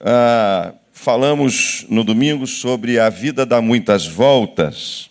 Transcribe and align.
ah, 0.00 0.74
falamos 0.92 1.86
no 1.88 2.02
domingo 2.04 2.46
sobre 2.46 2.98
a 2.98 3.08
vida 3.08 3.44
dá 3.44 3.60
muitas 3.60 4.06
voltas. 4.06 5.10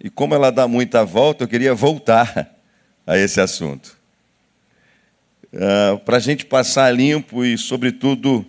E 0.00 0.10
como 0.10 0.34
ela 0.34 0.50
dá 0.50 0.66
muita 0.66 1.04
volta, 1.04 1.44
eu 1.44 1.48
queria 1.48 1.74
voltar 1.74 2.54
a 3.06 3.16
esse 3.16 3.40
assunto. 3.40 3.96
Ah, 5.54 6.00
Para 6.04 6.16
a 6.16 6.20
gente 6.20 6.46
passar 6.46 6.90
limpo 6.94 7.44
e, 7.44 7.58
sobretudo, 7.58 8.44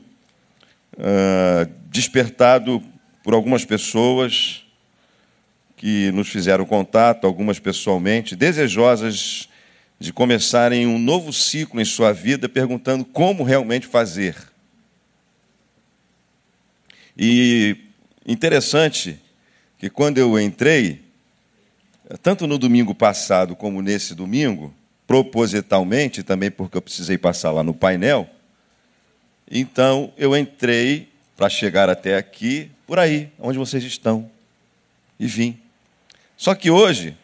ah, 0.97 1.67
despertado 1.89 2.81
por 3.23 3.33
algumas 3.33 3.65
pessoas 3.65 4.63
que 5.77 6.11
nos 6.11 6.29
fizeram 6.29 6.65
contato, 6.65 7.27
algumas 7.27 7.59
pessoalmente, 7.59 8.35
desejosas 8.35 9.49
de 9.99 10.13
começarem 10.13 10.87
um 10.87 10.97
novo 10.97 11.31
ciclo 11.31 11.79
em 11.79 11.85
sua 11.85 12.13
vida, 12.13 12.47
perguntando 12.47 13.05
como 13.05 13.43
realmente 13.43 13.85
fazer. 13.85 14.52
E 17.17 17.75
interessante 18.25 19.19
que 19.77 19.89
quando 19.89 20.17
eu 20.17 20.39
entrei, 20.39 21.01
tanto 22.21 22.47
no 22.47 22.57
domingo 22.57 22.95
passado 22.95 23.55
como 23.55 23.81
nesse 23.81 24.15
domingo, 24.15 24.73
propositalmente, 25.05 26.23
também 26.23 26.49
porque 26.49 26.77
eu 26.77 26.81
precisei 26.81 27.17
passar 27.17 27.51
lá 27.51 27.63
no 27.63 27.73
painel, 27.73 28.27
então 29.49 30.11
eu 30.17 30.35
entrei 30.35 31.09
para 31.35 31.49
chegar 31.49 31.89
até 31.89 32.15
aqui, 32.15 32.71
por 32.87 32.99
aí, 32.99 33.31
onde 33.39 33.57
vocês 33.57 33.83
estão, 33.83 34.29
e 35.19 35.27
vim. 35.27 35.59
Só 36.37 36.55
que 36.55 36.71
hoje, 36.71 37.15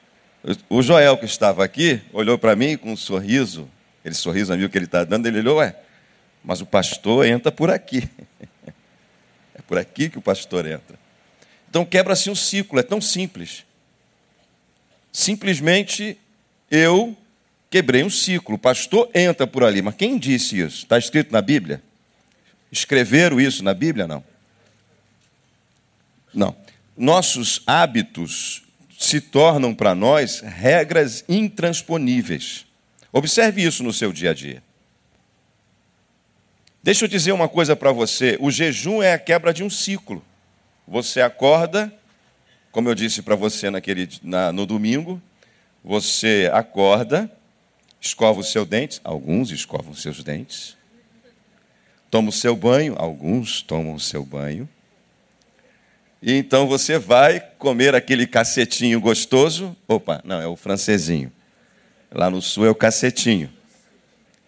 o 0.69 0.81
Joel 0.81 1.17
que 1.17 1.25
estava 1.25 1.63
aqui, 1.63 2.01
olhou 2.13 2.37
para 2.37 2.55
mim 2.55 2.77
com 2.77 2.91
um 2.91 2.97
sorriso, 2.97 3.67
aquele 3.99 4.15
sorriso 4.15 4.53
amigo 4.53 4.69
que 4.69 4.77
ele 4.77 4.85
está 4.85 5.03
dando, 5.03 5.27
ele 5.27 5.39
olhou, 5.39 5.57
ué, 5.57 5.75
mas 6.43 6.61
o 6.61 6.65
pastor 6.65 7.25
entra 7.25 7.51
por 7.51 7.69
aqui. 7.69 8.07
Por 9.69 9.77
aqui 9.77 10.09
que 10.09 10.17
o 10.17 10.21
pastor 10.21 10.65
entra. 10.65 10.97
Então 11.69 11.85
quebra-se 11.85 12.27
um 12.27 12.33
ciclo, 12.33 12.79
é 12.79 12.81
tão 12.81 12.99
simples. 12.99 13.63
Simplesmente 15.13 16.17
eu 16.71 17.15
quebrei 17.69 18.03
um 18.03 18.09
ciclo. 18.09 18.55
O 18.55 18.57
pastor 18.57 19.11
entra 19.13 19.45
por 19.45 19.63
ali. 19.63 19.79
Mas 19.83 19.93
quem 19.93 20.17
disse 20.17 20.59
isso? 20.59 20.77
Está 20.77 20.97
escrito 20.97 21.31
na 21.31 21.39
Bíblia? 21.39 21.83
Escreveram 22.71 23.39
isso 23.39 23.63
na 23.63 23.75
Bíblia? 23.75 24.07
Não. 24.07 24.23
Não. 26.33 26.55
Nossos 26.97 27.61
hábitos 27.67 28.63
se 28.97 29.21
tornam 29.21 29.75
para 29.75 29.93
nós 29.93 30.39
regras 30.39 31.23
intransponíveis. 31.29 32.65
Observe 33.13 33.63
isso 33.63 33.83
no 33.83 33.93
seu 33.93 34.11
dia 34.11 34.31
a 34.31 34.33
dia. 34.33 34.63
Deixa 36.81 37.05
eu 37.05 37.09
dizer 37.09 37.31
uma 37.31 37.49
coisa 37.49 37.75
para 37.75 37.91
você: 37.91 38.37
o 38.39 38.49
jejum 38.49 39.01
é 39.01 39.13
a 39.13 39.19
quebra 39.19 39.53
de 39.53 39.63
um 39.63 39.69
ciclo. 39.69 40.23
Você 40.87 41.21
acorda, 41.21 41.93
como 42.71 42.89
eu 42.89 42.95
disse 42.95 43.21
para 43.21 43.35
você 43.35 43.69
naquele, 43.69 44.09
na, 44.23 44.51
no 44.51 44.65
domingo, 44.65 45.21
você 45.83 46.49
acorda, 46.53 47.31
escova 48.01 48.39
os 48.39 48.51
seus 48.51 48.67
dentes, 48.67 48.99
alguns 49.03 49.51
escovam 49.51 49.93
seus 49.93 50.23
dentes, 50.23 50.75
toma 52.09 52.29
o 52.29 52.33
seu 52.33 52.55
banho, 52.55 52.95
alguns 52.97 53.61
tomam 53.61 53.93
o 53.93 53.99
seu 53.99 54.25
banho, 54.25 54.67
e 56.21 56.33
então 56.33 56.67
você 56.67 56.97
vai 56.97 57.39
comer 57.39 57.95
aquele 57.95 58.27
cacetinho 58.27 58.99
gostoso. 58.99 59.75
Opa, 59.87 60.21
não, 60.25 60.41
é 60.41 60.47
o 60.47 60.55
francesinho. 60.55 61.31
Lá 62.11 62.29
no 62.29 62.41
sul 62.41 62.65
é 62.65 62.69
o 62.69 62.75
cacetinho. 62.75 63.49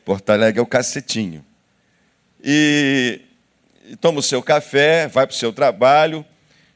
Porto 0.03 0.29
Alegre 0.31 0.59
é 0.59 0.61
o 0.61 0.65
cacetinho. 0.65 1.45
E, 2.43 3.21
toma 3.99 4.19
o 4.19 4.23
seu 4.23 4.41
café, 4.41 5.07
vai 5.07 5.27
para 5.27 5.33
o 5.33 5.37
seu 5.37 5.53
trabalho, 5.53 6.25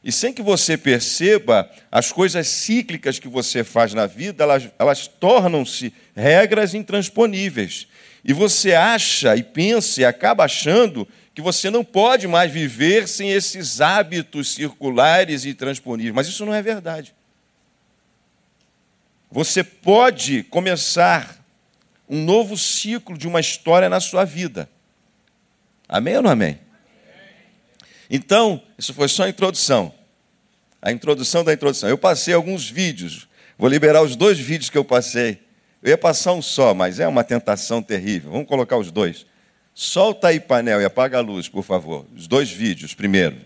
e 0.03 0.11
sem 0.11 0.31
que 0.31 0.43
você 0.43 0.77
perceba, 0.77 1.67
as 1.91 2.11
coisas 2.11 2.47
cíclicas 2.47 3.17
que 3.17 3.27
você 3.27 3.63
faz 3.63 3.91
na 3.91 4.05
vida, 4.05 4.43
elas, 4.43 4.69
elas 4.77 5.07
tornam-se 5.07 5.91
regras 6.15 6.75
intransponíveis. 6.75 7.87
E 8.23 8.31
você 8.31 8.73
acha 8.73 9.35
e 9.35 9.41
pensa 9.41 10.01
e 10.01 10.05
acaba 10.05 10.43
achando 10.43 11.07
que 11.33 11.41
você 11.41 11.71
não 11.71 11.83
pode 11.83 12.27
mais 12.27 12.51
viver 12.51 13.07
sem 13.07 13.31
esses 13.31 13.81
hábitos 13.81 14.53
circulares 14.53 15.43
e 15.43 15.55
transponíveis. 15.55 16.13
Mas 16.13 16.27
isso 16.27 16.45
não 16.45 16.53
é 16.53 16.61
verdade. 16.61 17.13
Você 19.31 19.63
pode 19.63 20.43
começar 20.43 21.43
um 22.07 22.23
novo 22.23 22.55
ciclo 22.55 23.17
de 23.17 23.27
uma 23.27 23.39
história 23.39 23.89
na 23.89 23.99
sua 23.99 24.23
vida. 24.23 24.69
Amém 25.87 26.17
ou 26.17 26.21
não 26.21 26.31
amém? 26.31 26.59
Então, 28.09 28.61
isso 28.77 28.93
foi 28.93 29.07
só 29.07 29.23
a 29.23 29.29
introdução. 29.29 29.93
A 30.81 30.91
introdução 30.91 31.43
da 31.43 31.53
introdução. 31.53 31.89
Eu 31.89 31.97
passei 31.97 32.33
alguns 32.33 32.69
vídeos. 32.69 33.27
Vou 33.57 33.69
liberar 33.69 34.01
os 34.01 34.15
dois 34.15 34.37
vídeos 34.37 34.69
que 34.69 34.77
eu 34.77 34.85
passei. 34.85 35.39
Eu 35.81 35.89
ia 35.89 35.97
passar 35.97 36.33
um 36.33 36.41
só, 36.41 36.73
mas 36.73 36.99
é 36.99 37.07
uma 37.07 37.23
tentação 37.23 37.81
terrível. 37.81 38.31
Vamos 38.31 38.47
colocar 38.47 38.77
os 38.77 38.91
dois. 38.91 39.25
Solta 39.73 40.29
aí 40.29 40.39
painel 40.39 40.81
e 40.81 40.85
apaga 40.85 41.17
a 41.17 41.21
luz, 41.21 41.49
por 41.49 41.63
favor. 41.63 42.05
Os 42.15 42.27
dois 42.27 42.49
vídeos 42.49 42.93
primeiro. 42.93 43.37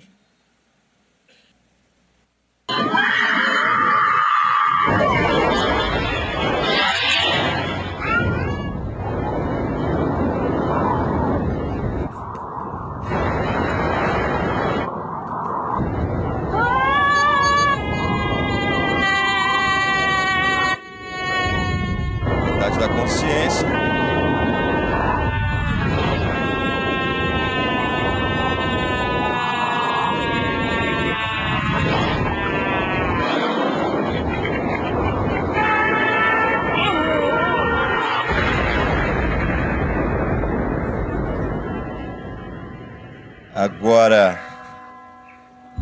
Agora, 43.89 44.39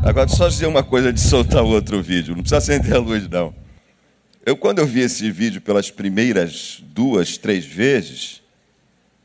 agora 0.02 0.30
só 0.30 0.48
dizer 0.48 0.66
uma 0.66 0.82
coisa 0.82 1.12
de 1.12 1.20
soltar 1.20 1.62
o 1.62 1.68
outro 1.68 2.02
vídeo. 2.02 2.34
Não 2.34 2.42
precisa 2.42 2.58
acender 2.60 2.94
a 2.94 3.00
luz, 3.00 3.28
não. 3.28 3.54
Eu, 4.46 4.56
quando 4.56 4.80
eu 4.80 4.88
vi 4.88 5.02
esse 5.02 5.30
vídeo 5.30 5.60
pelas 5.60 5.92
primeiras 5.92 6.82
duas, 6.86 7.38
três 7.38 7.66
vezes, 7.66 8.42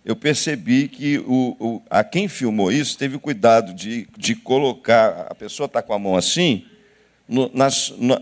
eu 0.05 0.17
percebi 0.17 0.89
que 0.89 1.19
o, 1.19 1.57
o, 1.61 1.83
a 1.89 2.03
quem 2.03 2.27
filmou 2.27 2.73
isso 2.73 2.99
teve 2.99 3.19
cuidado 3.19 3.73
de, 3.73 4.09
de 4.19 4.35
colocar. 4.35 5.29
A 5.31 5.35
pessoa 5.37 5.67
está 5.67 5.81
com 5.81 5.93
a 5.93 5.99
mão 6.01 6.17
assim, 6.17 6.67
no, 7.29 7.49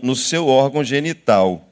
no 0.03 0.15
seu 0.15 0.45
órgão 0.45 0.83
genital. 0.83 1.67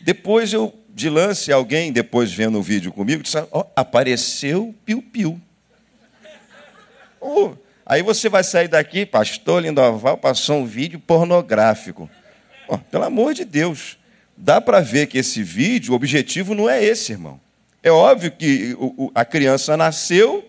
Depois 0.00 0.52
eu, 0.52 0.72
de 0.88 1.10
lance, 1.10 1.50
alguém, 1.50 1.90
depois 1.90 2.32
vendo 2.32 2.60
o 2.60 2.62
vídeo 2.62 2.92
comigo, 2.92 3.24
disse: 3.24 3.38
oh, 3.50 3.64
apareceu 3.74 4.72
piu-piu. 4.86 5.40
Oh, 7.20 7.54
aí 7.84 8.02
você 8.02 8.28
vai 8.28 8.44
sair 8.44 8.68
daqui, 8.68 9.04
pastor 9.04 9.62
Lindoval 9.62 10.16
passou 10.16 10.58
um 10.58 10.66
vídeo 10.66 10.98
pornográfico. 10.98 12.08
Oh, 12.68 12.78
pelo 12.78 13.04
amor 13.04 13.34
de 13.34 13.44
Deus, 13.44 13.98
dá 14.36 14.60
para 14.60 14.80
ver 14.80 15.06
que 15.06 15.18
esse 15.18 15.42
vídeo, 15.42 15.92
o 15.92 15.96
objetivo 15.96 16.54
não 16.54 16.68
é 16.68 16.82
esse, 16.82 17.12
irmão. 17.12 17.40
É 17.82 17.90
óbvio 17.90 18.30
que 18.30 18.76
a 19.14 19.24
criança 19.24 19.76
nasceu, 19.76 20.48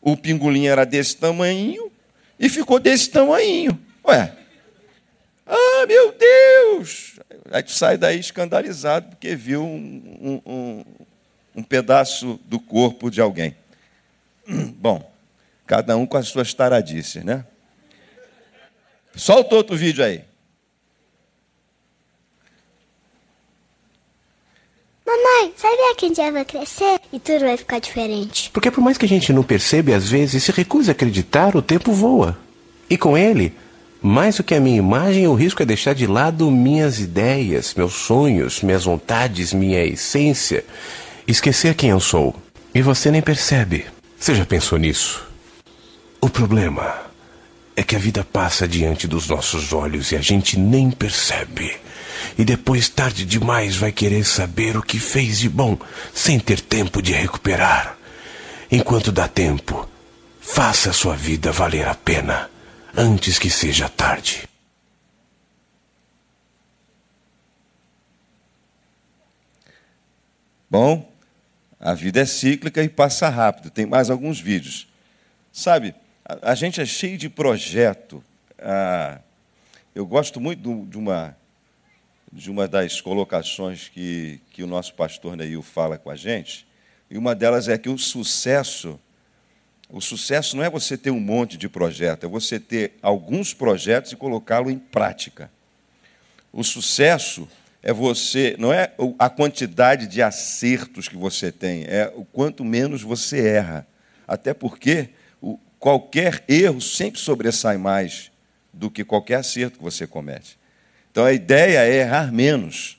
o 0.00 0.16
pingolim 0.16 0.66
era 0.66 0.84
desse 0.84 1.16
tamanho 1.16 1.90
e 2.38 2.48
ficou 2.48 2.78
desse 2.78 3.08
tamanho. 3.10 3.78
Ué, 4.06 4.32
ah, 5.46 5.86
meu 5.86 6.12
Deus! 6.12 7.20
Aí 7.50 7.62
tu 7.62 7.70
sai 7.70 7.96
daí 7.96 8.18
escandalizado 8.18 9.10
porque 9.10 9.36
viu 9.36 9.62
um, 9.62 10.40
um, 10.44 10.52
um, 10.52 10.84
um 11.56 11.62
pedaço 11.62 12.40
do 12.44 12.58
corpo 12.58 13.10
de 13.10 13.20
alguém. 13.20 13.56
Bom, 14.78 15.08
cada 15.66 15.96
um 15.96 16.06
com 16.06 16.16
as 16.16 16.28
suas 16.28 16.54
taradices, 16.54 17.24
né? 17.24 17.44
Solta 19.14 19.54
outro 19.56 19.76
vídeo 19.76 20.04
aí. 20.04 20.22
Mamãe, 25.06 25.54
sabia 25.56 25.94
que 25.96 26.06
um 26.06 26.12
dia 26.12 26.32
vai 26.32 26.44
crescer 26.44 27.00
e 27.12 27.18
tudo 27.18 27.40
vai 27.40 27.56
ficar 27.56 27.78
diferente? 27.78 28.50
Porque 28.50 28.70
por 28.70 28.82
mais 28.82 28.98
que 28.98 29.06
a 29.06 29.08
gente 29.08 29.32
não 29.32 29.42
perceba 29.42 29.94
às 29.94 30.08
vezes 30.10 30.42
se 30.42 30.52
recuse 30.52 30.90
a 30.90 30.92
acreditar, 30.92 31.56
o 31.56 31.62
tempo 31.62 31.92
voa. 31.92 32.36
E 32.90 32.98
com 32.98 33.16
ele, 33.16 33.54
mais 34.02 34.36
do 34.36 34.44
que 34.44 34.54
a 34.54 34.60
minha 34.60 34.76
imagem, 34.76 35.26
o 35.26 35.34
risco 35.34 35.62
é 35.62 35.66
deixar 35.66 35.94
de 35.94 36.06
lado 36.06 36.50
minhas 36.50 37.00
ideias, 37.00 37.74
meus 37.74 37.94
sonhos, 37.94 38.62
minhas 38.62 38.84
vontades, 38.84 39.52
minha 39.52 39.82
essência. 39.84 40.64
Esquecer 41.26 41.74
quem 41.74 41.90
eu 41.90 42.00
sou. 42.00 42.34
E 42.74 42.82
você 42.82 43.10
nem 43.10 43.22
percebe. 43.22 43.86
Você 44.18 44.34
já 44.34 44.44
pensou 44.44 44.78
nisso? 44.78 45.25
O 46.26 46.28
problema 46.28 47.06
é 47.76 47.84
que 47.84 47.94
a 47.94 48.00
vida 48.00 48.24
passa 48.24 48.66
diante 48.66 49.06
dos 49.06 49.28
nossos 49.28 49.72
olhos 49.72 50.10
e 50.10 50.16
a 50.16 50.20
gente 50.20 50.58
nem 50.58 50.90
percebe. 50.90 51.78
E 52.36 52.44
depois, 52.44 52.88
tarde 52.88 53.24
demais, 53.24 53.76
vai 53.76 53.92
querer 53.92 54.24
saber 54.24 54.76
o 54.76 54.82
que 54.82 54.98
fez 54.98 55.38
de 55.38 55.48
bom, 55.48 55.78
sem 56.12 56.40
ter 56.40 56.60
tempo 56.60 57.00
de 57.00 57.12
recuperar. 57.12 57.96
Enquanto 58.72 59.12
dá 59.12 59.28
tempo, 59.28 59.88
faça 60.40 60.90
a 60.90 60.92
sua 60.92 61.14
vida 61.14 61.52
valer 61.52 61.86
a 61.86 61.94
pena, 61.94 62.50
antes 62.96 63.38
que 63.38 63.48
seja 63.48 63.88
tarde. 63.88 64.48
Bom, 70.68 71.08
a 71.78 71.94
vida 71.94 72.18
é 72.18 72.26
cíclica 72.26 72.82
e 72.82 72.88
passa 72.88 73.28
rápido. 73.28 73.70
Tem 73.70 73.86
mais 73.86 74.10
alguns 74.10 74.40
vídeos. 74.40 74.88
Sabe, 75.52 75.94
a, 76.28 76.54
gente 76.54 76.80
é 76.80 76.86
cheio 76.86 77.16
de 77.16 77.28
projeto. 77.28 78.22
Ah, 78.58 79.20
eu 79.94 80.04
gosto 80.04 80.40
muito 80.40 80.84
de 80.86 80.98
uma, 80.98 81.36
de 82.32 82.50
uma 82.50 82.66
das 82.66 83.00
colocações 83.00 83.88
que, 83.88 84.40
que 84.50 84.62
o 84.62 84.66
nosso 84.66 84.94
pastor 84.94 85.36
Neil 85.36 85.62
fala 85.62 85.96
com 85.96 86.10
a 86.10 86.16
gente. 86.16 86.66
E 87.08 87.16
uma 87.16 87.34
delas 87.34 87.68
é 87.68 87.78
que 87.78 87.88
o 87.88 87.96
sucesso, 87.96 88.98
o 89.88 90.00
sucesso 90.00 90.56
não 90.56 90.64
é 90.64 90.68
você 90.68 90.98
ter 90.98 91.12
um 91.12 91.20
monte 91.20 91.56
de 91.56 91.68
projetos, 91.68 92.24
é 92.24 92.28
você 92.28 92.58
ter 92.58 92.94
alguns 93.00 93.54
projetos 93.54 94.10
e 94.10 94.16
colocá-lo 94.16 94.68
em 94.68 94.78
prática. 94.78 95.48
O 96.52 96.64
sucesso 96.64 97.48
é 97.84 97.92
você, 97.92 98.56
não 98.58 98.72
é 98.72 98.92
a 99.16 99.30
quantidade 99.30 100.08
de 100.08 100.20
acertos 100.20 101.06
que 101.06 101.16
você 101.16 101.52
tem, 101.52 101.84
é 101.84 102.12
o 102.16 102.24
quanto 102.24 102.64
menos 102.64 103.02
você 103.02 103.46
erra. 103.46 103.86
Até 104.26 104.52
porque 104.52 105.10
qualquer 105.86 106.42
erro 106.48 106.80
sempre 106.80 107.20
sobressai 107.20 107.78
mais 107.78 108.32
do 108.72 108.90
que 108.90 109.04
qualquer 109.04 109.36
acerto 109.36 109.78
que 109.78 109.84
você 109.84 110.04
comete. 110.04 110.58
Então 111.12 111.24
a 111.24 111.32
ideia 111.32 111.78
é 111.78 111.98
errar 111.98 112.32
menos. 112.32 112.98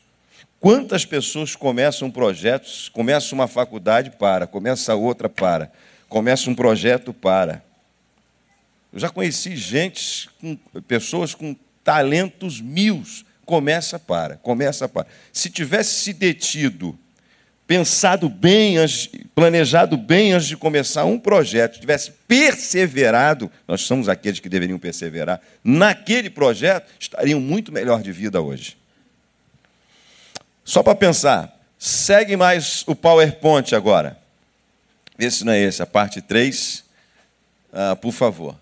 Quantas 0.57 1.03
pessoas 1.03 1.53
começam 1.53 2.09
projetos, 2.09 2.87
começa 2.87 3.35
uma 3.35 3.45
faculdade 3.45 4.11
para, 4.11 4.47
começa 4.47 4.95
outra 4.95 5.27
para, 5.27 5.69
começa 6.07 6.49
um 6.49 6.55
projeto 6.55 7.11
para. 7.11 7.61
Eu 8.93 8.99
já 9.01 9.09
conheci 9.09 9.57
gente, 9.57 10.29
com, 10.39 10.55
pessoas 10.87 11.35
com 11.35 11.53
talentos 11.83 12.61
mil, 12.61 13.03
começa 13.45 13.99
para, 13.99 14.37
começa 14.37 14.87
para. 14.87 15.07
Se 15.33 15.49
tivesse 15.49 15.93
se 16.03 16.13
detido, 16.13 16.97
pensado 17.67 18.29
bem, 18.29 18.77
planejado 19.35 19.97
bem 19.97 20.31
antes 20.31 20.47
de 20.47 20.55
começar 20.55 21.03
um 21.03 21.19
projeto, 21.19 21.79
tivesse 21.79 22.11
perseverado, 22.25 23.51
nós 23.67 23.81
somos 23.81 24.07
aqueles 24.07 24.39
que 24.39 24.47
deveriam 24.47 24.79
perseverar, 24.79 25.41
naquele 25.61 26.29
projeto, 26.29 26.89
estariam 26.97 27.41
muito 27.41 27.71
melhor 27.71 28.01
de 28.01 28.11
vida 28.11 28.41
hoje. 28.41 28.77
Só 30.63 30.81
para 30.81 30.95
pensar, 30.95 31.59
segue 31.77 32.37
mais 32.37 32.83
o 32.87 32.95
PowerPoint 32.95 33.75
agora. 33.75 34.17
Vê 35.17 35.29
se 35.29 35.43
não 35.43 35.51
é 35.51 35.59
esse, 35.59 35.81
a 35.81 35.85
parte 35.85 36.21
3. 36.21 36.83
Ah, 37.73 37.95
por 37.95 38.11
favor. 38.13 38.55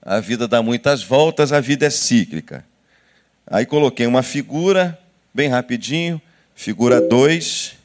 A 0.00 0.20
vida 0.20 0.48
dá 0.48 0.62
muitas 0.62 1.02
voltas, 1.02 1.52
a 1.52 1.60
vida 1.60 1.86
é 1.86 1.90
cíclica. 1.90 2.64
Aí 3.46 3.66
coloquei 3.66 4.06
uma 4.06 4.22
figura, 4.22 4.98
bem 5.34 5.48
rapidinho, 5.48 6.20
figura 6.54 7.00
2. 7.00 7.77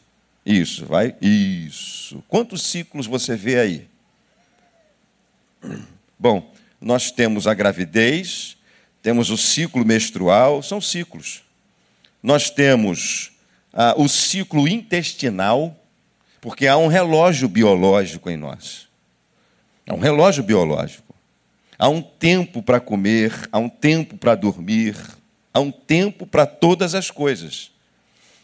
Isso, 0.45 0.85
vai. 0.85 1.15
Isso. 1.21 2.23
Quantos 2.27 2.63
ciclos 2.63 3.07
você 3.07 3.35
vê 3.35 3.59
aí? 3.59 3.87
Bom, 6.19 6.53
nós 6.79 7.11
temos 7.11 7.47
a 7.47 7.53
gravidez, 7.53 8.57
temos 9.01 9.29
o 9.29 9.37
ciclo 9.37 9.85
menstrual, 9.85 10.61
são 10.61 10.81
ciclos. 10.81 11.43
Nós 12.21 12.49
temos 12.49 13.31
ah, 13.73 13.95
o 13.97 14.07
ciclo 14.07 14.67
intestinal, 14.67 15.77
porque 16.39 16.67
há 16.67 16.77
um 16.77 16.87
relógio 16.87 17.47
biológico 17.47 18.29
em 18.29 18.37
nós. 18.37 18.87
Há 19.87 19.93
um 19.93 19.99
relógio 19.99 20.43
biológico. 20.43 21.13
Há 21.77 21.89
um 21.89 22.01
tempo 22.01 22.63
para 22.63 22.79
comer, 22.79 23.49
há 23.51 23.57
um 23.57 23.67
tempo 23.67 24.17
para 24.17 24.35
dormir, 24.35 24.95
há 25.53 25.59
um 25.59 25.71
tempo 25.71 26.25
para 26.25 26.45
todas 26.45 26.95
as 26.95 27.11
coisas. 27.11 27.72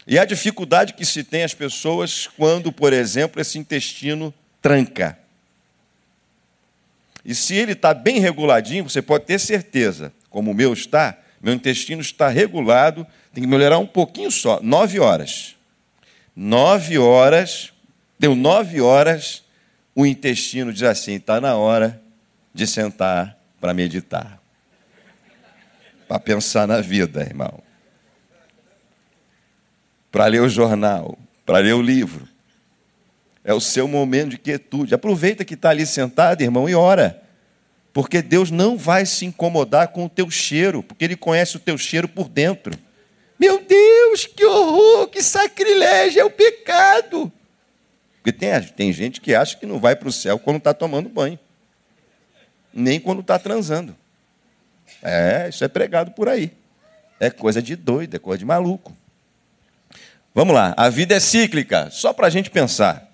E 0.10 0.18
a 0.18 0.26
dificuldade 0.26 0.94
que 0.94 1.06
se 1.06 1.24
tem 1.24 1.44
as 1.44 1.54
pessoas 1.54 2.28
quando, 2.36 2.72
por 2.72 2.92
exemplo, 2.92 3.40
esse 3.40 3.58
intestino 3.58 4.34
tranca. 4.62 5.18
E 7.24 7.36
se 7.36 7.54
ele 7.56 7.74
está 7.74 7.94
bem 7.94 8.20
reguladinho, 8.20 8.84
você 8.90 9.02
pode 9.02 9.26
ter 9.26 9.40
certeza, 9.40 10.12
como 10.30 10.52
o 10.52 10.54
meu 10.54 10.74
está, 10.74 11.18
meu 11.40 11.54
intestino 11.54 12.02
está 12.02 12.28
regulado, 12.28 13.06
tem 13.34 13.44
que 13.44 13.50
melhorar 13.50 13.78
um 13.78 13.86
pouquinho 13.86 14.32
só, 14.32 14.60
nove 14.62 15.00
horas. 15.00 15.56
Nove 16.36 16.98
horas, 16.98 17.72
deu 18.18 18.36
nove 18.36 18.82
horas, 18.82 19.44
o 19.94 20.06
intestino 20.06 20.74
diz 20.74 20.84
assim: 20.84 21.14
está 21.14 21.40
na 21.40 21.56
hora 21.56 22.02
de 22.54 22.66
sentar 22.66 23.38
para 23.62 23.74
meditar 23.74 24.40
para 26.10 26.20
pensar 26.20 26.68
na 26.68 26.82
vida, 26.82 27.22
irmão. 27.22 27.62
Para 30.12 30.26
ler 30.26 30.42
o 30.42 30.50
jornal, 30.50 31.18
para 31.46 31.60
ler 31.60 31.74
o 31.74 31.82
livro. 31.82 32.28
É 33.44 33.54
o 33.54 33.60
seu 33.60 33.88
momento 33.88 34.32
de 34.32 34.38
quietude. 34.38 34.94
Aproveita 34.94 35.46
que 35.46 35.54
está 35.54 35.70
ali 35.70 35.86
sentado, 35.86 36.42
irmão, 36.42 36.68
e 36.68 36.76
ora. 36.76 37.22
Porque 37.94 38.22
Deus 38.22 38.52
não 38.52 38.78
vai 38.78 39.06
se 39.06 39.26
incomodar 39.26 39.90
com 39.90 40.06
o 40.06 40.10
teu 40.10 40.30
cheiro, 40.30 40.84
porque 40.84 41.06
Ele 41.06 41.16
conhece 41.16 41.58
o 41.58 41.60
teu 41.60 41.78
cheiro 41.78 42.08
por 42.08 42.30
dentro. 42.30 42.78
Meu 43.40 43.64
Deus, 43.64 44.26
que 44.26 44.46
horror, 44.46 45.08
que 45.08 45.22
sacrilégio, 45.22 46.22
é 46.22 46.26
o 46.26 46.30
pecado. 46.30 47.32
Porque 48.18 48.34
tem, 48.34 48.62
tem 48.62 48.92
gente 48.94 49.22
que 49.22 49.34
acha 49.34 49.56
que 49.58 49.66
não 49.66 49.80
vai 49.80 49.96
para 49.96 50.10
o 50.10 50.12
céu 50.12 50.38
quando 50.38 50.58
está 50.58 50.74
tomando 50.74 51.08
banho, 51.08 51.40
nem 52.74 53.00
quando 53.00 53.22
está 53.22 53.40
transando. 53.40 53.96
É, 55.02 55.48
isso 55.50 55.64
é 55.64 55.68
pregado 55.68 56.12
por 56.12 56.28
aí. 56.28 56.52
É 57.20 57.30
coisa 57.30 57.62
de 57.62 57.76
doido, 57.76 58.16
é 58.16 58.20
coisa 58.20 58.40
de 58.40 58.46
maluco. 58.46 58.96
Vamos 60.34 60.54
lá, 60.54 60.74
a 60.78 60.90
vida 60.90 61.16
é 61.16 61.20
cíclica, 61.20 61.90
só 61.92 62.14
para 62.14 62.28
a 62.28 62.30
gente 62.30 62.50
pensar. 62.50 63.10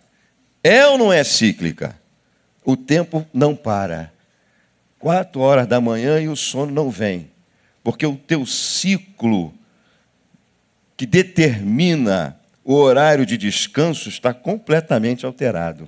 É 0.64 0.86
ou 0.88 0.98
não 0.98 1.14
é 1.14 1.24
cíclica? 1.24 1.96
O 2.64 2.76
tempo 2.76 3.26
não 3.34 3.56
para. 3.56 4.12
Quatro 5.00 5.42
horas 5.42 5.68
da 5.68 5.80
manhã 5.80 6.20
e 6.20 6.28
o 6.28 6.36
sono 6.36 6.72
não 6.72 6.90
vem. 6.90 7.30
Porque 7.84 8.06
o 8.06 8.16
teu 8.16 8.46
ciclo 8.46 9.54
que 10.98 11.06
determina 11.06 12.40
o 12.64 12.74
horário 12.74 13.26
de 13.26 13.38
descanso 13.38 14.10
está 14.10 14.34
completamente 14.34 15.26
alterado. 15.26 15.88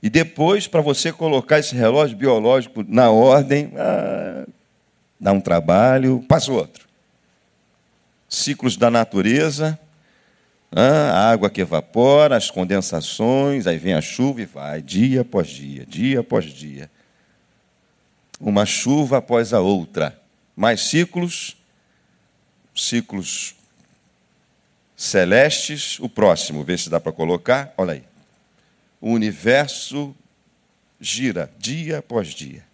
E 0.00 0.08
depois, 0.08 0.66
para 0.66 0.80
você 0.80 1.12
colocar 1.12 1.58
esse 1.58 1.74
relógio 1.74 2.16
biológico 2.16 2.84
na 2.86 3.10
ordem, 3.10 3.72
ah, 3.76 4.46
dá 5.18 5.32
um 5.32 5.40
trabalho, 5.40 6.22
passa 6.28 6.52
outro. 6.52 6.86
Ciclos 8.34 8.76
da 8.76 8.90
natureza, 8.90 9.78
a 10.72 11.30
água 11.30 11.48
que 11.48 11.60
evapora, 11.60 12.36
as 12.36 12.50
condensações, 12.50 13.66
aí 13.66 13.78
vem 13.78 13.94
a 13.94 14.00
chuva 14.00 14.42
e 14.42 14.44
vai, 14.44 14.82
dia 14.82 15.20
após 15.20 15.48
dia, 15.48 15.86
dia 15.86 16.20
após 16.20 16.46
dia. 16.46 16.90
Uma 18.40 18.66
chuva 18.66 19.18
após 19.18 19.52
a 19.52 19.60
outra. 19.60 20.20
Mais 20.56 20.80
ciclos, 20.80 21.56
ciclos 22.74 23.54
celestes. 24.96 25.98
O 26.00 26.08
próximo, 26.08 26.64
vê 26.64 26.76
se 26.76 26.90
dá 26.90 26.98
para 26.98 27.12
colocar. 27.12 27.72
Olha 27.76 27.92
aí 27.94 28.04
o 29.04 29.10
universo 29.10 30.16
gira 30.98 31.52
dia 31.58 31.98
após 31.98 32.28
dia. 32.28 32.64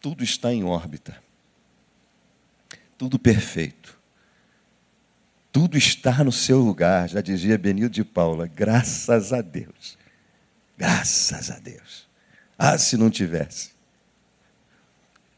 Tudo 0.00 0.24
está 0.24 0.50
em 0.50 0.64
órbita. 0.64 1.22
Tudo 3.00 3.18
perfeito. 3.18 3.98
Tudo 5.50 5.78
está 5.78 6.22
no 6.22 6.30
seu 6.30 6.58
lugar, 6.58 7.08
já 7.08 7.22
dizia 7.22 7.56
Benildo 7.56 7.94
de 7.94 8.04
Paula. 8.04 8.46
Graças 8.46 9.32
a 9.32 9.40
Deus. 9.40 9.96
Graças 10.76 11.50
a 11.50 11.58
Deus. 11.58 12.06
Ah, 12.58 12.76
se 12.76 12.98
não 12.98 13.08
tivesse. 13.08 13.70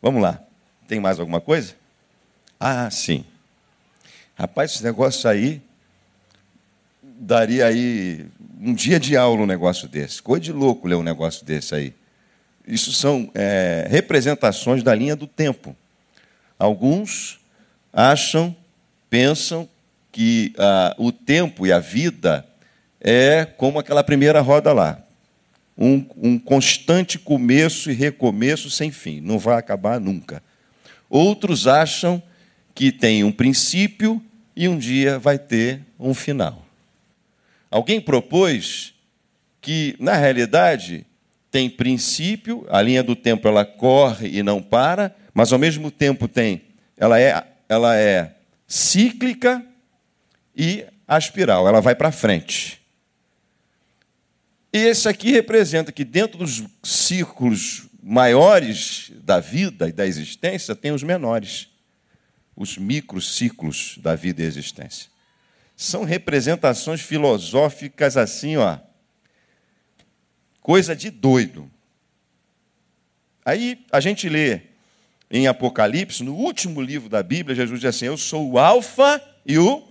Vamos 0.03 0.21
lá. 0.21 0.43
Tem 0.89 0.99
mais 0.99 1.21
alguma 1.21 1.41
coisa? 1.41 1.77
Ah, 2.59 2.91
sim. 2.91 3.25
Rapaz, 4.35 4.73
esse 4.73 4.83
negócio 4.83 5.31
aí 5.31 5.63
daria 7.01 7.67
aí 7.67 8.27
um 8.61 8.75
dia 8.75 8.99
de 8.99 9.17
aula 9.17 9.41
um 9.41 9.47
negócio 9.47 9.87
desse. 9.87 10.21
Coisa 10.21 10.43
de 10.43 10.53
louco 10.53 10.89
ler 10.89 10.97
um 10.97 11.05
negócio 11.05 11.47
desse 11.47 11.77
aí. 11.77 11.95
Isso 12.67 12.93
são 12.93 13.31
é, 13.37 13.87
representações 13.89 14.83
da 14.83 14.93
linha 14.93 15.15
do 15.15 15.29
tempo. 15.29 15.77
Alguns 16.59 17.41
acham, 17.93 18.55
pensam 19.11 19.69
que 20.11 20.53
ah, 20.59 20.95
o 20.99 21.13
tempo 21.13 21.67
e 21.67 21.73
a 21.73 21.79
vida 21.79 22.47
é 23.01 23.45
como 23.45 23.79
aquela 23.79 24.03
primeira 24.05 24.41
roda 24.41 24.73
lá. 24.73 25.03
um, 25.77 26.05
um 26.17 26.39
constante 26.39 27.19
começo 27.19 27.91
e 27.91 27.95
recomeço 27.95 28.71
sem 28.71 28.91
fim, 28.91 29.21
não 29.21 29.39
vai 29.39 29.57
acabar 29.57 29.99
nunca. 29.99 30.43
Outros 31.09 31.67
acham 31.67 32.23
que 32.75 32.93
tem 32.93 33.25
um 33.25 33.33
princípio 33.33 34.23
e 34.55 34.69
um 34.69 34.79
dia 34.79 35.19
vai 35.19 35.39
ter 35.39 35.81
um 35.99 36.15
final. 36.15 36.65
Alguém 37.71 38.01
propôs 38.01 38.95
que, 39.61 39.97
na 39.99 40.15
realidade, 40.15 41.07
tem 41.51 41.69
princípio, 41.69 42.67
a 42.71 42.81
linha 42.83 43.03
do 43.03 43.17
tempo 43.17 43.49
ela 43.49 43.65
corre 43.65 44.29
e 44.29 44.43
não 44.43 44.63
para, 44.63 45.15
mas 45.33 45.53
ao 45.53 45.59
mesmo 45.59 45.91
tempo 45.91 46.29
tem, 46.29 46.63
ela 46.97 47.19
é, 47.19 47.45
ela 47.73 47.97
é 47.97 48.37
cíclica 48.67 49.65
e 50.55 50.87
a 51.09 51.19
espiral, 51.19 51.67
ela 51.67 51.81
vai 51.81 51.95
para 51.95 52.13
frente. 52.13 52.81
E 54.73 54.79
esse 54.79 55.09
aqui 55.09 55.33
representa 55.33 55.93
que 55.93 56.05
dentro 56.05 56.39
dos 56.39 56.65
círculos 56.83 57.87
maiores 58.03 59.13
da 59.17 59.39
vida 59.39 59.89
e 59.89 59.93
da 59.93 60.07
existência 60.07 60.75
tem 60.75 60.93
os 60.93 61.03
menores, 61.03 61.69
os 62.57 62.77
microciclos 62.79 63.99
da 63.99 64.15
vida 64.15 64.43
e 64.43 64.47
existência. 64.47 65.11
São 65.77 66.05
representações 66.05 67.01
filosóficas 67.01 68.17
assim, 68.17 68.57
ó, 68.57 68.79
coisa 70.61 70.95
de 70.95 71.11
doido. 71.11 71.71
Aí 73.45 73.85
a 73.91 74.01
gente 74.01 74.29
lê 74.29 74.72
em 75.33 75.47
Apocalipse, 75.47 76.23
no 76.23 76.35
último 76.35 76.83
livro 76.83 77.09
da 77.09 77.23
Bíblia, 77.23 77.57
Jesus 77.57 77.81
diz 77.81 77.89
assim: 77.89 78.05
Eu 78.05 78.19
sou 78.19 78.51
o 78.51 78.59
Alfa 78.59 79.19
e 79.47 79.59
o. 79.59 79.83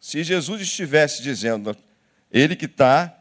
Se 0.00 0.24
Jesus 0.24 0.60
estivesse 0.60 1.22
dizendo, 1.22 1.76
ele 2.30 2.56
que 2.56 2.64
está 2.64 3.16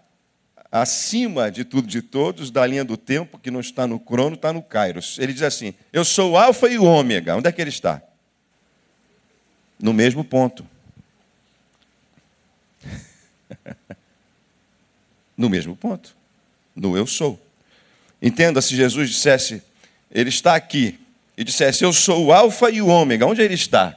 acima 0.71 1.51
de 1.51 1.63
tudo 1.63 1.87
de 1.87 2.01
todos, 2.01 2.49
da 2.49 2.65
linha 2.65 2.83
do 2.83 2.97
tempo, 2.97 3.37
que 3.37 3.51
não 3.51 3.59
está 3.59 3.85
no 3.85 3.99
crono, 3.99 4.35
está 4.35 4.51
no 4.51 4.63
Kairos. 4.63 5.19
Ele 5.19 5.31
diz 5.31 5.43
assim: 5.43 5.75
Eu 5.93 6.03
sou 6.03 6.31
o 6.31 6.37
Alfa 6.37 6.67
e 6.67 6.79
o 6.79 6.83
Ômega. 6.83 7.35
Onde 7.35 7.47
é 7.47 7.51
que 7.51 7.61
ele 7.61 7.69
está? 7.69 8.01
No 9.79 9.93
mesmo 9.93 10.23
ponto. 10.23 10.65
no 15.37 15.51
mesmo 15.51 15.75
ponto. 15.75 16.17
No 16.75 16.97
eu 16.97 17.05
sou. 17.05 17.44
Entenda 18.25 18.59
se 18.59 18.75
Jesus 18.75 19.11
dissesse, 19.11 19.61
ele 20.09 20.29
está 20.29 20.55
aqui, 20.55 20.99
e 21.37 21.43
dissesse, 21.43 21.83
eu 21.83 21.93
sou 21.93 22.25
o 22.25 22.33
Alfa 22.33 22.71
e 22.71 22.81
o 22.81 22.87
Ômega. 22.87 23.23
Onde 23.23 23.39
ele 23.39 23.53
está? 23.53 23.95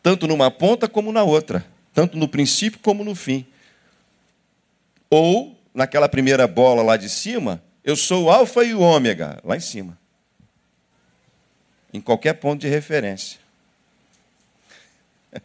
Tanto 0.00 0.28
numa 0.28 0.48
ponta 0.48 0.88
como 0.88 1.10
na 1.10 1.24
outra. 1.24 1.66
Tanto 1.92 2.16
no 2.16 2.28
princípio 2.28 2.78
como 2.78 3.02
no 3.02 3.16
fim. 3.16 3.44
Ou, 5.10 5.58
naquela 5.74 6.08
primeira 6.08 6.46
bola 6.46 6.84
lá 6.84 6.96
de 6.96 7.08
cima, 7.08 7.60
eu 7.82 7.96
sou 7.96 8.26
o 8.26 8.30
Alfa 8.30 8.62
e 8.62 8.76
o 8.76 8.80
Ômega, 8.80 9.40
lá 9.42 9.56
em 9.56 9.60
cima. 9.60 9.98
Em 11.92 12.00
qualquer 12.00 12.34
ponto 12.34 12.60
de 12.60 12.68
referência. 12.68 13.40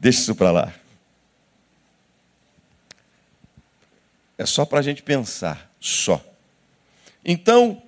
Deixa 0.00 0.20
isso 0.20 0.34
para 0.34 0.50
lá. 0.50 0.74
É 4.38 4.46
só 4.46 4.64
para 4.64 4.78
a 4.78 4.82
gente 4.82 5.02
pensar, 5.02 5.70
só. 5.78 6.29
Então, 7.24 7.82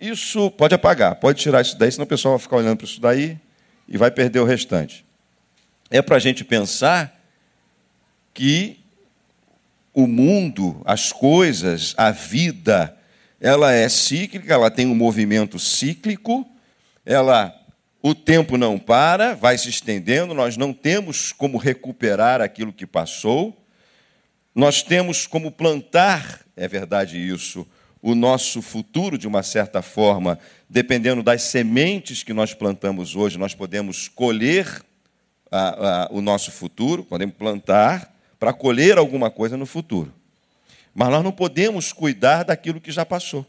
isso 0.00 0.50
pode 0.52 0.74
apagar, 0.74 1.16
pode 1.16 1.40
tirar 1.40 1.60
isso 1.60 1.76
daí, 1.76 1.90
senão 1.90 2.04
o 2.04 2.08
pessoal 2.08 2.34
vai 2.34 2.42
ficar 2.42 2.56
olhando 2.56 2.76
para 2.76 2.86
isso 2.86 3.00
daí 3.00 3.38
e 3.88 3.96
vai 3.96 4.10
perder 4.10 4.40
o 4.40 4.44
restante. 4.44 5.04
É 5.90 6.00
para 6.00 6.16
a 6.16 6.20
gente 6.20 6.44
pensar 6.44 7.18
que 8.32 8.78
o 9.92 10.06
mundo, 10.06 10.80
as 10.84 11.10
coisas, 11.10 11.94
a 11.96 12.10
vida, 12.10 12.96
ela 13.40 13.72
é 13.72 13.88
cíclica, 13.88 14.52
ela 14.52 14.70
tem 14.70 14.86
um 14.86 14.94
movimento 14.94 15.58
cíclico, 15.58 16.48
ela 17.04 17.54
o 18.00 18.14
tempo 18.14 18.56
não 18.56 18.78
para, 18.78 19.34
vai 19.34 19.58
se 19.58 19.68
estendendo, 19.68 20.32
nós 20.32 20.56
não 20.56 20.72
temos 20.72 21.32
como 21.32 21.58
recuperar 21.58 22.40
aquilo 22.40 22.72
que 22.72 22.86
passou. 22.86 23.56
Nós 24.54 24.82
temos 24.82 25.26
como 25.26 25.50
plantar, 25.50 26.40
é 26.56 26.68
verdade 26.68 27.18
isso, 27.18 27.66
o 28.00 28.14
nosso 28.14 28.62
futuro 28.62 29.18
de 29.18 29.26
uma 29.26 29.42
certa 29.42 29.82
forma, 29.82 30.38
dependendo 30.68 31.22
das 31.22 31.42
sementes 31.42 32.22
que 32.22 32.32
nós 32.32 32.54
plantamos 32.54 33.16
hoje, 33.16 33.38
nós 33.38 33.54
podemos 33.54 34.08
colher 34.08 34.82
a, 35.50 36.04
a, 36.04 36.08
o 36.10 36.20
nosso 36.20 36.50
futuro, 36.50 37.04
podemos 37.04 37.34
plantar 37.34 38.14
para 38.38 38.52
colher 38.52 38.98
alguma 38.98 39.30
coisa 39.30 39.56
no 39.56 39.66
futuro. 39.66 40.12
Mas 40.94 41.08
nós 41.10 41.24
não 41.24 41.32
podemos 41.32 41.92
cuidar 41.92 42.44
daquilo 42.44 42.80
que 42.80 42.92
já 42.92 43.04
passou. 43.04 43.46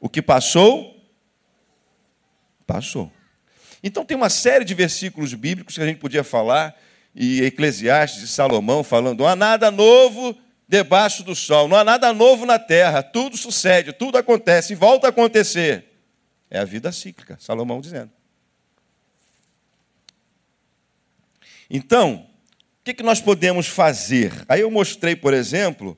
O 0.00 0.08
que 0.08 0.20
passou, 0.20 0.96
passou. 2.66 3.10
Então 3.82 4.04
tem 4.04 4.16
uma 4.16 4.30
série 4.30 4.64
de 4.64 4.74
versículos 4.74 5.34
bíblicos 5.34 5.74
que 5.74 5.82
a 5.82 5.86
gente 5.86 5.98
podia 5.98 6.24
falar 6.24 6.74
e 7.14 7.42
Eclesiastes 7.42 8.22
e 8.22 8.28
Salomão 8.28 8.82
falando: 8.82 9.20
não 9.20 9.28
há 9.28 9.36
nada 9.36 9.70
novo 9.70 10.36
debaixo 10.66 11.22
do 11.22 11.34
sol, 11.34 11.68
não 11.68 11.76
há 11.76 11.84
nada 11.84 12.12
novo 12.12 12.46
na 12.46 12.58
terra, 12.58 13.02
tudo 13.02 13.36
sucede, 13.36 13.92
tudo 13.92 14.18
acontece 14.18 14.72
e 14.72 14.76
volta 14.76 15.06
a 15.06 15.10
acontecer. 15.10 15.84
É 16.50 16.58
a 16.58 16.64
vida 16.64 16.90
cíclica, 16.92 17.36
Salomão 17.40 17.80
dizendo. 17.80 18.10
Então, 21.68 22.26
o 22.80 22.84
que, 22.84 23.02
nós 23.02 23.20
podemos 23.20 23.66
fazer? 23.66 24.32
Aí 24.48 24.60
eu 24.60 24.70
mostrei, 24.70 25.16
por 25.16 25.34
exemplo, 25.34 25.96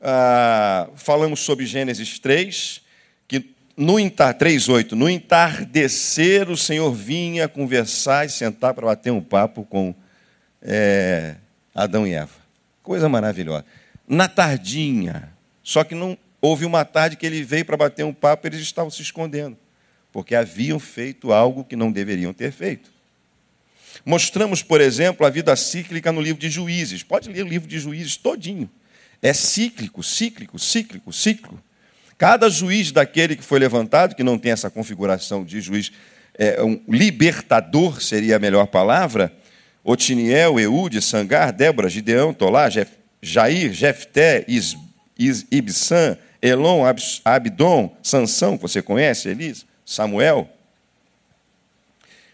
ah, 0.00 0.88
falamos 0.94 1.40
sobre 1.40 1.66
Gênesis 1.66 2.18
3, 2.18 2.82
que 3.26 3.54
no 3.76 3.94
3,8, 3.94 4.92
no 4.92 5.08
entardecer 5.08 6.50
o 6.50 6.56
Senhor 6.56 6.92
vinha 6.92 7.48
conversar 7.48 8.26
e 8.26 8.30
sentar 8.30 8.74
para 8.74 8.86
bater 8.86 9.10
um 9.10 9.20
papo 9.20 9.64
com 9.64 9.94
é, 10.62 11.36
Adão 11.74 12.06
e 12.06 12.14
Eva. 12.14 12.34
Coisa 12.82 13.08
maravilhosa. 13.08 13.64
Na 14.08 14.28
tardinha, 14.28 15.32
só 15.62 15.82
que 15.82 15.94
não 15.94 16.16
houve 16.40 16.64
uma 16.64 16.84
tarde 16.84 17.16
que 17.16 17.26
ele 17.26 17.42
veio 17.42 17.64
para 17.64 17.76
bater 17.76 18.04
um 18.04 18.12
papo, 18.12 18.46
eles 18.46 18.60
estavam 18.60 18.90
se 18.90 19.02
escondendo, 19.02 19.56
porque 20.12 20.34
haviam 20.34 20.78
feito 20.78 21.32
algo 21.32 21.64
que 21.64 21.74
não 21.74 21.90
deveriam 21.90 22.32
ter 22.32 22.52
feito. 22.52 22.90
Mostramos, 24.04 24.62
por 24.62 24.80
exemplo, 24.80 25.26
a 25.26 25.30
vida 25.30 25.56
cíclica 25.56 26.12
no 26.12 26.20
livro 26.20 26.40
de 26.40 26.48
Juízes. 26.48 27.02
Pode 27.02 27.28
ler 27.30 27.44
o 27.44 27.48
livro 27.48 27.66
de 27.66 27.78
Juízes 27.78 28.16
todinho. 28.16 28.70
É 29.20 29.32
cíclico, 29.32 30.02
cíclico, 30.02 30.58
cíclico, 30.58 31.12
cíclico. 31.12 31.60
Cada 32.18 32.48
juiz 32.48 32.92
daquele 32.92 33.36
que 33.36 33.42
foi 33.42 33.58
levantado, 33.58 34.14
que 34.14 34.22
não 34.22 34.38
tem 34.38 34.52
essa 34.52 34.70
configuração 34.70 35.44
de 35.44 35.60
juiz, 35.60 35.92
é 36.38 36.62
um 36.62 36.80
libertador 36.88 38.00
seria 38.00 38.36
a 38.36 38.38
melhor 38.38 38.66
palavra, 38.66 39.32
Otiniel, 39.84 40.58
Eude, 40.58 41.00
Sangar, 41.02 41.52
Débora, 41.52 41.88
Gideão, 41.88 42.32
Tolá, 42.32 42.68
Jef, 42.70 42.90
Jair, 43.22 43.72
Jefté, 43.72 44.44
Is, 44.46 44.76
Is, 45.18 45.46
Ibsan, 45.50 46.16
Elon, 46.40 46.82
Abdon, 47.24 47.96
Sansão, 48.02 48.56
que 48.56 48.62
você 48.62 48.82
conhece, 48.82 49.28
Elis, 49.28 49.66
Samuel, 49.84 50.48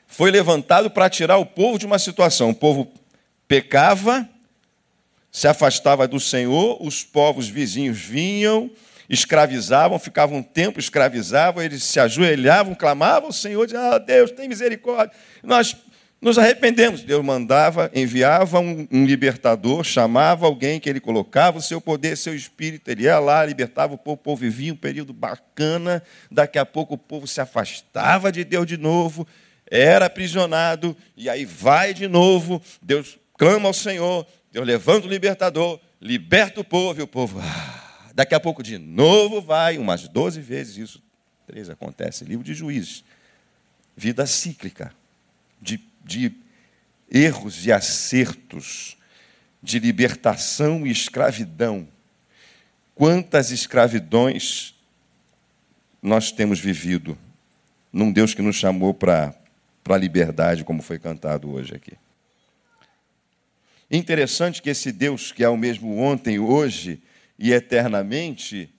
foi 0.07 0.31
levantado 0.31 0.91
para 0.91 1.09
tirar 1.09 1.39
o 1.39 1.47
povo 1.47 1.79
de 1.79 1.87
uma 1.87 1.99
situação. 1.99 2.51
O 2.51 2.55
povo 2.55 2.93
pecava, 3.49 4.29
se 5.31 5.49
afastava 5.49 6.07
do 6.07 6.21
Senhor, 6.21 6.77
os 6.81 7.03
povos 7.03 7.49
vizinhos 7.49 7.99
vinham, 7.99 8.71
escravizavam, 9.09 9.99
ficavam 9.99 10.39
um 10.39 10.43
tempo, 10.43 10.79
escravizavam, 10.79 11.63
eles 11.63 11.83
se 11.83 11.99
ajoelhavam, 11.99 12.75
clamavam, 12.75 13.31
o 13.31 13.33
Senhor 13.33 13.65
dizia, 13.67 13.81
ah, 13.81 13.99
Deus, 13.99 14.31
tem 14.31 14.49
misericórdia. 14.49 15.17
Nós 15.43 15.77
nos 16.23 16.39
arrependemos. 16.39 17.03
Deus 17.03 17.25
mandava, 17.25 17.91
enviava 17.93 18.61
um, 18.61 18.87
um, 18.93 19.05
libertador, 19.05 19.83
chamava 19.83 20.47
alguém 20.47 20.79
que 20.79 20.89
ele 20.89 21.01
colocava 21.01 21.59
o 21.59 21.63
seu 21.63 21.81
poder, 21.81 22.17
seu 22.17 22.33
espírito, 22.33 22.89
ele 22.89 23.03
ia 23.03 23.19
lá, 23.19 23.45
libertava 23.45 23.95
o 23.95 23.99
povo, 23.99 24.15
o 24.15 24.19
povo 24.19 24.37
vivia 24.41 24.73
um 24.73 24.77
período 24.77 25.13
bacana, 25.13 26.01
daqui 26.31 26.61
a 26.61 26.65
pouco 26.65 26.95
o 26.95 26.99
povo 26.99 27.27
se 27.27 27.41
afastava 27.41 28.31
de 28.31 28.45
Deus 28.45 28.65
de 28.67 28.77
novo, 28.77 29.27
era 29.69 30.07
aprisionado, 30.07 30.97
e 31.17 31.29
aí 31.29 31.45
vai 31.45 31.93
de 31.93 32.07
novo, 32.07 32.63
Deus 32.81 33.19
clama 33.37 33.69
ao 33.69 33.75
Senhor, 33.75 34.25
Deus 34.53 34.65
levanta 34.65 35.09
o 35.09 35.11
libertador, 35.11 35.81
liberta 36.01 36.61
o 36.61 36.65
povo, 36.65 37.01
e 37.01 37.03
o 37.03 37.07
povo, 37.09 37.41
ah, 37.41 38.11
daqui 38.15 38.35
a 38.35 38.41
pouco 38.41 38.63
de 38.63 38.79
novo 38.79 39.41
vai, 39.41 39.77
umas 39.77 40.07
12 40.07 40.41
vezes 40.41 40.77
isso, 40.77 41.03
três 41.49 41.69
acontece, 41.69 42.25
livro 42.25 42.45
de 42.45 42.55
juízes, 42.55 43.03
vida 43.97 44.25
cíclica, 44.25 44.95
de 45.61 45.92
de 46.05 46.33
erros 47.11 47.67
e 47.67 47.73
acertos, 47.73 48.97
de 49.63 49.79
libertação 49.79 50.87
e 50.87 50.91
escravidão. 50.91 51.87
Quantas 52.95 53.51
escravidões 53.51 54.75
nós 56.03 56.33
temos 56.33 56.59
vivido 56.59 57.17
num 57.93 58.11
Deus 58.11 58.35
que 58.35 58.43
nos 58.43 58.57
chamou 58.57 58.93
para 58.95 59.35
a 59.89 59.97
liberdade, 59.97 60.65
como 60.65 60.83
foi 60.83 60.99
cantado 60.99 61.51
hoje 61.53 61.75
aqui. 61.75 61.93
Interessante 63.91 64.63
que 64.63 64.71
esse 64.71 64.91
Deus, 64.91 65.33
que 65.33 65.45
é 65.45 65.49
o 65.49 65.57
mesmo 65.57 65.99
ontem, 65.99 66.39
hoje 66.39 67.03
e 67.39 67.53
eternamente, 67.53 68.73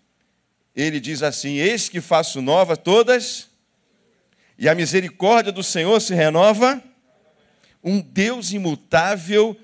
ele 0.75 0.99
diz 0.99 1.21
assim: 1.21 1.57
Eis 1.57 1.87
que 1.87 2.01
faço 2.01 2.41
nova 2.41 2.75
todas, 2.75 3.47
e 4.57 4.67
a 4.67 4.73
misericórdia 4.73 5.51
do 5.51 5.61
Senhor 5.61 5.99
se 6.01 6.15
renova. 6.15 6.83
Um 7.83 7.99
Deus 7.99 8.51
imutável 8.51 9.57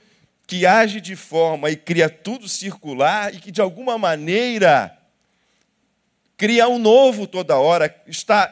que 0.46 0.66
age 0.66 1.00
de 1.00 1.16
forma 1.16 1.70
e 1.70 1.76
cria 1.76 2.10
tudo 2.10 2.50
circular 2.50 3.34
e 3.34 3.40
que 3.40 3.52
de 3.52 3.62
alguma 3.62 3.98
maneira 3.98 4.98
cria 6.36 6.68
um 6.68 6.80
novo 6.80 7.28
toda 7.28 7.58
hora, 7.58 7.94
está, 8.08 8.52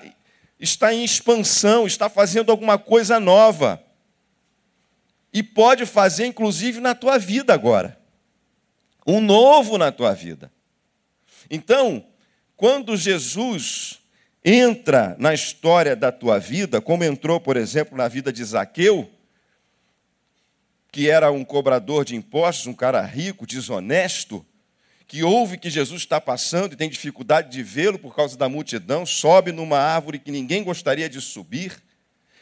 está 0.60 0.94
em 0.94 1.04
expansão, 1.04 1.88
está 1.88 2.10
fazendo 2.10 2.52
alguma 2.52 2.78
coisa 2.78 3.20
nova. 3.20 3.82
E 5.34 5.42
pode 5.42 5.86
fazer, 5.86 6.26
inclusive, 6.26 6.80
na 6.80 6.94
tua 6.94 7.18
vida 7.18 7.54
agora. 7.54 8.00
Um 9.06 9.22
novo 9.22 9.78
na 9.78 9.92
tua 9.92 10.14
vida. 10.14 10.52
Então, 11.50 12.06
quando 12.56 12.98
Jesus 12.98 14.00
entra 14.44 15.16
na 15.18 15.34
história 15.34 15.96
da 15.96 16.12
tua 16.12 16.40
vida, 16.40 16.82
como 16.82 17.04
entrou, 17.04 17.40
por 17.40 17.58
exemplo, 17.58 17.98
na 17.98 18.08
vida 18.08 18.32
de 18.32 18.44
Zaqueu, 18.44 19.10
que 20.98 21.12
era 21.12 21.32
um 21.32 21.46
cobrador 21.46 22.04
de 22.04 22.16
impostos, 22.16 22.66
um 22.66 22.74
cara 22.74 23.00
rico, 23.04 23.46
desonesto, 23.46 24.44
que 25.06 25.24
ouve 25.24 25.56
que 25.56 25.70
Jesus 25.70 26.02
está 26.02 26.20
passando 26.20 26.74
e 26.74 26.76
tem 26.76 26.90
dificuldade 26.90 27.52
de 27.52 27.62
vê-lo 27.62 28.00
por 28.00 28.16
causa 28.16 28.36
da 28.36 28.50
multidão, 28.50 29.06
sobe 29.06 29.52
numa 29.52 29.78
árvore 29.78 30.18
que 30.18 30.32
ninguém 30.32 30.64
gostaria 30.64 31.08
de 31.08 31.22
subir, 31.22 31.78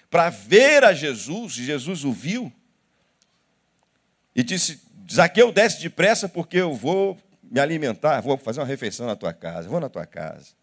para 0.10 0.30
ver 0.30 0.86
a 0.86 0.94
Jesus, 0.94 1.58
e 1.58 1.66
Jesus 1.66 2.06
o 2.06 2.14
viu, 2.14 2.50
e 4.34 4.42
disse: 4.42 4.80
Zaqueu, 5.12 5.52
desce 5.52 5.82
depressa, 5.82 6.30
porque 6.30 6.56
eu 6.56 6.74
vou 6.74 7.18
me 7.44 7.60
alimentar, 7.60 8.22
vou 8.22 8.38
fazer 8.38 8.62
uma 8.62 8.66
refeição 8.66 9.06
na 9.06 9.18
tua 9.18 9.34
casa, 9.34 9.68
vou 9.68 9.82
na 9.82 9.90
tua 9.90 10.06
casa. 10.06 10.54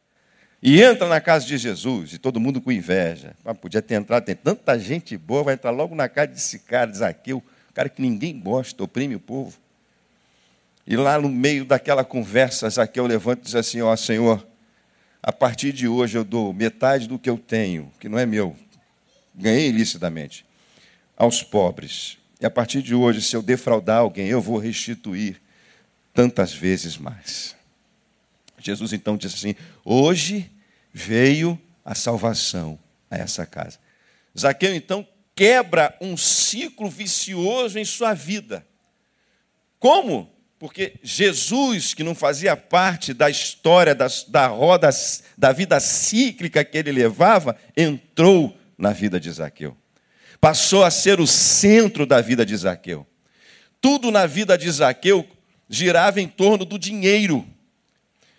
E 0.63 0.83
entra 0.83 1.07
na 1.07 1.21
casa 1.21 1.45
de 1.45 1.59
Jesus, 1.59 2.15
e 2.15 2.19
todo 2.19 2.41
mundo 2.41 2.59
com 2.59 2.73
inveja. 2.73 3.37
Ah, 3.45 3.55
podia 3.55 3.83
ter 3.83 3.97
entrado, 3.97 4.25
tem 4.25 4.35
tanta 4.35 4.79
gente 4.79 5.15
boa, 5.19 5.45
vai 5.45 5.55
entrar 5.55 5.73
logo 5.73 5.95
na 5.95 6.09
casa 6.09 6.29
desse 6.29 6.61
cara, 6.61 6.91
de 6.91 6.97
Zaqueu, 6.97 7.45
cara 7.75 7.89
que 7.89 8.01
ninguém 8.03 8.39
gosta, 8.39 8.83
oprime 8.83 9.15
o 9.15 9.21
povo. 9.21 9.59
E 10.87 10.97
lá 10.97 11.21
no 11.21 11.29
meio 11.29 11.65
daquela 11.65 12.05
conversa, 12.05 12.69
Zaqueu 12.69 13.07
levanta 13.07 13.43
e 13.43 13.45
diz 13.45 13.55
assim: 13.55 13.81
Ó 13.81 13.95
Senhor, 13.97 14.47
a 15.23 15.33
partir 15.33 15.73
de 15.73 15.87
hoje 15.87 16.19
eu 16.19 16.25
dou 16.25 16.53
metade 16.53 17.07
do 17.07 17.19
que 17.19 17.31
eu 17.31 17.39
tenho, 17.39 17.93
que 18.01 18.09
não 18.09 18.19
é 18.19 18.27
meu, 18.27 18.57
ganhei 19.35 19.69
ilicitamente, 19.69 20.45
aos 21.17 21.43
pobres. 21.43 22.19
E 22.41 22.47
a 22.47 22.51
partir 22.51 22.83
de 22.83 22.95
hoje, 22.95 23.23
se 23.23 23.37
eu 23.37 23.43
defraudar 23.43 23.99
alguém, 23.99 24.27
eu 24.27 24.41
vou 24.41 24.59
restituir 24.59 25.41
tantas 26.13 26.53
vezes 26.53 26.99
mais. 26.99 27.55
Jesus 28.59 28.93
então 28.93 29.17
disse 29.17 29.37
assim: 29.37 29.55
Hoje 29.85 30.51
veio 30.93 31.59
a 31.85 31.95
salvação 31.95 32.79
a 33.11 33.17
essa 33.17 33.47
casa. 33.47 33.79
Zaqueu 34.37 34.75
então 34.75 35.07
quebra 35.35 35.97
um 36.01 36.17
ciclo 36.17 36.89
vicioso 36.89 37.79
em 37.79 37.85
sua 37.85 38.15
vida. 38.15 38.67
Como? 39.79 40.31
Porque 40.59 40.95
Jesus, 41.03 41.93
que 41.93 42.05
não 42.05 42.15
fazia 42.15 42.57
parte 42.57 43.13
da 43.13 43.29
história 43.29 43.95
da, 43.95 44.07
da 44.29 44.47
roda 44.47 44.91
da 45.37 45.51
vida 45.51 45.81
cíclica 45.81 46.65
que 46.65 46.79
ele 46.79 46.93
levava, 46.93 47.57
entrou 47.77 48.57
na 48.79 48.93
vida 48.93 49.19
de 49.19 49.31
Zaqueu. 49.31 49.77
Passou 50.41 50.85
a 50.85 50.91
ser 50.91 51.21
o 51.21 51.27
centro 51.27 52.07
da 52.07 52.21
vida 52.21 52.47
de 52.47 52.57
Zaqueu. 52.57 53.07
Tudo 53.81 54.11
na 54.13 54.27
vida 54.27 54.57
de 54.57 54.71
Zaqueu 54.71 55.27
girava 55.69 56.21
em 56.21 56.29
torno 56.29 56.65
do 56.65 56.79
dinheiro. 56.79 57.45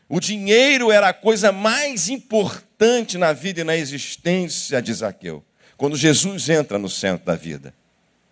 O 0.08 0.20
dinheiro 0.20 0.92
era 0.92 1.10
a 1.10 1.14
coisa 1.14 1.52
mais 1.52 2.08
importante 2.08 3.18
na 3.18 3.34
vida 3.34 3.62
e 3.62 3.64
na 3.64 3.76
existência 3.76 4.82
de 4.82 4.94
Zaqueu. 4.94 5.44
Quando 5.78 5.98
Jesus 5.98 6.50
entra 6.50 6.78
no 6.78 6.90
centro 6.90 7.26
da 7.26 7.36
vida 7.36 7.74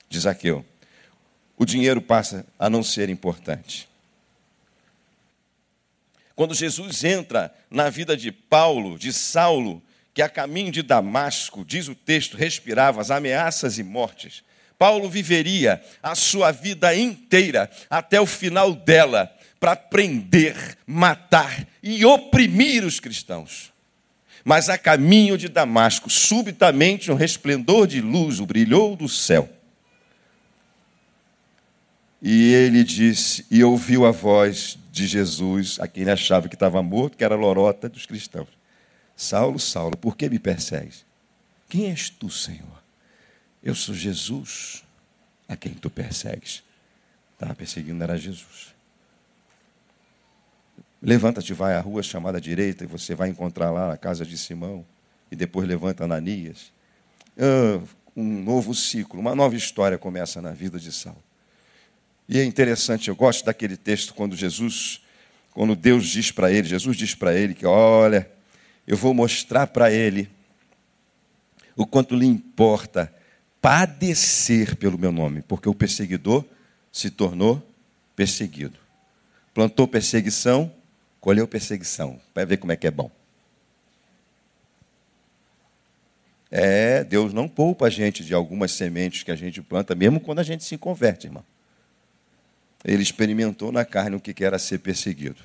de 0.09 0.19
Zaqueu, 0.19 0.65
o 1.57 1.65
dinheiro 1.65 2.01
passa 2.01 2.45
a 2.57 2.69
não 2.69 2.83
ser 2.83 3.09
importante. 3.09 3.87
Quando 6.35 6.55
Jesus 6.55 7.03
entra 7.03 7.53
na 7.69 7.89
vida 7.89 8.17
de 8.17 8.31
Paulo, 8.31 8.97
de 8.97 9.13
Saulo, 9.13 9.81
que 10.13 10.21
a 10.21 10.29
caminho 10.29 10.71
de 10.71 10.81
Damasco, 10.81 11.63
diz 11.63 11.87
o 11.87 11.95
texto, 11.95 12.35
respirava 12.35 12.99
as 12.99 13.11
ameaças 13.11 13.77
e 13.77 13.83
mortes, 13.83 14.43
Paulo 14.77 15.07
viveria 15.07 15.79
a 16.01 16.15
sua 16.15 16.51
vida 16.51 16.95
inteira, 16.95 17.69
até 17.87 18.19
o 18.19 18.25
final 18.25 18.73
dela, 18.73 19.31
para 19.59 19.75
prender, 19.75 20.75
matar 20.87 21.67
e 21.83 22.03
oprimir 22.03 22.83
os 22.83 22.99
cristãos. 22.99 23.70
Mas 24.43 24.69
a 24.69 24.77
caminho 24.77 25.37
de 25.37 25.47
Damasco, 25.47 26.09
subitamente 26.09 27.11
um 27.11 27.15
resplendor 27.15 27.87
de 27.87 28.01
luz 28.01 28.39
o 28.39 28.45
brilhou 28.45 28.95
do 28.95 29.07
céu. 29.07 29.49
E 32.21 32.53
ele 32.53 32.83
disse, 32.83 33.45
e 33.49 33.63
ouviu 33.63 34.05
a 34.05 34.11
voz 34.11 34.77
de 34.91 35.07
Jesus, 35.07 35.79
a 35.79 35.87
quem 35.87 36.01
ele 36.01 36.11
achava 36.11 36.47
que 36.47 36.55
estava 36.55 36.81
morto, 36.83 37.17
que 37.17 37.23
era 37.23 37.33
a 37.33 37.37
lorota 37.37 37.89
dos 37.89 38.05
cristãos. 38.05 38.49
Saulo, 39.15 39.59
Saulo, 39.59 39.97
por 39.97 40.15
que 40.15 40.29
me 40.29 40.37
persegues? 40.37 41.05
Quem 41.67 41.89
és 41.89 42.09
tu, 42.09 42.29
Senhor? 42.29 42.81
Eu 43.63 43.73
sou 43.73 43.93
Jesus 43.95 44.83
a 45.47 45.55
quem 45.55 45.73
tu 45.73 45.89
persegues. 45.89 46.63
Estava 47.33 47.55
perseguindo 47.55 48.03
era 48.03 48.17
Jesus. 48.17 48.70
Levanta-te, 51.01 51.53
vai 51.53 51.75
à 51.75 51.79
rua 51.79 52.03
chamada 52.03 52.39
direita, 52.39 52.83
e 52.83 52.87
você 52.87 53.15
vai 53.15 53.29
encontrar 53.29 53.71
lá 53.71 53.93
a 53.93 53.97
casa 53.97 54.25
de 54.25 54.37
Simão. 54.37 54.85
E 55.31 55.35
depois 55.35 55.67
levanta 55.67 56.03
Ananias. 56.03 56.71
Ah, 57.37 57.81
um 58.15 58.43
novo 58.43 58.75
ciclo, 58.75 59.19
uma 59.19 59.33
nova 59.33 59.55
história 59.55 59.97
começa 59.97 60.41
na 60.41 60.51
vida 60.51 60.79
de 60.79 60.91
Saulo. 60.91 61.23
E 62.27 62.39
é 62.39 62.43
interessante, 62.43 63.09
eu 63.09 63.15
gosto 63.15 63.45
daquele 63.45 63.75
texto 63.75 64.13
quando 64.13 64.35
Jesus, 64.35 65.01
quando 65.53 65.75
Deus 65.75 66.07
diz 66.07 66.31
para 66.31 66.51
ele, 66.51 66.67
Jesus 66.67 66.95
diz 66.95 67.15
para 67.15 67.33
ele 67.33 67.53
que, 67.53 67.65
olha, 67.65 68.29
eu 68.87 68.95
vou 68.95 69.13
mostrar 69.13 69.67
para 69.67 69.91
ele 69.91 70.29
o 71.75 71.85
quanto 71.85 72.15
lhe 72.15 72.25
importa 72.25 73.13
padecer 73.61 74.75
pelo 74.75 74.97
meu 74.97 75.11
nome, 75.11 75.41
porque 75.41 75.69
o 75.69 75.73
perseguidor 75.73 76.43
se 76.91 77.09
tornou 77.09 77.65
perseguido. 78.15 78.77
Plantou 79.53 79.87
perseguição, 79.87 80.71
colheu 81.21 81.47
perseguição. 81.47 82.19
Vai 82.35 82.45
ver 82.45 82.57
como 82.57 82.71
é 82.71 82.75
que 82.75 82.87
é 82.87 82.91
bom. 82.91 83.09
É, 86.49 87.05
Deus 87.05 87.31
não 87.31 87.47
poupa 87.47 87.85
a 87.85 87.89
gente 87.89 88.25
de 88.25 88.33
algumas 88.33 88.71
sementes 88.73 89.23
que 89.23 89.31
a 89.31 89.35
gente 89.37 89.61
planta, 89.61 89.95
mesmo 89.95 90.19
quando 90.19 90.39
a 90.39 90.43
gente 90.43 90.65
se 90.65 90.77
converte, 90.77 91.27
irmão. 91.27 91.45
Ele 92.83 93.01
experimentou 93.01 93.71
na 93.71 93.85
carne 93.85 94.17
o 94.17 94.19
que 94.19 94.43
era 94.43 94.59
ser 94.59 94.79
perseguido. 94.79 95.37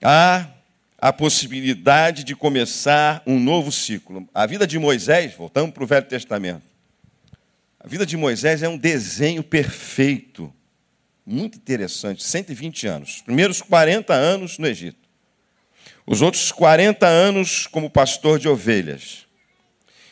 Ah, 0.00 0.48
a 0.96 1.12
possibilidade 1.12 2.24
de 2.24 2.34
começar 2.34 3.22
um 3.26 3.38
novo 3.38 3.70
ciclo. 3.70 4.26
A 4.32 4.46
vida 4.46 4.66
de 4.66 4.78
Moisés, 4.78 5.34
voltamos 5.34 5.72
para 5.72 5.82
o 5.82 5.86
Velho 5.86 6.06
Testamento. 6.06 6.62
A 7.78 7.88
vida 7.88 8.06
de 8.06 8.16
Moisés 8.16 8.62
é 8.62 8.68
um 8.68 8.78
desenho 8.78 9.42
perfeito, 9.42 10.52
muito 11.24 11.56
interessante, 11.56 12.22
120 12.22 12.86
anos. 12.86 13.16
Os 13.16 13.22
primeiros 13.22 13.62
40 13.62 14.12
anos 14.12 14.58
no 14.58 14.66
Egito. 14.66 14.98
Os 16.06 16.20
outros 16.20 16.50
40 16.50 17.06
anos 17.06 17.66
como 17.66 17.88
pastor 17.88 18.38
de 18.38 18.48
ovelhas. 18.48 19.26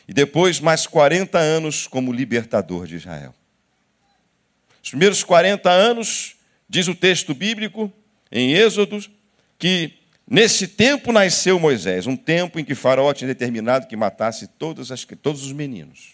E 0.07 0.13
depois 0.13 0.59
mais 0.59 0.87
40 0.87 1.37
anos 1.37 1.87
como 1.87 2.11
libertador 2.11 2.87
de 2.87 2.95
Israel. 2.95 3.33
Os 4.83 4.89
primeiros 4.89 5.23
40 5.23 5.69
anos, 5.69 6.35
diz 6.67 6.87
o 6.87 6.95
texto 6.95 7.33
bíblico, 7.33 7.91
em 8.31 8.53
Êxodo, 8.53 8.99
que 9.59 10.01
Nesse 10.33 10.65
tempo 10.65 11.11
nasceu 11.11 11.59
Moisés, 11.59 12.07
um 12.07 12.15
tempo 12.15 12.57
em 12.57 12.63
que 12.63 12.73
Faraó 12.73 13.13
tinha 13.13 13.27
determinado 13.27 13.85
que 13.85 13.97
matasse 13.97 14.47
todos, 14.47 14.89
as, 14.89 15.05
todos 15.21 15.43
os 15.43 15.51
meninos. 15.51 16.13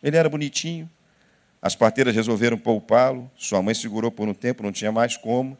Ele 0.00 0.16
era 0.16 0.28
bonitinho, 0.28 0.88
as 1.66 1.74
parteiras 1.74 2.14
resolveram 2.14 2.56
poupá-lo, 2.56 3.30
sua 3.36 3.62
mãe 3.62 3.74
segurou 3.74 4.10
por 4.10 4.28
um 4.28 4.34
tempo, 4.34 4.62
não 4.62 4.72
tinha 4.72 4.92
mais 4.92 5.16
como, 5.16 5.56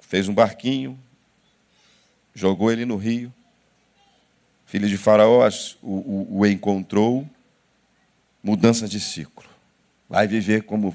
fez 0.00 0.28
um 0.28 0.34
barquinho, 0.34 0.98
jogou 2.34 2.70
ele 2.70 2.84
no 2.84 2.96
rio. 2.96 3.32
Filho 4.66 4.88
de 4.88 4.98
Faraó 4.98 5.48
o, 5.82 5.88
o, 5.88 6.38
o 6.40 6.46
encontrou, 6.46 7.26
mudança 8.42 8.86
de 8.86 9.00
ciclo. 9.00 9.48
Vai 10.08 10.26
viver 10.26 10.62
como. 10.64 10.94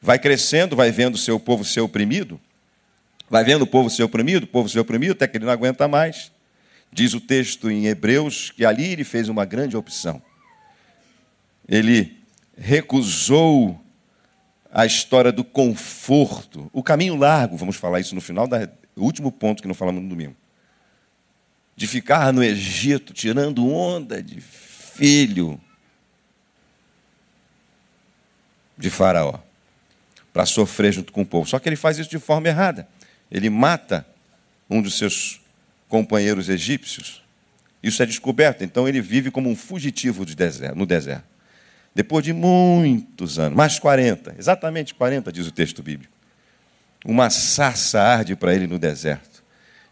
Vai 0.00 0.18
crescendo, 0.18 0.76
vai 0.76 0.90
vendo 0.90 1.18
seu 1.18 1.38
povo 1.40 1.64
ser 1.64 1.80
oprimido 1.80 2.40
Vai 3.32 3.44
vendo 3.44 3.62
o 3.62 3.66
povo 3.66 3.88
ser 3.88 4.02
oprimido, 4.02 4.44
o 4.44 4.46
povo 4.46 4.68
ser 4.68 4.78
oprimido, 4.78 5.12
até 5.12 5.26
que 5.26 5.38
ele 5.38 5.46
não 5.46 5.52
aguenta 5.54 5.88
mais. 5.88 6.30
Diz 6.92 7.14
o 7.14 7.20
texto 7.20 7.70
em 7.70 7.86
Hebreus 7.86 8.50
que 8.50 8.62
ali 8.62 8.84
ele 8.92 9.04
fez 9.04 9.26
uma 9.30 9.46
grande 9.46 9.74
opção. 9.74 10.20
Ele 11.66 12.21
recusou 12.56 13.80
a 14.70 14.86
história 14.86 15.30
do 15.30 15.44
conforto, 15.44 16.70
o 16.72 16.82
caminho 16.82 17.16
largo, 17.16 17.56
vamos 17.56 17.76
falar 17.76 18.00
isso 18.00 18.14
no 18.14 18.20
final, 18.20 18.46
da, 18.46 18.68
último 18.96 19.30
ponto 19.30 19.60
que 19.60 19.68
não 19.68 19.74
falamos 19.74 20.02
no 20.02 20.08
domingo. 20.08 20.36
De 21.76 21.86
ficar 21.86 22.32
no 22.32 22.42
Egito 22.42 23.12
tirando 23.12 23.66
onda 23.66 24.22
de 24.22 24.40
filho 24.40 25.60
de 28.76 28.90
Faraó, 28.90 29.38
para 30.32 30.46
sofrer 30.46 30.92
junto 30.92 31.12
com 31.12 31.22
o 31.22 31.26
povo. 31.26 31.48
Só 31.48 31.58
que 31.58 31.68
ele 31.68 31.76
faz 31.76 31.98
isso 31.98 32.10
de 32.10 32.18
forma 32.18 32.48
errada. 32.48 32.88
Ele 33.30 33.50
mata 33.50 34.06
um 34.68 34.80
dos 34.80 34.96
seus 34.96 35.40
companheiros 35.88 36.48
egípcios. 36.48 37.22
Isso 37.82 38.02
é 38.02 38.06
descoberto, 38.06 38.64
então 38.64 38.88
ele 38.88 39.00
vive 39.00 39.30
como 39.30 39.50
um 39.50 39.56
fugitivo 39.56 40.24
no 40.74 40.86
deserto. 40.86 41.31
Depois 41.94 42.24
de 42.24 42.32
muitos 42.32 43.38
anos, 43.38 43.56
mais 43.56 43.78
40, 43.78 44.34
exatamente 44.38 44.94
40, 44.94 45.30
diz 45.30 45.46
o 45.46 45.52
texto 45.52 45.82
bíblico, 45.82 46.12
uma 47.04 47.28
sarça 47.28 48.00
arde 48.00 48.34
para 48.34 48.54
ele 48.54 48.66
no 48.66 48.78
deserto. 48.78 49.42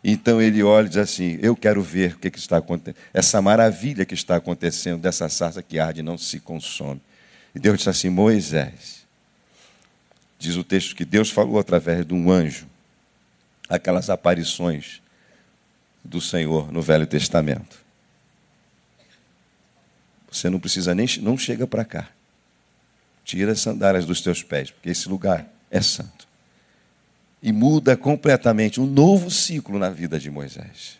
Então 0.03 0.41
ele 0.41 0.63
olha 0.63 0.87
e 0.87 0.89
diz 0.89 0.97
assim: 0.97 1.39
Eu 1.43 1.55
quero 1.55 1.83
ver 1.83 2.15
o 2.15 2.19
que, 2.19 2.29
está 2.39 2.57
acontecendo, 2.57 2.97
essa 3.13 3.43
maravilha 3.43 4.07
que 4.07 4.15
está 4.15 4.37
acontecendo 4.37 5.01
dessa 5.01 5.29
sarça 5.29 5.63
que 5.63 5.79
arde 5.79 6.01
e 6.01 6.03
não 6.03 6.17
se 6.17 6.41
consome. 6.41 7.03
E 7.55 7.59
Deus 7.59 7.79
disse 7.79 7.91
assim: 7.91 8.09
Moisés, 8.09 9.07
diz 10.39 10.57
o 10.57 10.65
texto 10.65 10.97
que 10.97 11.05
Deus 11.05 11.31
falou 11.31 11.59
através 11.59 12.07
de 12.07 12.15
um 12.15 12.31
anjo, 12.31 12.67
aquelas 13.69 14.09
aparições 14.09 15.03
do 16.03 16.21
Senhor 16.21 16.73
no 16.73 16.81
Velho 16.81 17.07
Testamento. 17.07 17.79
Você 20.31 20.49
não 20.49 20.61
precisa 20.61 20.95
nem 20.95 21.07
não 21.21 21.37
chega 21.37 21.67
para 21.67 21.85
cá. 21.85 22.09
Tira 23.25 23.53
as 23.53 23.61
sandálias 23.61 24.07
dos 24.07 24.21
teus 24.21 24.43
pés, 24.43 24.71
porque 24.71 24.91
esse 24.91 25.09
lugar 25.09 25.47
é 25.71 25.81
santo. 25.81 26.29
E 27.43 27.53
muda 27.53 27.97
completamente 27.97 28.81
um 28.81 28.87
novo 28.87 29.31
ciclo 29.31 29.79
na 29.79 29.91
vida 29.91 30.19
de 30.19 30.31
Moisés. 30.31 30.99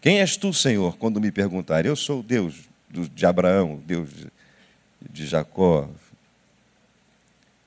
Quem 0.00 0.20
és 0.20 0.36
tu, 0.36 0.52
Senhor, 0.52 0.96
quando 0.96 1.20
me 1.20 1.30
perguntar? 1.30 1.86
Eu 1.86 1.96
sou 1.96 2.20
o 2.20 2.22
Deus 2.22 2.68
de 2.90 3.26
Abraão, 3.26 3.80
Deus 3.86 4.08
de 5.10 5.26
Jacó. 5.26 5.88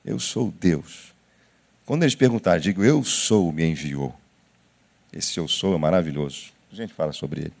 Eu 0.04 0.18
sou 0.18 0.52
Deus. 0.60 1.12
Quando 1.84 2.02
eles 2.02 2.14
perguntarem, 2.14 2.60
digo, 2.60 2.84
eu 2.84 3.02
sou, 3.02 3.52
me 3.52 3.64
enviou. 3.64 4.14
Esse 5.12 5.38
eu 5.38 5.48
sou 5.48 5.74
é 5.74 5.78
maravilhoso. 5.78 6.52
A 6.72 6.76
gente 6.76 6.92
fala 6.92 7.12
sobre 7.12 7.42
ele. 7.42 7.52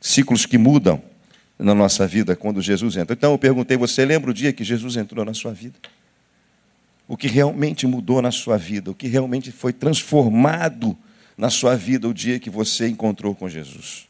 Ciclos 0.00 0.46
que 0.46 0.56
mudam 0.56 1.02
na 1.60 1.74
nossa 1.74 2.06
vida 2.06 2.34
quando 2.34 2.60
Jesus 2.62 2.96
entra. 2.96 3.14
Então 3.14 3.32
eu 3.32 3.38
perguntei: 3.38 3.76
você 3.76 4.04
lembra 4.04 4.30
o 4.30 4.34
dia 4.34 4.52
que 4.52 4.64
Jesus 4.64 4.96
entrou 4.96 5.24
na 5.24 5.34
sua 5.34 5.52
vida? 5.52 5.78
O 7.06 7.16
que 7.16 7.28
realmente 7.28 7.86
mudou 7.86 8.22
na 8.22 8.30
sua 8.30 8.56
vida? 8.56 8.90
O 8.90 8.94
que 8.94 9.08
realmente 9.08 9.52
foi 9.52 9.72
transformado 9.72 10.96
na 11.36 11.50
sua 11.50 11.76
vida 11.76 12.08
o 12.08 12.14
dia 12.14 12.38
que 12.38 12.48
você 12.48 12.88
encontrou 12.88 13.34
com 13.34 13.48
Jesus? 13.48 14.08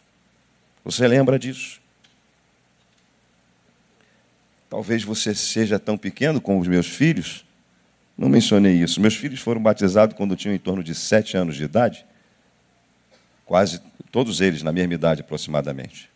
Você 0.84 1.06
lembra 1.08 1.38
disso? 1.38 1.80
Talvez 4.68 5.02
você 5.02 5.34
seja 5.34 5.78
tão 5.78 5.98
pequeno 5.98 6.40
como 6.40 6.60
os 6.60 6.68
meus 6.68 6.86
filhos. 6.86 7.44
Não 8.16 8.28
mencionei 8.28 8.74
isso. 8.74 9.00
Meus 9.00 9.16
filhos 9.16 9.40
foram 9.40 9.60
batizados 9.60 10.14
quando 10.14 10.36
tinham 10.36 10.54
em 10.54 10.58
torno 10.58 10.84
de 10.84 10.94
sete 10.94 11.36
anos 11.36 11.56
de 11.56 11.64
idade. 11.64 12.04
Quase 13.46 13.80
todos 14.12 14.40
eles 14.40 14.62
na 14.62 14.70
mesma 14.70 14.94
idade 14.94 15.22
aproximadamente 15.22 16.10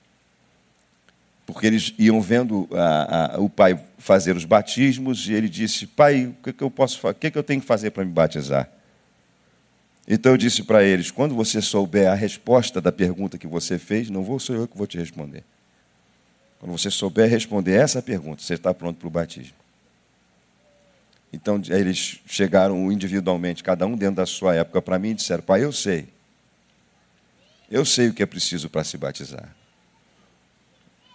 porque 1.46 1.66
eles 1.66 1.94
iam 1.98 2.20
vendo 2.20 2.68
a, 2.72 3.36
a, 3.36 3.40
o 3.40 3.50
pai 3.50 3.78
fazer 3.98 4.36
os 4.36 4.44
batismos 4.44 5.28
e 5.28 5.34
ele 5.34 5.48
disse: 5.48 5.86
Pai, 5.86 6.26
o 6.26 6.42
que, 6.42 6.52
que 6.52 6.62
eu 6.62 6.70
posso, 6.70 7.06
o 7.06 7.14
que, 7.14 7.30
que 7.30 7.38
eu 7.38 7.42
tenho 7.42 7.60
que 7.60 7.66
fazer 7.66 7.90
para 7.90 8.04
me 8.04 8.10
batizar? 8.10 8.68
Então 10.08 10.32
eu 10.32 10.38
disse 10.38 10.62
para 10.62 10.82
eles: 10.82 11.10
quando 11.10 11.34
você 11.34 11.60
souber 11.60 12.10
a 12.10 12.14
resposta 12.14 12.80
da 12.80 12.90
pergunta 12.90 13.36
que 13.36 13.46
você 13.46 13.78
fez, 13.78 14.08
não 14.08 14.22
vou 14.22 14.40
ser 14.40 14.54
eu 14.54 14.66
que 14.66 14.76
vou 14.76 14.86
te 14.86 14.96
responder. 14.96 15.44
Quando 16.58 16.72
você 16.72 16.90
souber 16.90 17.28
responder 17.28 17.72
essa 17.72 18.00
pergunta, 18.00 18.42
você 18.42 18.54
está 18.54 18.72
pronto 18.72 18.96
para 18.96 19.08
o 19.08 19.10
batismo. 19.10 19.56
Então 21.30 21.60
eles 21.68 22.20
chegaram 22.26 22.90
individualmente, 22.90 23.62
cada 23.62 23.86
um 23.86 23.96
dentro 23.96 24.16
da 24.16 24.26
sua 24.26 24.54
época, 24.54 24.80
para 24.80 24.98
mim 24.98 25.10
e 25.10 25.14
disseram: 25.14 25.42
Pai, 25.42 25.62
eu 25.62 25.72
sei. 25.72 26.08
Eu 27.70 27.84
sei 27.84 28.08
o 28.08 28.14
que 28.14 28.22
é 28.22 28.26
preciso 28.26 28.70
para 28.70 28.84
se 28.84 28.96
batizar 28.96 29.54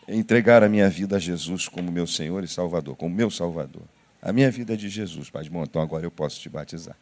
entregar 0.10 0.64
a 0.64 0.70
minha 0.70 0.90
vida 0.90 1.18
a 1.18 1.20
Jesus 1.20 1.68
como 1.68 1.92
meu 1.92 2.08
Senhor 2.08 2.44
e 2.44 2.48
Salvador, 2.48 2.96
como 2.96 3.14
meu 3.14 3.30
Salvador. 3.30 3.84
A 4.22 4.34
minha 4.34 4.50
vida 4.50 4.74
é 4.74 4.78
de 4.78 4.90
Jesus, 4.90 5.30
Pai. 5.30 5.48
Bom, 5.48 5.64
então 5.64 5.82
agora 5.82 6.06
eu 6.06 6.12
posso 6.12 6.40
te 6.40 6.50
batizar. 6.50 6.98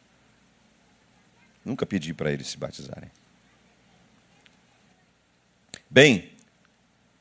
Nunca 1.64 1.84
pedi 1.84 2.14
para 2.14 2.30
eles 2.30 2.48
se 2.48 2.56
batizarem. 2.56 3.10
Bem, 5.90 6.30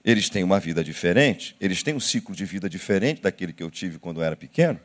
eles 0.04 0.30
têm 0.30 0.43
uma 0.43 0.60
vida 0.60 0.84
diferente, 0.84 1.56
eles 1.60 1.82
têm 1.82 1.93
um 1.93 2.00
ciclo 2.00 2.36
de 2.36 2.45
vida 2.45 2.69
diferente 2.69 3.21
daquele 3.21 3.54
que 3.54 3.63
eu 3.63 3.71
tive 3.71 3.97
quando 3.97 4.21
eu 4.21 4.23
era 4.23 4.36
pequeno. 4.36 4.80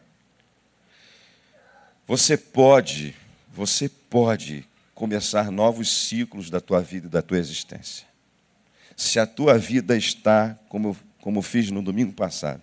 Você 2.06 2.36
pode, 2.36 3.14
você 3.52 3.88
pode 3.88 4.64
começar 4.94 5.50
novos 5.50 5.90
ciclos 5.90 6.48
da 6.48 6.60
tua 6.60 6.80
vida 6.80 7.06
e 7.06 7.10
da 7.10 7.22
tua 7.22 7.38
existência 7.38 8.11
se 8.96 9.18
a 9.18 9.26
tua 9.26 9.58
vida 9.58 9.96
está, 9.96 10.58
como, 10.68 10.96
como 11.20 11.42
fiz 11.42 11.70
no 11.70 11.82
domingo 11.82 12.12
passado, 12.12 12.60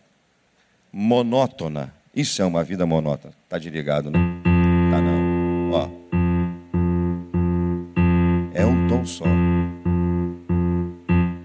monótona, 0.91 1.93
isso 2.15 2.41
é 2.41 2.45
uma 2.45 2.63
vida 2.63 2.85
monótona. 2.85 3.33
Está 3.43 3.57
desligado, 3.57 4.09
não? 4.09 4.19
Tá 4.91 5.01
não. 5.01 5.71
Ó. 5.71 5.89
É 8.53 8.65
um 8.65 8.87
tom 8.87 9.05
só. 9.05 9.25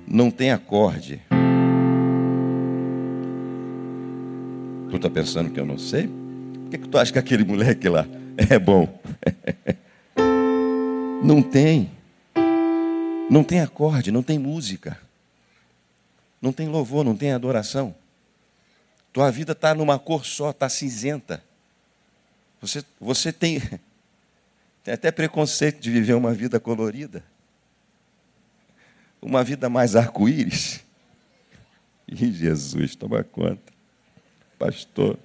Não 0.07 0.31
tem 0.31 0.51
acorde. 0.51 1.21
Tu 4.91 4.97
está 4.97 5.11
pensando 5.11 5.51
que 5.51 5.59
eu 5.59 5.67
não 5.67 5.77
sei? 5.77 6.07
Por 6.07 6.71
que, 6.71 6.79
que 6.79 6.89
tu 6.89 6.99
acha 6.99 7.13
que 7.13 7.19
aquele 7.19 7.45
moleque 7.45 7.89
lá 7.89 8.07
é 8.37 8.59
bom? 8.59 8.89
não 11.23 11.43
tem. 11.43 11.91
Não 13.31 13.43
tem 13.43 13.61
acorde, 13.61 14.11
não 14.11 14.23
tem 14.23 14.39
música. 14.39 15.01
Não 16.41 16.53
tem 16.53 16.69
louvor, 16.69 17.05
não 17.05 17.17
tem 17.17 17.33
adoração. 17.33 17.95
Tua 19.13 19.31
vida 19.31 19.53
está 19.53 19.75
numa 19.75 19.99
cor 19.99 20.27
só, 20.27 20.51
está 20.51 20.69
cinzenta. 20.69 21.43
Você, 22.61 22.85
você 23.01 23.33
tem, 23.33 23.61
tem 24.85 24.93
até 24.93 25.11
preconceito 25.11 25.81
de 25.81 25.91
viver 25.91 26.15
uma 26.15 26.35
vida 26.35 26.61
colorida. 26.61 27.25
Uma 29.23 29.43
vida 29.43 29.69
mais 29.69 29.97
arco-íris. 29.97 30.83
E 32.07 32.31
Jesus, 32.31 32.95
toma 32.95 33.25
conta. 33.25 33.73
Pastor. 34.59 35.19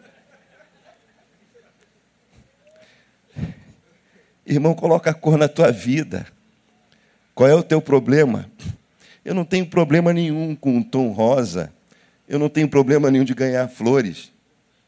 Irmão, 4.47 4.73
coloca 4.73 5.09
a 5.09 5.13
cor 5.13 5.37
na 5.37 5.49
tua 5.49 5.73
vida. 5.73 6.25
Qual 7.39 7.49
é 7.49 7.55
o 7.55 7.63
teu 7.63 7.81
problema? 7.81 8.51
Eu 9.23 9.33
não 9.33 9.45
tenho 9.45 9.65
problema 9.65 10.11
nenhum 10.11 10.53
com 10.53 10.75
um 10.75 10.83
tom 10.83 11.13
rosa. 11.13 11.71
Eu 12.27 12.37
não 12.37 12.49
tenho 12.49 12.67
problema 12.67 13.09
nenhum 13.09 13.23
de 13.23 13.33
ganhar 13.33 13.65
flores. 13.69 14.29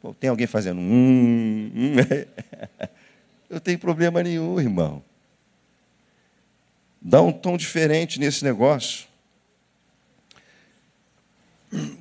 Pô, 0.01 0.13
tem 0.13 0.29
alguém 0.29 0.45
fazendo 0.45 0.81
hum, 0.81 1.71
hum. 1.73 1.95
Eu 3.49 3.61
tenho 3.61 3.79
problema 3.79 4.21
nenhum, 4.21 4.59
irmão. 4.59 5.01
Dá 7.01 7.21
um 7.21 7.31
tom 7.31 7.55
diferente 7.55 8.19
nesse 8.19 8.43
negócio. 8.43 9.07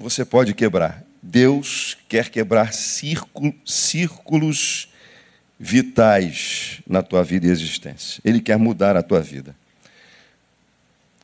Você 0.00 0.24
pode 0.24 0.52
quebrar. 0.52 1.04
Deus 1.22 1.96
quer 2.08 2.28
quebrar 2.28 2.72
círculos 3.64 4.88
vitais 5.60 6.80
na 6.88 7.02
tua 7.02 7.22
vida 7.22 7.46
e 7.46 7.50
existência. 7.50 8.20
Ele 8.24 8.40
quer 8.40 8.56
mudar 8.56 8.96
a 8.96 9.02
tua 9.04 9.20
vida. 9.20 9.54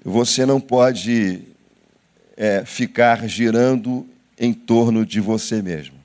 Você 0.09 0.47
não 0.47 0.61
pode 0.61 1.41
é, 2.37 2.65
ficar 2.65 3.29
girando 3.29 4.09
em 4.39 4.53
torno 4.53 5.05
de 5.05 5.21
você 5.21 5.61
mesmo. 5.61 5.97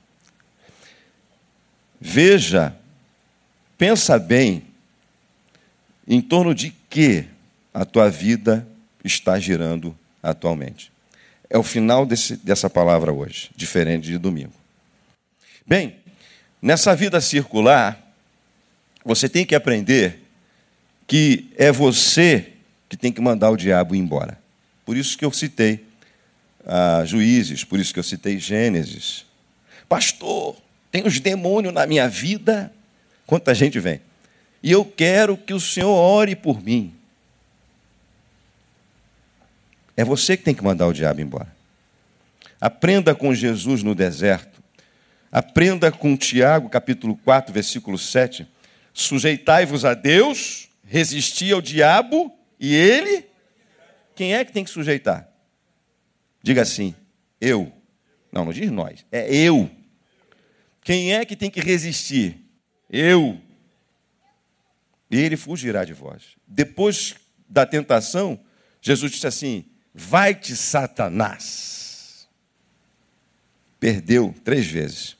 Veja, 2.00 2.76
pensa 3.78 4.18
bem 4.18 4.64
em 6.04 6.20
torno 6.20 6.52
de 6.52 6.74
que 6.90 7.26
a 7.72 7.84
tua 7.84 8.10
vida 8.10 8.66
está 9.04 9.38
girando 9.38 9.96
atualmente. 10.20 10.90
É 11.48 11.56
o 11.56 11.62
final 11.62 12.04
desse, 12.04 12.36
dessa 12.38 12.68
palavra 12.68 13.12
hoje, 13.12 13.52
diferente 13.54 14.08
de 14.08 14.18
domingo. 14.18 14.52
Bem, 15.64 15.94
nessa 16.60 16.96
vida 16.96 17.20
circular, 17.20 18.02
você 19.04 19.28
tem 19.28 19.46
que 19.46 19.54
aprender 19.54 20.24
que 21.06 21.52
é 21.56 21.70
você 21.70 22.51
que 22.92 22.96
tem 22.98 23.10
que 23.10 23.22
mandar 23.22 23.48
o 23.48 23.56
diabo 23.56 23.94
embora. 23.94 24.38
Por 24.84 24.98
isso 24.98 25.16
que 25.16 25.24
eu 25.24 25.32
citei 25.32 25.82
ah, 26.66 27.02
Juízes, 27.06 27.64
por 27.64 27.80
isso 27.80 27.90
que 27.90 27.98
eu 27.98 28.02
citei 28.02 28.38
Gênesis. 28.38 29.24
Pastor, 29.88 30.58
tem 30.90 31.06
os 31.06 31.18
demônios 31.18 31.72
na 31.72 31.86
minha 31.86 32.06
vida. 32.06 32.70
Quanta 33.26 33.54
gente 33.54 33.80
vem. 33.80 33.98
E 34.62 34.70
eu 34.70 34.84
quero 34.84 35.38
que 35.38 35.54
o 35.54 35.58
Senhor 35.58 35.88
ore 35.88 36.36
por 36.36 36.62
mim. 36.62 36.92
É 39.96 40.04
você 40.04 40.36
que 40.36 40.44
tem 40.44 40.54
que 40.54 40.62
mandar 40.62 40.86
o 40.86 40.92
diabo 40.92 41.22
embora. 41.22 41.50
Aprenda 42.60 43.14
com 43.14 43.34
Jesus 43.34 43.82
no 43.82 43.94
deserto. 43.94 44.62
Aprenda 45.32 45.90
com 45.90 46.14
Tiago, 46.14 46.68
capítulo 46.68 47.16
4, 47.24 47.54
versículo 47.54 47.96
7. 47.96 48.46
Sujeitai-vos 48.92 49.86
a 49.86 49.94
Deus, 49.94 50.68
resisti 50.86 51.50
ao 51.50 51.62
diabo, 51.62 52.30
e 52.62 52.76
ele. 52.76 53.26
Quem 54.14 54.34
é 54.36 54.44
que 54.44 54.52
tem 54.52 54.62
que 54.62 54.70
sujeitar? 54.70 55.28
Diga 56.40 56.62
assim, 56.62 56.94
eu. 57.40 57.72
Não, 58.30 58.44
não 58.44 58.52
diz 58.52 58.70
nós, 58.70 59.04
é 59.10 59.34
eu. 59.34 59.68
Quem 60.82 61.12
é 61.12 61.24
que 61.24 61.34
tem 61.34 61.50
que 61.50 61.60
resistir? 61.60 62.38
Eu. 62.88 63.38
E 65.10 65.16
ele 65.18 65.36
fugirá 65.36 65.84
de 65.84 65.92
vós. 65.92 66.36
Depois 66.46 67.16
da 67.48 67.66
tentação, 67.66 68.38
Jesus 68.80 69.12
disse 69.12 69.26
assim: 69.26 69.64
Vai-te, 69.92 70.54
Satanás. 70.56 72.28
Perdeu 73.78 74.34
três 74.44 74.66
vezes. 74.66 75.16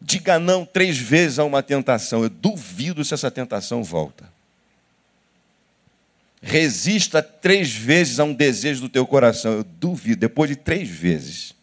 Diga 0.00 0.38
não 0.38 0.64
três 0.64 0.98
vezes 0.98 1.38
a 1.38 1.44
uma 1.44 1.62
tentação. 1.62 2.22
Eu 2.22 2.30
duvido 2.30 3.04
se 3.04 3.14
essa 3.14 3.30
tentação 3.30 3.82
volta. 3.82 4.35
Resista 6.42 7.22
três 7.22 7.74
vezes 7.74 8.20
a 8.20 8.24
um 8.24 8.34
desejo 8.34 8.82
do 8.82 8.88
teu 8.88 9.06
coração. 9.06 9.52
Eu 9.52 9.64
duvido. 9.64 10.20
Depois 10.20 10.50
de 10.50 10.56
três 10.56 10.88
vezes, 10.88 11.54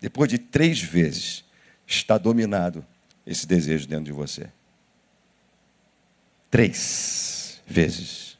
depois 0.00 0.28
de 0.28 0.38
três 0.38 0.80
vezes, 0.80 1.44
está 1.86 2.18
dominado 2.18 2.84
esse 3.26 3.46
desejo 3.46 3.86
dentro 3.86 4.04
de 4.04 4.12
você. 4.12 4.48
Três 6.50 7.60
vezes. 7.66 8.36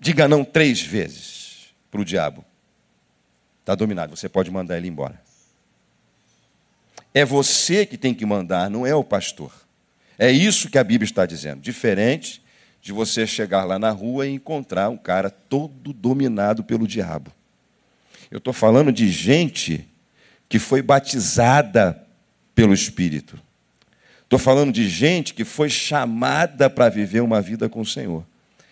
Diga 0.00 0.28
não 0.28 0.44
três 0.44 0.80
vezes 0.80 1.74
para 1.90 2.00
o 2.00 2.04
diabo. 2.04 2.44
Está 3.60 3.74
dominado, 3.74 4.16
você 4.16 4.28
pode 4.28 4.50
mandar 4.50 4.78
ele 4.78 4.88
embora. 4.88 5.20
É 7.12 7.24
você 7.24 7.84
que 7.84 7.98
tem 7.98 8.14
que 8.14 8.24
mandar, 8.24 8.70
não 8.70 8.86
é 8.86 8.94
o 8.94 9.04
pastor. 9.04 9.52
É 10.18 10.30
isso 10.30 10.68
que 10.68 10.78
a 10.78 10.84
Bíblia 10.84 11.04
está 11.04 11.24
dizendo. 11.24 11.60
Diferente 11.60 12.42
de 12.82 12.92
você 12.92 13.26
chegar 13.26 13.64
lá 13.64 13.78
na 13.78 13.90
rua 13.90 14.26
e 14.26 14.30
encontrar 14.30 14.88
um 14.88 14.96
cara 14.96 15.30
todo 15.30 15.92
dominado 15.92 16.64
pelo 16.64 16.88
diabo. 16.88 17.32
Eu 18.30 18.38
estou 18.38 18.52
falando 18.52 18.92
de 18.92 19.08
gente 19.10 19.88
que 20.48 20.58
foi 20.58 20.82
batizada 20.82 22.04
pelo 22.54 22.74
Espírito. 22.74 23.40
Estou 24.24 24.38
falando 24.38 24.72
de 24.72 24.88
gente 24.88 25.32
que 25.32 25.44
foi 25.44 25.70
chamada 25.70 26.68
para 26.68 26.88
viver 26.88 27.20
uma 27.20 27.40
vida 27.40 27.68
com 27.68 27.80
o 27.80 27.86
Senhor. 27.86 28.26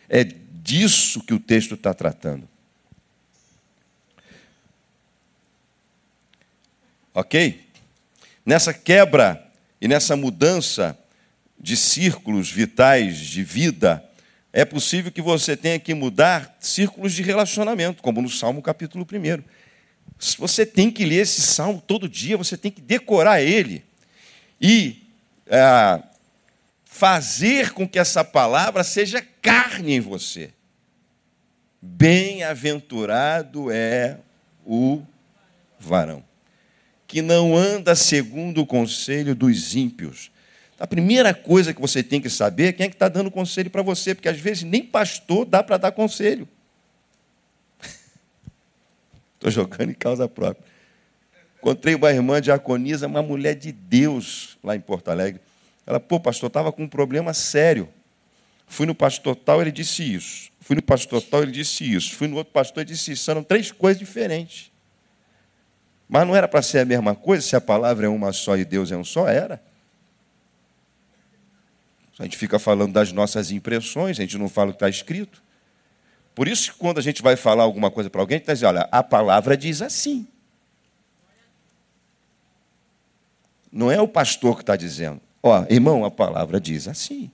É 0.09 0.25
disso 0.25 1.23
que 1.23 1.33
o 1.33 1.39
texto 1.39 1.75
está 1.75 1.95
tratando. 1.95 2.49
Ok? 7.15 7.67
Nessa 8.45 8.75
quebra 8.75 9.43
e 9.81 9.89
nessa 9.89 10.15
mudança 10.17 10.99
de 11.67 11.77
círculos 11.77 12.49
vitais 12.49 13.19
de 13.19 13.43
vida, 13.43 14.09
é 14.53 14.65
possível 14.65 15.11
que 15.11 15.21
você 15.21 15.57
tenha 15.57 15.81
que 15.81 15.95
mudar 15.95 16.57
círculos 16.61 17.13
de 17.13 17.25
relacionamento, 17.25 18.05
como 18.05 18.23
no 18.23 18.29
Salmo 18.29 18.63
capítulo 18.63 19.05
1. 19.05 19.43
Você 20.39 20.65
tem 20.65 20.93
que 20.93 21.05
ler 21.05 21.23
esse 21.23 21.43
salmo 21.43 21.83
todo 21.85 22.09
dia, 22.09 22.37
você 22.37 22.57
tem 22.57 22.71
que 22.71 22.81
decorar 22.81 23.43
ele 23.43 23.83
e 24.61 25.09
é, 25.49 26.01
fazer 26.85 27.73
com 27.73 27.87
que 27.87 27.99
essa 27.99 28.23
palavra 28.23 28.85
seja 28.85 29.21
carne 29.43 29.95
em 29.95 30.01
você. 30.01 30.51
Bem-aventurado 31.83 33.73
é 33.73 34.19
o 34.65 35.03
varão, 35.81 36.23
que 37.09 37.21
não 37.21 37.57
anda 37.57 37.97
segundo 37.97 38.61
o 38.61 38.67
conselho 38.67 39.35
dos 39.35 39.75
ímpios, 39.75 40.31
a 40.79 40.87
primeira 40.87 41.33
coisa 41.33 41.73
que 41.73 41.81
você 41.81 42.03
tem 42.03 42.21
que 42.21 42.29
saber 42.29 42.69
é 42.69 42.73
quem 42.73 42.87
é 42.87 42.89
que 42.89 42.95
está 42.95 43.09
dando 43.09 43.31
conselho 43.31 43.71
para 43.71 43.83
você, 43.83 44.15
porque 44.15 44.29
às 44.29 44.39
vezes 44.39 44.63
nem 44.63 44.83
pastor 44.83 45.47
dá 45.47 45.63
para 45.63 45.79
dar 45.79 45.93
conselho. 45.93 46.47
Estou 49.37 49.51
jogando 49.51 49.91
em 49.91 49.95
causa 49.95 50.29
própria. 50.29 50.65
Encontrei 51.59 51.95
uma 51.95 52.13
irmã 52.13 52.41
diaconisa, 52.41 53.07
uma 53.07 53.23
mulher 53.23 53.55
de 53.55 53.73
Deus 53.73 54.59
lá 54.63 54.77
em 54.77 54.81
Porto 54.81 55.11
Alegre. 55.11 55.41
Ela, 55.87 55.99
pô, 55.99 56.21
pastor, 56.21 56.49
estava 56.49 56.71
com 56.71 56.83
um 56.83 56.89
problema 56.89 57.33
sério. 57.33 57.89
Fui 58.67 58.85
no 58.85 58.95
pastor 58.95 59.35
tal, 59.35 59.63
ele 59.63 59.73
disse 59.73 60.15
isso. 60.15 60.51
Fui 60.61 60.77
no 60.77 60.83
pastor 60.83 61.23
tal, 61.23 61.43
ele 61.43 61.53
disse 61.53 61.91
isso. 61.91 62.15
Fui 62.15 62.29
no 62.29 62.37
outro 62.37 62.53
pastor, 62.53 62.83
ele 62.83 62.91
disse 62.91 63.13
isso. 63.13 63.31
Eram 63.31 63.43
três 63.43 63.73
coisas 63.73 63.99
diferentes. 63.99 64.71
Mas 66.09 66.27
não 66.27 66.37
era 66.37 66.47
para 66.47 66.61
ser 66.61 66.81
a 66.81 66.85
mesma 66.85 67.15
coisa, 67.15 67.43
se 67.43 67.57
a 67.57 67.61
palavra 67.61 68.07
é 68.07 68.09
uma 68.09 68.33
só 68.33 68.57
e 68.57 68.65
Deus 68.65 68.93
é 68.93 68.97
um 68.97 69.05
só? 69.05 69.29
Era. 69.29 69.61
A 72.19 72.25
gente 72.25 72.37
fica 72.37 72.59
falando 72.59 72.93
das 72.93 73.13
nossas 73.13 73.51
impressões, 73.51 74.19
a 74.19 74.23
gente 74.23 74.39
não 74.39 74.49
fala 74.49 74.71
o 74.71 74.73
que 74.73 74.77
está 74.77 74.89
escrito. 74.89 75.43
Por 76.35 76.49
isso 76.49 76.73
que 76.73 76.79
quando 76.79 76.99
a 76.99 77.03
gente 77.03 77.23
vai 77.23 77.37
falar 77.37 77.63
alguma 77.63 77.91
coisa 77.91 78.09
para 78.09 78.21
alguém, 78.21 78.37
a 78.37 78.39
gente 78.39 78.45
está 78.45 78.55
dizendo, 78.55 78.69
olha, 78.69 78.89
a 78.91 79.03
palavra 79.03 79.57
diz 79.57 79.83
assim. 79.83 80.27
Não 83.71 83.91
é 83.91 84.01
o 84.01 84.09
pastor 84.09 84.57
que 84.57 84.63
está 84.63 84.77
dizendo. 84.77 85.21
Ó, 85.43 85.65
irmão, 85.69 86.05
a 86.05 86.11
palavra 86.11 86.61
diz 86.61 86.89
assim. 86.89 87.31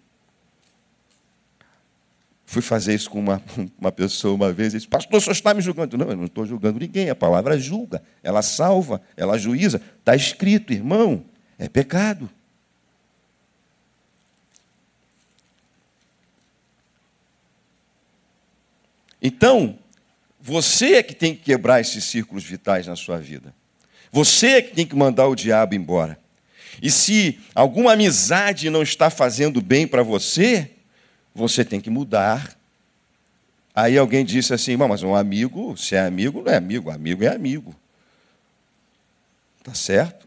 Fui 2.44 2.60
fazer 2.60 2.94
isso 2.94 3.08
com 3.08 3.18
uma, 3.18 3.40
uma 3.78 3.92
pessoa 3.92 4.34
uma 4.34 4.52
vez, 4.52 4.74
e 4.74 4.76
disse, 4.76 4.88
pastor, 4.88 5.18
o 5.18 5.20
senhor 5.20 5.32
está 5.32 5.54
me 5.54 5.60
julgando. 5.60 5.96
Não, 5.96 6.10
eu 6.10 6.16
não 6.16 6.26
estou 6.26 6.44
julgando 6.44 6.80
ninguém, 6.80 7.08
a 7.08 7.14
palavra 7.14 7.58
julga, 7.58 8.02
ela 8.22 8.42
salva, 8.42 9.00
ela 9.16 9.38
juíza. 9.38 9.80
Está 10.00 10.14
escrito, 10.16 10.72
irmão, 10.72 11.24
é 11.58 11.68
pecado. 11.68 12.28
Então, 19.22 19.78
você 20.40 20.94
é 20.96 21.02
que 21.02 21.14
tem 21.14 21.36
que 21.36 21.42
quebrar 21.42 21.80
esses 21.80 22.02
círculos 22.02 22.42
vitais 22.42 22.88
na 22.88 22.96
sua 22.96 23.18
vida. 23.18 23.54
Você 24.10 24.48
é 24.48 24.62
que 24.62 24.74
tem 24.74 24.84
que 24.84 24.96
mandar 24.96 25.28
o 25.28 25.36
diabo 25.36 25.74
embora. 25.74 26.18
E 26.82 26.90
se 26.90 27.38
alguma 27.54 27.92
amizade 27.92 28.68
não 28.68 28.82
está 28.82 29.08
fazendo 29.08 29.60
bem 29.60 29.86
para 29.86 30.02
você, 30.02 30.70
você 31.32 31.64
tem 31.64 31.80
que 31.80 31.88
mudar. 31.88 32.58
Aí 33.74 33.96
alguém 33.96 34.24
disse 34.24 34.52
assim: 34.52 34.76
mas 34.76 35.02
um 35.02 35.14
amigo, 35.14 35.76
se 35.76 35.94
é 35.94 36.00
amigo, 36.00 36.42
não 36.42 36.52
é 36.52 36.56
amigo, 36.56 36.90
amigo 36.90 37.24
é 37.24 37.28
amigo. 37.28 37.74
Tá 39.62 39.74
certo? 39.74 40.26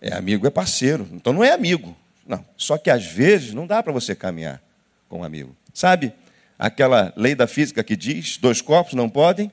É 0.00 0.12
amigo, 0.12 0.46
é 0.46 0.50
parceiro. 0.50 1.08
Então 1.12 1.32
não 1.32 1.44
é 1.44 1.52
amigo. 1.52 1.96
Não. 2.26 2.44
Só 2.56 2.76
que 2.76 2.90
às 2.90 3.04
vezes 3.04 3.54
não 3.54 3.66
dá 3.66 3.82
para 3.82 3.92
você 3.92 4.14
caminhar 4.14 4.60
com 5.08 5.20
um 5.20 5.24
amigo. 5.24 5.56
Sabe? 5.72 6.12
Aquela 6.58 7.12
lei 7.16 7.34
da 7.34 7.46
física 7.46 7.82
que 7.84 7.96
diz: 7.96 8.36
dois 8.36 8.60
corpos 8.60 8.94
não 8.94 9.08
podem? 9.08 9.50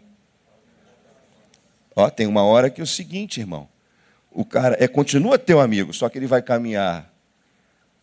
Ó, 1.95 2.09
tem 2.09 2.27
uma 2.27 2.43
hora 2.43 2.69
que 2.69 2.81
é 2.81 2.83
o 2.83 2.87
seguinte, 2.87 3.39
irmão. 3.39 3.67
O 4.31 4.43
cara 4.43 4.75
é 4.79 4.87
continua 4.87 5.37
teu 5.37 5.59
amigo, 5.59 5.93
só 5.93 6.09
que 6.09 6.17
ele 6.17 6.25
vai 6.25 6.41
caminhar 6.41 7.11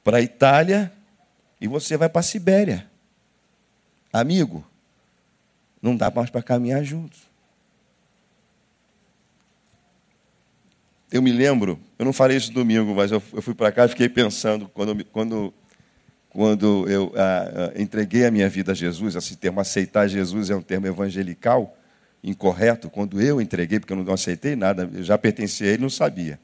para 0.04 0.18
a 0.18 0.22
Itália 0.22 0.92
e 1.60 1.66
você 1.66 1.96
vai 1.96 2.08
para 2.08 2.20
a 2.20 2.22
Sibéria. 2.22 2.88
Amigo, 4.12 4.64
não 5.82 5.96
dá 5.96 6.10
mais 6.10 6.30
para 6.30 6.42
caminhar 6.42 6.84
juntos. 6.84 7.20
Eu 11.10 11.20
me 11.20 11.32
lembro, 11.32 11.80
eu 11.98 12.04
não 12.04 12.12
falei 12.12 12.36
isso 12.36 12.52
domingo, 12.52 12.94
mas 12.94 13.10
eu, 13.10 13.20
eu 13.32 13.42
fui 13.42 13.52
para 13.52 13.72
cá 13.72 13.84
e 13.84 13.88
fiquei 13.88 14.08
pensando, 14.08 14.68
quando, 14.68 15.04
quando 15.06 15.52
quando 16.30 16.88
eu 16.88 17.12
ah, 17.16 17.72
ah, 17.74 17.80
entreguei 17.80 18.24
a 18.24 18.30
minha 18.30 18.48
vida 18.48 18.70
a 18.70 18.74
Jesus, 18.74 19.16
esse 19.16 19.36
termo 19.36 19.60
aceitar 19.60 20.06
Jesus 20.06 20.48
é 20.48 20.54
um 20.54 20.62
termo 20.62 20.86
evangelical, 20.86 21.76
incorreto. 22.22 22.88
Quando 22.88 23.20
eu 23.20 23.40
entreguei, 23.40 23.80
porque 23.80 23.92
eu 23.92 23.96
não 23.96 24.14
aceitei 24.14 24.54
nada, 24.54 24.88
eu 24.94 25.02
já 25.02 25.18
pertencia 25.18 25.66
a 25.66 25.72
Ele, 25.72 25.82
não 25.82 25.90
sabia. 25.90 26.38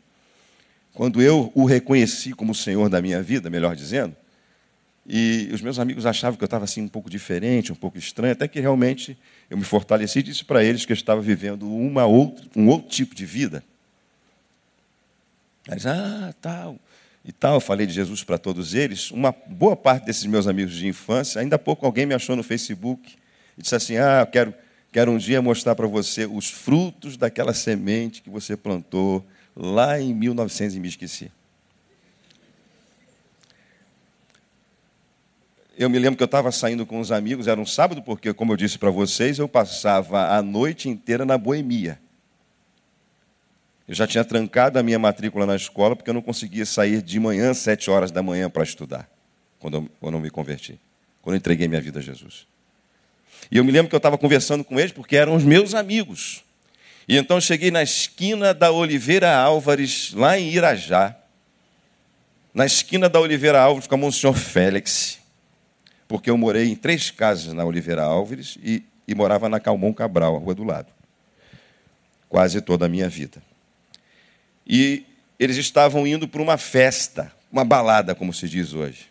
Quando 0.93 1.23
eu 1.23 1.53
o 1.55 1.65
reconheci 1.65 2.33
como 2.33 2.55
Senhor 2.55 2.89
da 2.89 3.01
minha 3.01 3.23
vida, 3.23 3.49
melhor 3.49 3.77
dizendo, 3.77 4.17
e 5.09 5.51
os 5.53 5.63
meus 5.63 5.79
amigos 5.79 6.05
achavam 6.05 6.37
que 6.37 6.43
eu 6.43 6.47
estava 6.47 6.65
assim 6.65 6.83
um 6.83 6.89
pouco 6.89 7.09
diferente, 7.09 7.71
um 7.71 7.77
pouco 7.77 7.97
estranho, 7.97 8.33
até 8.33 8.49
que 8.49 8.59
realmente 8.59 9.17
eu 9.49 9.57
me 9.57 9.63
fortaleci 9.63 10.19
e 10.19 10.23
disse 10.25 10.45
para 10.45 10.65
eles 10.65 10.85
que 10.85 10.91
eu 10.93 10.97
estava 10.97 11.21
vivendo 11.21 11.73
uma 11.73 12.07
outra, 12.07 12.45
um 12.57 12.67
outro 12.67 12.89
tipo 12.89 13.15
de 13.15 13.25
vida. 13.25 13.63
Eles, 15.69 15.87
ah, 15.87 16.35
tal 16.41 16.77
e 17.27 17.33
tal, 17.33 17.55
eu 17.55 17.61
falei 17.61 17.87
de 17.87 17.93
Jesus 17.93 18.23
para 18.23 18.39
todos 18.39 18.73
eles. 18.75 19.11
Uma 19.11 19.35
boa 19.47 19.77
parte 19.77 20.07
desses 20.07 20.25
meus 20.25 20.47
amigos 20.47 20.75
de 20.75 20.87
infância, 20.87 21.41
ainda 21.41 21.57
há 21.57 21.59
pouco 21.59 21.85
alguém 21.85 22.07
me 22.07 22.15
achou 22.15 22.37
no 22.37 22.43
Facebook 22.43 23.17
e 23.59 23.63
disse 23.63 23.75
assim: 23.75 23.97
Ah, 23.97 24.21
eu 24.21 24.27
quero, 24.27 24.55
Quero 24.97 25.13
um 25.13 25.19
dia 25.19 25.43
mostrar 25.43 25.75
para 25.75 25.87
você 25.87 26.25
os 26.25 26.49
frutos 26.49 27.19
daquela 27.19 27.53
semente 27.53 28.23
que 28.23 28.31
você 28.31 28.57
plantou 28.57 29.23
lá 29.55 30.01
em 30.01 30.15
1900 30.15 30.75
e 30.75 30.81
me 30.81 30.89
esqueci. 30.89 31.31
Eu 35.77 35.91
me 35.91 35.99
lembro 35.99 36.17
que 36.17 36.23
eu 36.23 36.27
estava 36.27 36.51
saindo 36.51 36.87
com 36.87 36.99
os 36.99 37.13
amigos, 37.13 37.47
era 37.47 37.61
um 37.61 37.67
sábado, 37.67 38.01
porque, 38.01 38.33
como 38.33 38.55
eu 38.55 38.57
disse 38.57 38.79
para 38.79 38.89
vocês, 38.89 39.39
eu 39.39 39.47
passava 39.47 40.35
a 40.35 40.41
noite 40.41 40.89
inteira 40.89 41.27
na 41.27 41.37
boemia. 41.37 42.01
Eu 43.89 43.95
já 43.95 44.07
tinha 44.07 44.25
trancado 44.25 44.79
a 44.79 44.83
minha 44.83 44.99
matrícula 44.99 45.47
na 45.47 45.55
escola, 45.55 45.95
porque 45.95 46.11
eu 46.11 46.15
não 46.15 46.23
conseguia 46.23 46.67
sair 46.67 47.01
de 47.03 47.21
manhã, 47.21 47.55
sete 47.55 47.91
horas 47.91 48.11
da 48.11 48.23
manhã, 48.23 48.51
para 48.51 48.63
estudar, 48.63 49.09
quando 49.59 49.79
eu, 49.79 49.89
quando 50.01 50.15
eu 50.15 50.21
me 50.21 50.31
converti, 50.31 50.81
quando 51.23 51.35
eu 51.35 51.39
entreguei 51.39 51.69
minha 51.69 51.81
vida 51.81 52.01
a 52.01 52.03
Jesus. 52.03 52.47
E 53.51 53.59
eu 53.59 53.65
me 53.65 53.71
lembro 53.71 53.89
que 53.89 53.95
eu 53.95 53.99
estava 53.99 54.19
conversando 54.19 54.65
com 54.65 54.79
eles, 54.79 54.93
porque 54.93 55.17
eram 55.17 55.35
os 55.35 55.45
meus 55.45 55.75
amigos. 55.75 56.43
E 57.07 57.17
então 57.17 57.37
eu 57.37 57.41
cheguei 57.41 57.71
na 57.71 57.83
esquina 57.83 58.53
da 58.53 58.73
Oliveira 58.73 59.37
Álvares, 59.37 60.13
lá 60.15 60.39
em 60.39 60.51
Irajá, 60.51 61.17
na 62.53 62.67
esquina 62.67 63.09
da 63.09 63.21
Oliveira 63.21 63.61
Álvares 63.61 63.87
com 63.87 63.95
a 63.95 63.99
Monsenhor 63.99 64.35
Félix 64.35 65.21
porque 66.09 66.31
eu 66.31 66.39
morei 66.39 66.71
em 66.71 66.77
três 66.77 67.11
casas 67.11 67.53
na 67.53 67.65
Oliveira 67.65 68.03
Álvares 68.03 68.59
e, 68.63 68.85
e 69.07 69.15
morava 69.15 69.49
na 69.49 69.59
Calmon 69.59 69.93
Cabral, 69.93 70.37
a 70.37 70.39
rua 70.39 70.55
do 70.55 70.65
lado, 70.65 70.93
quase 72.29 72.61
toda 72.61 72.87
a 72.87 72.89
minha 72.89 73.09
vida. 73.09 73.43
E 74.67 75.05
eles 75.39 75.57
estavam 75.57 76.07
indo 76.07 76.27
para 76.27 76.43
uma 76.43 76.59
festa, 76.59 77.33
uma 77.53 77.65
balada, 77.65 78.15
como 78.15 78.33
se 78.33 78.49
diz 78.49 78.73
hoje. 78.73 79.07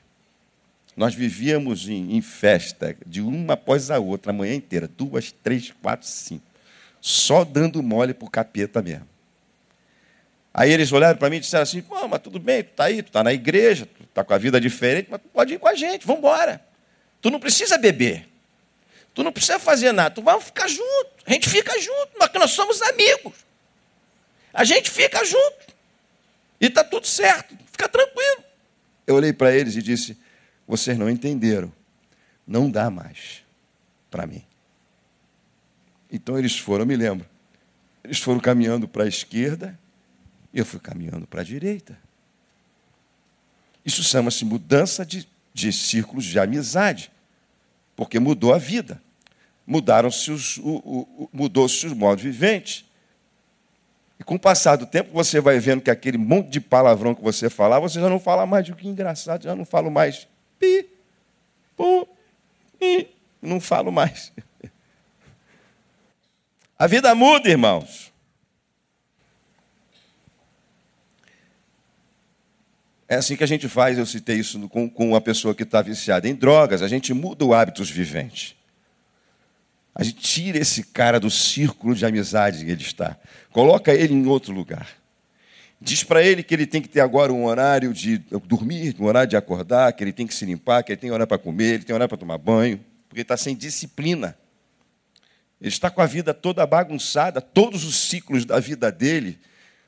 Nós 0.98 1.14
vivíamos 1.14 1.88
em, 1.88 2.16
em, 2.16 2.22
festa, 2.22 2.96
de 3.06 3.22
uma 3.22 3.54
após 3.54 3.92
a 3.92 4.00
outra, 4.00 4.32
a 4.32 4.34
manhã 4.34 4.56
inteira, 4.56 4.88
duas, 4.88 5.32
três, 5.32 5.74
quatro, 5.82 6.08
cinco, 6.08 6.46
só 7.02 7.44
dando 7.44 7.84
mole 7.84 8.14
para 8.14 8.26
o 8.26 8.30
capeta 8.30 8.82
mesmo. 8.82 9.08
Aí 10.54 10.72
eles 10.72 10.92
olharam 10.94 11.18
para 11.18 11.30
mim 11.30 11.36
e 11.36 11.42
disseram 11.42 11.64
assim: 11.64 11.82
Pô, 11.82 12.08
mas 12.08 12.22
tudo 12.22 12.40
bem, 12.40 12.64
tu 12.64 12.72
está 12.72 12.86
aí, 12.86 13.04
tu 13.04 13.08
está 13.08 13.24
na 13.24 13.34
igreja, 13.34 13.86
tu 13.86 14.04
está 14.04 14.24
com 14.24 14.34
a 14.34 14.38
vida 14.38 14.60
diferente, 14.60 15.08
mas 15.12 15.22
tu 15.22 15.28
pode 15.28 15.54
ir 15.54 15.60
com 15.60 15.68
a 15.68 15.76
gente, 15.76 16.08
vamos 16.08 16.20
embora. 16.20 16.64
Tu 17.22 17.30
não 17.30 17.40
precisa 17.40 17.78
beber. 17.78 18.30
Tu 19.14 19.24
não 19.24 19.32
precisa 19.32 19.60
fazer 19.60 19.92
nada. 19.92 20.12
Tu 20.12 20.22
vai 20.22 20.40
ficar 20.40 20.68
junto. 20.68 21.10
A 21.26 21.34
gente 21.34 21.50
fica 21.50 21.78
junto, 21.80 22.12
porque 22.18 22.38
nós 22.38 22.52
somos 22.52 22.82
amigos. 22.82 23.45
A 24.56 24.64
gente 24.64 24.90
fica 24.90 25.24
junto. 25.24 25.76
E 26.60 26.66
está 26.66 26.84
tudo 26.84 27.06
certo. 27.06 27.56
Fica 27.72 27.88
tranquilo. 27.88 28.44
Eu 29.06 29.16
olhei 29.16 29.34
para 29.34 29.56
eles 29.56 29.76
e 29.76 29.82
disse: 29.84 30.18
Vocês 30.68 30.98
não 30.98 31.10
entenderam. 31.10 31.72
Não 32.48 32.72
dá 32.72 32.90
mais 32.90 33.44
para 34.10 34.26
mim. 34.26 34.44
Então 36.12 36.40
eles 36.40 36.58
foram, 36.58 36.86
me 36.86 36.96
lembro. 36.96 37.28
Eles 38.04 38.18
foram 38.18 38.40
caminhando 38.40 38.88
para 38.88 39.04
a 39.04 39.08
esquerda 39.08 39.78
eu 40.56 40.66
fui 40.66 40.80
caminhando 40.80 41.28
para 41.28 41.42
a 41.42 41.44
direita. 41.44 42.00
Isso 43.84 44.02
chama-se 44.02 44.46
mudança 44.46 45.06
de, 45.06 45.28
de 45.54 45.72
círculos 45.74 46.24
de 46.24 46.40
amizade 46.40 47.12
porque 47.94 48.20
mudou 48.20 48.54
a 48.54 48.58
vida. 48.58 49.02
Mudaram-se 49.68 50.32
os, 50.32 50.60
mudou-se 51.34 51.86
os 51.86 51.92
modos 51.92 52.24
viventes. 52.24 52.86
E 54.20 54.24
com 54.24 54.36
o 54.36 54.40
passar 54.40 54.78
do 54.78 54.86
tempo, 54.86 55.12
você 55.12 55.42
vai 55.42 55.60
vendo 55.60 55.82
que 55.82 55.92
aquele 55.92 56.18
monte 56.18 56.50
de 56.50 56.62
palavrão 56.62 57.14
que 57.14 57.22
você 57.22 57.50
falava, 57.50 57.88
você 57.88 58.00
já 58.00 58.10
não 58.10 58.20
fala 58.20 58.46
mais 58.46 58.66
de 58.66 58.74
que 58.74 58.88
engraçado, 58.88 59.44
já 59.44 59.56
não 59.56 59.66
falo 59.66 59.92
mais 59.92 60.28
pi, 60.58 60.88
pu, 61.76 62.08
pi, 62.80 63.10
não 63.42 63.60
falo 63.60 63.92
mais. 63.92 64.32
A 66.78 66.88
vida 66.88 67.16
muda, 67.16 67.50
irmãos. 67.50 68.14
É 73.08 73.16
assim 73.16 73.36
que 73.36 73.44
a 73.44 73.48
gente 73.48 73.70
faz, 73.70 73.98
eu 73.98 74.06
citei 74.06 74.38
isso 74.38 74.68
com, 74.68 74.90
com 74.90 75.10
uma 75.10 75.22
pessoa 75.22 75.54
que 75.54 75.64
está 75.64 75.82
viciada 75.82 76.28
em 76.28 76.34
drogas, 76.34 76.82
a 76.82 76.88
gente 76.88 77.14
muda 77.14 77.46
o 77.46 77.54
hábitos 77.54 77.90
viventes. 77.90 78.56
A 79.96 80.04
gente 80.04 80.18
tira 80.18 80.58
esse 80.58 80.84
cara 80.84 81.20
do 81.20 81.32
círculo 81.32 81.96
de 81.96 82.06
amizade 82.06 82.66
que 82.66 82.70
ele 82.70 82.82
está, 82.82 83.18
coloca 83.52 83.94
ele 83.94 84.14
em 84.14 84.28
outro 84.28 84.54
lugar. 84.54 84.90
Diz 85.80 86.04
para 86.04 86.22
ele 86.22 86.44
que 86.44 86.54
ele 86.54 86.68
tem 86.68 86.82
que 86.82 86.90
ter 86.90 87.00
agora 87.00 87.32
um 87.32 87.46
horário 87.46 87.94
de 87.94 88.18
dormir, 88.46 88.96
um 89.00 89.06
horário 89.06 89.30
de 89.30 89.38
acordar, 89.38 89.94
que 89.94 90.04
ele 90.04 90.12
tem 90.12 90.28
que 90.28 90.34
se 90.34 90.46
limpar, 90.46 90.84
que 90.84 90.92
ele 90.92 91.00
tem 91.00 91.12
hora 91.12 91.26
para 91.26 91.38
comer, 91.38 91.76
ele 91.76 91.84
tem 91.84 91.96
hora 91.96 92.08
para 92.08 92.18
tomar 92.18 92.38
banho, 92.38 92.78
porque 93.08 93.20
ele 93.20 93.22
está 93.22 93.38
sem 93.38 93.56
disciplina. 93.56 94.38
Ele 95.62 95.70
está 95.70 95.90
com 95.90 96.02
a 96.02 96.06
vida 96.06 96.34
toda 96.34 96.66
bagunçada, 96.66 97.40
todos 97.40 97.86
os 97.86 97.96
ciclos 97.96 98.46
da 98.46 98.60
vida 98.60 98.92
dele 98.92 99.40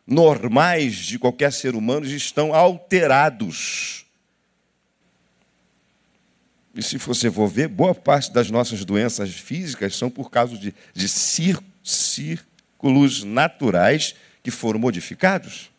normais 0.06 0.96
de 0.96 1.20
qualquer 1.20 1.52
ser 1.52 1.76
humano 1.76 2.06
estão 2.06 2.54
alterados. 2.54 4.07
E 6.78 6.84
se 6.84 6.98
você 6.98 7.32
for 7.32 7.48
ver, 7.48 7.68
boa 7.68 7.96
parte 7.96 8.32
das 8.32 8.52
nossas 8.52 8.86
doenças 8.86 9.32
físicas 9.32 9.96
são 9.96 10.12
por 10.12 10.30
causa 10.30 10.56
de, 10.56 10.76
de 10.94 11.08
círculos 11.84 13.24
naturais 13.24 14.14
que 14.44 14.52
foram 14.52 14.80
modificados. 14.80 15.72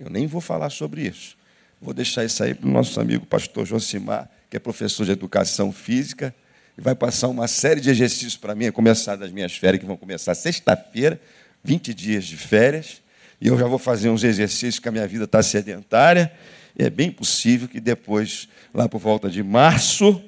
Eu 0.00 0.10
nem 0.10 0.26
vou 0.26 0.40
falar 0.40 0.68
sobre 0.70 1.06
isso. 1.06 1.38
Vou 1.80 1.94
deixar 1.94 2.24
isso 2.24 2.42
aí 2.42 2.52
para 2.52 2.68
o 2.68 2.72
nosso 2.72 3.00
amigo 3.00 3.24
pastor 3.24 3.64
Josimar, 3.64 4.28
que 4.50 4.56
é 4.56 4.60
professor 4.60 5.06
de 5.06 5.12
educação 5.12 5.70
física, 5.70 6.34
e 6.76 6.80
vai 6.80 6.96
passar 6.96 7.28
uma 7.28 7.46
série 7.46 7.80
de 7.80 7.88
exercícios 7.88 8.36
para 8.36 8.56
mim, 8.56 8.66
a 8.66 8.72
começar 8.72 9.14
das 9.14 9.30
minhas 9.30 9.56
férias, 9.56 9.80
que 9.80 9.86
vão 9.86 9.96
começar 9.96 10.34
sexta-feira, 10.34 11.20
20 11.62 11.94
dias 11.94 12.24
de 12.24 12.36
férias, 12.36 13.00
e 13.40 13.46
eu 13.46 13.56
já 13.56 13.68
vou 13.68 13.78
fazer 13.78 14.10
uns 14.10 14.24
exercícios 14.24 14.80
que 14.80 14.88
a 14.88 14.92
minha 14.92 15.06
vida 15.06 15.24
está 15.24 15.40
sedentária. 15.40 16.32
É 16.76 16.88
bem 16.88 17.10
possível 17.10 17.68
que 17.68 17.80
depois, 17.80 18.48
lá 18.72 18.88
por 18.88 18.98
volta 18.98 19.28
de 19.28 19.42
março, 19.42 20.22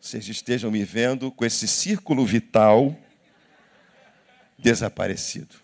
vocês 0.00 0.28
estejam 0.28 0.70
me 0.70 0.84
vendo 0.84 1.30
com 1.30 1.44
esse 1.44 1.66
círculo 1.66 2.24
vital 2.24 2.96
desaparecido. 4.58 5.56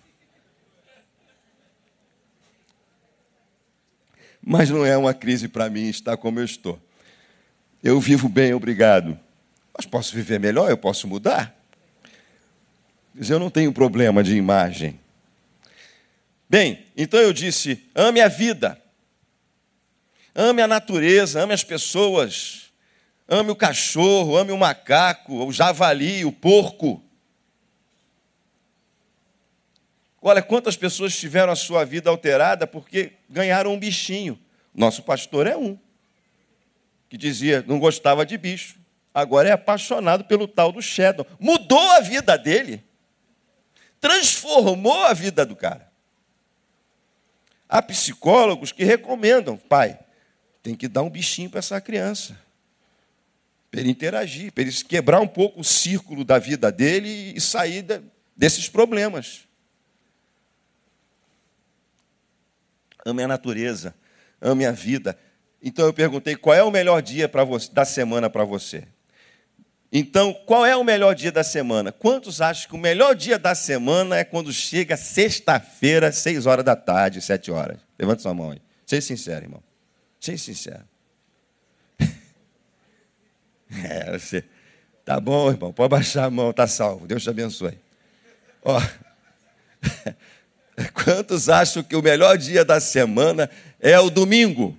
Mas 4.44 4.68
não 4.68 4.84
é 4.84 4.96
uma 4.96 5.14
crise 5.14 5.46
para 5.46 5.70
mim 5.70 5.88
estar 5.88 6.16
como 6.16 6.40
eu 6.40 6.44
estou. 6.44 6.80
Eu 7.82 8.00
vivo 8.00 8.28
bem, 8.28 8.52
obrigado. 8.52 9.18
Mas 9.76 9.86
posso 9.86 10.14
viver 10.14 10.40
melhor? 10.40 10.68
Eu 10.68 10.76
posso 10.76 11.06
mudar? 11.06 11.56
Diz, 13.14 13.30
eu 13.30 13.38
não 13.38 13.50
tenho 13.50 13.72
problema 13.72 14.22
de 14.22 14.34
imagem. 14.36 14.98
Bem, 16.48 16.84
então 16.96 17.20
eu 17.20 17.32
disse: 17.32 17.88
ame 17.94 18.20
a 18.20 18.28
vida, 18.28 18.81
ame 20.34 20.62
a 20.62 20.66
natureza, 20.66 21.42
ame 21.42 21.52
as 21.52 21.64
pessoas, 21.64 22.72
ame 23.28 23.50
o 23.50 23.56
cachorro, 23.56 24.36
ame 24.36 24.52
o 24.52 24.58
macaco, 24.58 25.46
o 25.46 25.52
javali, 25.52 26.24
o 26.24 26.32
porco. 26.32 27.02
Olha 30.20 30.42
quantas 30.42 30.76
pessoas 30.76 31.16
tiveram 31.18 31.52
a 31.52 31.56
sua 31.56 31.84
vida 31.84 32.08
alterada 32.08 32.66
porque 32.66 33.12
ganharam 33.28 33.72
um 33.72 33.78
bichinho. 33.78 34.38
Nosso 34.74 35.02
pastor 35.02 35.46
é 35.46 35.56
um, 35.56 35.78
que 37.08 37.16
dizia, 37.16 37.64
não 37.66 37.78
gostava 37.78 38.24
de 38.24 38.38
bicho, 38.38 38.76
agora 39.12 39.48
é 39.48 39.52
apaixonado 39.52 40.24
pelo 40.24 40.48
tal 40.48 40.72
do 40.72 40.80
Shadow. 40.80 41.26
Mudou 41.38 41.90
a 41.92 42.00
vida 42.00 42.38
dele 42.38 42.84
transformou 44.02 45.04
a 45.04 45.14
vida 45.14 45.46
do 45.46 45.54
cara. 45.54 45.88
Há 47.68 47.80
psicólogos 47.80 48.72
que 48.72 48.82
recomendam, 48.82 49.56
pai, 49.56 49.96
tem 50.62 50.74
que 50.74 50.86
dar 50.86 51.02
um 51.02 51.10
bichinho 51.10 51.50
para 51.50 51.58
essa 51.58 51.80
criança. 51.80 52.38
Para 53.70 53.80
ele 53.80 53.90
interagir, 53.90 54.52
para 54.52 54.62
ele 54.62 54.72
quebrar 54.72 55.20
um 55.20 55.26
pouco 55.26 55.60
o 55.60 55.64
círculo 55.64 56.24
da 56.24 56.38
vida 56.38 56.70
dele 56.70 57.32
e 57.34 57.40
sair 57.40 57.84
desses 58.36 58.68
problemas. 58.68 59.48
Ame 63.04 63.22
a 63.22 63.28
natureza, 63.28 63.94
ame 64.40 64.64
a 64.64 64.72
vida. 64.72 65.18
Então 65.60 65.86
eu 65.86 65.92
perguntei 65.92 66.36
qual 66.36 66.54
é 66.54 66.62
o 66.62 66.70
melhor 66.70 67.02
dia 67.02 67.28
você, 67.46 67.72
da 67.72 67.84
semana 67.84 68.30
para 68.30 68.44
você. 68.44 68.86
Então, 69.94 70.32
qual 70.46 70.64
é 70.64 70.74
o 70.74 70.82
melhor 70.82 71.14
dia 71.14 71.30
da 71.30 71.44
semana? 71.44 71.92
Quantos 71.92 72.40
acham 72.40 72.66
que 72.66 72.74
o 72.74 72.78
melhor 72.78 73.14
dia 73.14 73.38
da 73.38 73.54
semana 73.54 74.16
é 74.16 74.24
quando 74.24 74.50
chega 74.50 74.96
sexta-feira, 74.96 76.10
seis 76.10 76.46
horas 76.46 76.64
da 76.64 76.74
tarde, 76.74 77.20
sete 77.20 77.50
horas? 77.50 77.76
Levanta 77.98 78.22
sua 78.22 78.32
mão 78.32 78.52
aí. 78.52 78.62
Seja 78.86 79.02
sincero, 79.02 79.44
irmão. 79.44 79.62
Seja 80.22 80.38
sincero. 80.38 80.84
É, 83.84 84.18
você. 84.18 84.44
Tá 85.02 85.18
bom, 85.18 85.50
irmão. 85.50 85.72
Pode 85.72 85.88
baixar 85.88 86.26
a 86.26 86.30
mão, 86.30 86.52
tá 86.52 86.66
salvo. 86.66 87.06
Deus 87.06 87.22
te 87.22 87.30
abençoe. 87.30 87.78
Ó. 88.62 88.78
Quantos 90.92 91.48
acham 91.48 91.82
que 91.82 91.96
o 91.96 92.02
melhor 92.02 92.36
dia 92.36 92.66
da 92.66 92.78
semana 92.80 93.48
é 93.80 93.98
o 93.98 94.10
domingo? 94.10 94.76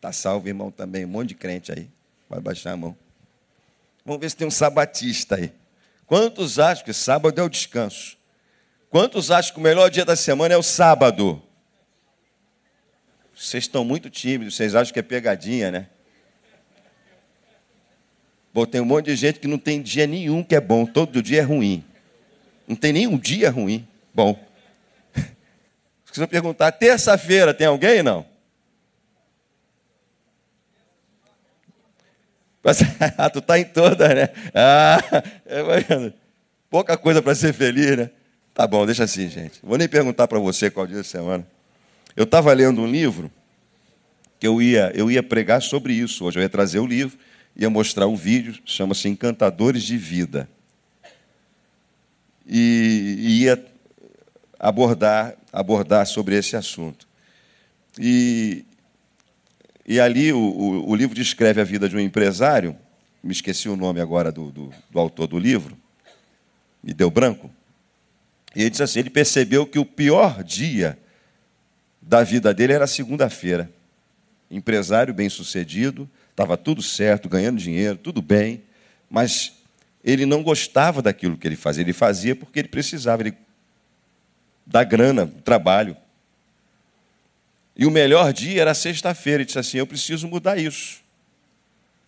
Tá 0.00 0.12
salvo, 0.12 0.46
irmão, 0.46 0.70
também. 0.70 1.04
Um 1.04 1.08
monte 1.08 1.30
de 1.30 1.34
crente 1.34 1.72
aí. 1.72 1.90
Pode 2.28 2.42
baixar 2.42 2.72
a 2.72 2.76
mão. 2.76 2.96
Vamos 4.06 4.20
ver 4.20 4.30
se 4.30 4.36
tem 4.36 4.46
um 4.46 4.52
sabatista 4.52 5.34
aí. 5.34 5.52
Quantos 6.06 6.60
acham 6.60 6.84
que 6.84 6.92
sábado 6.92 7.40
é 7.40 7.42
o 7.42 7.48
descanso? 7.48 8.16
Quantos 8.88 9.32
acham 9.32 9.52
que 9.52 9.60
o 9.60 9.62
melhor 9.64 9.90
dia 9.90 10.04
da 10.04 10.14
semana 10.14 10.54
é 10.54 10.56
o 10.56 10.62
sábado? 10.62 11.42
Vocês 13.36 13.64
estão 13.64 13.84
muito 13.84 14.08
tímidos, 14.08 14.54
vocês 14.54 14.74
acham 14.74 14.92
que 14.92 14.98
é 14.98 15.02
pegadinha, 15.02 15.70
né? 15.70 15.86
Bom, 18.52 18.64
tem 18.64 18.80
um 18.80 18.84
monte 18.84 19.06
de 19.06 19.16
gente 19.16 19.40
que 19.40 19.48
não 19.48 19.58
tem 19.58 19.82
dia 19.82 20.06
nenhum 20.06 20.44
que 20.44 20.54
é 20.54 20.60
bom, 20.60 20.86
todo 20.86 21.20
dia 21.20 21.40
é 21.40 21.44
ruim. 21.44 21.84
Não 22.68 22.76
tem 22.76 22.92
nenhum 22.92 23.18
dia 23.18 23.50
ruim. 23.50 23.86
Bom. 24.14 24.38
Se 26.12 26.20
eu 26.20 26.28
perguntar, 26.28 26.70
terça-feira 26.70 27.52
tem 27.52 27.66
alguém 27.66 28.02
não? 28.02 28.24
Ah, 33.18 33.28
tu 33.28 33.40
está 33.40 33.58
em 33.58 33.64
toda, 33.64 34.14
né? 34.14 34.28
Ah, 34.54 34.98
é, 35.44 36.12
pouca 36.70 36.96
coisa 36.96 37.20
para 37.20 37.34
ser 37.34 37.52
feliz, 37.52 37.96
né? 37.96 38.10
Tá 38.54 38.66
bom, 38.66 38.86
deixa 38.86 39.04
assim, 39.04 39.28
gente. 39.28 39.58
Vou 39.62 39.76
nem 39.76 39.88
perguntar 39.88 40.26
para 40.28 40.38
você 40.38 40.70
qual 40.70 40.86
dia 40.86 40.98
da 40.98 41.04
semana. 41.04 41.46
Eu 42.16 42.24
estava 42.24 42.52
lendo 42.52 42.80
um 42.80 42.86
livro 42.86 43.30
que 44.38 44.46
eu 44.46 44.62
ia, 44.62 44.92
eu 44.94 45.10
ia 45.10 45.22
pregar 45.22 45.60
sobre 45.60 45.94
isso 45.94 46.24
hoje. 46.24 46.38
Eu 46.38 46.42
ia 46.42 46.48
trazer 46.48 46.78
o 46.78 46.86
livro, 46.86 47.18
ia 47.56 47.68
mostrar 47.68 48.06
o 48.06 48.16
vídeo, 48.16 48.58
chama-se 48.64 49.08
Encantadores 49.08 49.82
de 49.82 49.96
Vida. 49.96 50.48
E, 52.46 53.16
ia 53.42 53.64
abordar, 54.58 55.34
abordar 55.52 56.06
sobre 56.06 56.36
esse 56.36 56.56
assunto. 56.56 57.08
E, 57.98 58.64
e 59.86 59.98
ali 59.98 60.32
o, 60.32 60.38
o, 60.38 60.90
o, 60.90 60.94
livro 60.94 61.14
descreve 61.14 61.60
a 61.60 61.64
vida 61.64 61.88
de 61.88 61.96
um 61.96 62.00
empresário, 62.00 62.76
me 63.22 63.32
esqueci 63.32 63.68
o 63.68 63.76
nome 63.76 64.00
agora 64.00 64.30
do, 64.30 64.50
do, 64.50 64.72
do 64.90 64.98
autor 64.98 65.26
do 65.26 65.38
livro, 65.38 65.76
me 66.82 66.92
deu 66.92 67.10
branco. 67.10 67.50
E 68.54 68.60
ele 68.60 68.70
disse 68.70 68.82
assim: 68.82 69.00
ele 69.00 69.10
percebeu 69.10 69.66
que 69.66 69.78
o 69.78 69.84
pior 69.84 70.44
dia 70.44 70.98
da 72.06 72.22
vida 72.22 72.52
dele 72.52 72.72
era 72.72 72.86
segunda-feira. 72.86 73.70
Empresário 74.50 75.14
bem-sucedido, 75.14 76.08
estava 76.30 76.56
tudo 76.56 76.82
certo, 76.82 77.28
ganhando 77.28 77.58
dinheiro, 77.58 77.96
tudo 77.96 78.20
bem, 78.20 78.62
mas 79.08 79.52
ele 80.04 80.26
não 80.26 80.42
gostava 80.42 81.00
daquilo 81.00 81.36
que 81.36 81.48
ele 81.48 81.56
fazia. 81.56 81.82
Ele 81.82 81.92
fazia 81.92 82.36
porque 82.36 82.58
ele 82.58 82.68
precisava 82.68 83.22
ele, 83.22 83.34
da 84.66 84.84
grana, 84.84 85.24
do 85.24 85.40
trabalho. 85.40 85.96
E 87.76 87.86
o 87.86 87.90
melhor 87.90 88.32
dia 88.32 88.60
era 88.60 88.74
sexta-feira. 88.74 89.38
Ele 89.38 89.46
disse 89.46 89.58
assim: 89.58 89.78
Eu 89.78 89.86
preciso 89.86 90.28
mudar 90.28 90.58
isso. 90.58 91.02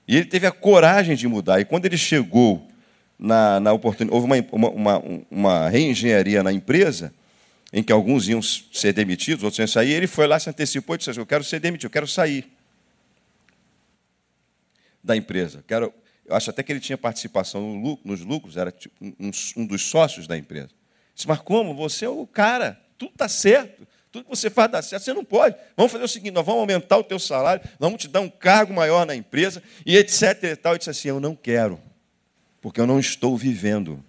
E 0.06 0.16
ele 0.16 0.26
teve 0.26 0.46
a 0.46 0.52
coragem 0.52 1.16
de 1.16 1.26
mudar. 1.26 1.58
E 1.58 1.64
quando 1.64 1.86
ele 1.86 1.96
chegou 1.96 2.68
na, 3.18 3.58
na 3.58 3.72
oportunidade, 3.72 4.14
houve 4.14 4.26
uma, 4.26 4.70
uma, 4.70 5.02
uma 5.30 5.68
reengenharia 5.68 6.42
na 6.42 6.52
empresa, 6.52 7.12
em 7.76 7.82
que 7.82 7.92
alguns 7.92 8.26
iam 8.26 8.40
ser 8.40 8.94
demitidos, 8.94 9.44
outros 9.44 9.58
iam 9.58 9.68
sair. 9.68 9.92
Ele 9.92 10.06
foi 10.06 10.26
lá, 10.26 10.40
se 10.40 10.48
antecipou 10.48 10.94
e 10.94 10.98
disse 10.98 11.10
assim: 11.10 11.20
Eu 11.20 11.26
quero 11.26 11.44
ser 11.44 11.60
demitido, 11.60 11.84
eu 11.84 11.90
quero 11.90 12.08
sair 12.08 12.50
da 15.04 15.14
empresa. 15.14 15.62
Quero, 15.68 15.92
eu 16.24 16.34
acho 16.34 16.48
até 16.48 16.62
que 16.62 16.72
ele 16.72 16.80
tinha 16.80 16.96
participação 16.96 18.00
nos 18.02 18.22
lucros, 18.22 18.56
era 18.56 18.74
um, 18.98 19.66
dos 19.66 19.82
sócios 19.82 20.26
da 20.26 20.38
empresa. 20.38 20.70
Disse, 21.14 21.28
mas 21.28 21.38
como? 21.40 21.74
Você 21.74 22.06
é 22.06 22.08
o 22.08 22.26
cara, 22.26 22.80
tudo 22.96 23.12
está 23.12 23.28
certo. 23.28 23.86
Tudo 24.10 24.24
que 24.24 24.30
você 24.30 24.48
faz 24.48 24.70
dá 24.70 24.80
certo, 24.80 25.02
você 25.02 25.12
não 25.12 25.22
pode. 25.22 25.54
Vamos 25.76 25.92
fazer 25.92 26.04
o 26.04 26.08
seguinte: 26.08 26.32
nós 26.32 26.46
vamos 26.46 26.62
aumentar 26.62 26.96
o 26.96 27.04
teu 27.04 27.18
salário, 27.18 27.62
vamos 27.78 28.00
te 28.00 28.08
dar 28.08 28.22
um 28.22 28.30
cargo 28.30 28.72
maior 28.72 29.04
na 29.04 29.14
empresa, 29.14 29.62
e 29.84 29.98
etc. 29.98 30.44
E 30.44 30.56
tal. 30.56 30.76
E 30.76 30.78
disse 30.78 30.88
assim: 30.88 31.08
Eu 31.08 31.20
não 31.20 31.36
quero, 31.36 31.78
porque 32.58 32.80
eu 32.80 32.86
não 32.86 32.98
estou 32.98 33.36
vivendo. 33.36 34.02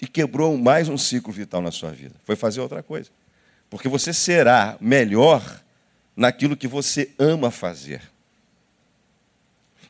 E 0.00 0.06
quebrou 0.06 0.56
mais 0.56 0.88
um 0.88 0.96
ciclo 0.96 1.32
vital 1.32 1.60
na 1.60 1.70
sua 1.70 1.90
vida. 1.90 2.14
Foi 2.24 2.34
fazer 2.34 2.60
outra 2.60 2.82
coisa. 2.82 3.10
Porque 3.68 3.88
você 3.88 4.12
será 4.12 4.76
melhor 4.80 5.62
naquilo 6.16 6.56
que 6.56 6.66
você 6.66 7.14
ama 7.18 7.50
fazer. 7.50 8.02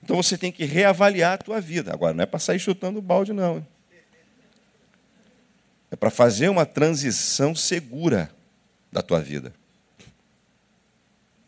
Então 0.03 0.17
você 0.17 0.37
tem 0.37 0.51
que 0.51 0.65
reavaliar 0.65 1.35
a 1.35 1.39
tua 1.39 1.61
vida. 1.61 1.93
Agora, 1.93 2.13
não 2.13 2.23
é 2.23 2.27
para 2.27 2.41
sair 2.41 2.59
chutando 2.59 2.99
o 2.99 3.03
balde, 3.03 3.33
não. 3.33 3.65
É 5.91 5.97
para 5.97 6.11
fazer 6.11 6.49
uma 6.49 6.67
transição 6.67 7.55
segura 7.55 8.31
da 8.91 9.03
tua 9.03 9.21
vida. 9.21 9.53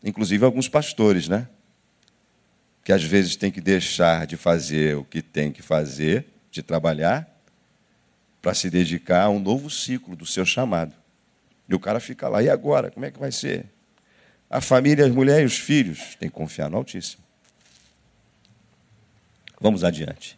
Inclusive 0.03 0.43
alguns 0.45 0.67
pastores, 0.67 1.27
né? 1.27 1.47
Que 2.83 2.91
às 2.91 3.03
vezes 3.03 3.35
tem 3.35 3.51
que 3.51 3.61
deixar 3.61 4.27
de 4.27 4.35
fazer 4.35 4.97
o 4.97 5.03
que 5.03 5.21
tem 5.21 5.51
que 5.51 5.61
fazer, 5.61 6.27
de 6.51 6.61
trabalhar, 6.61 7.32
para 8.43 8.53
se 8.53 8.69
dedicar 8.69 9.23
a 9.23 9.29
um 9.29 9.39
novo 9.39 9.69
ciclo 9.69 10.17
do 10.17 10.25
seu 10.25 10.45
chamado. 10.45 10.93
E 11.67 11.73
o 11.73 11.79
cara 11.79 12.01
fica 12.01 12.27
lá, 12.27 12.43
e 12.43 12.49
agora? 12.49 12.91
Como 12.91 13.05
é 13.05 13.09
que 13.09 13.17
vai 13.17 13.31
ser? 13.31 13.65
A 14.49 14.59
família, 14.59 15.05
as 15.05 15.13
mulheres 15.13 15.43
e 15.43 15.45
os 15.45 15.57
filhos, 15.57 16.15
tem 16.19 16.27
que 16.27 16.35
confiar 16.35 16.69
no 16.69 16.75
Altíssimo. 16.75 17.23
Vamos 19.61 19.85
adiante. 19.85 20.37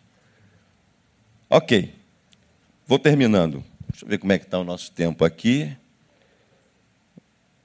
Ok. 1.50 1.96
Vou 2.86 3.00
terminando. 3.00 3.64
Deixa 3.90 4.06
eu 4.06 4.10
ver 4.10 4.20
como 4.20 4.32
é 4.32 4.38
que 4.38 4.46
está 4.46 4.60
o 4.60 4.64
nosso 4.64 4.92
tempo 4.92 5.26
aqui. 5.26 5.76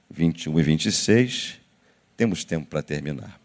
21 0.09 0.59
e 0.59 0.63
26. 0.63 1.59
Temos 2.17 2.43
tempo 2.43 2.65
para 2.65 2.81
terminar. 2.81 3.39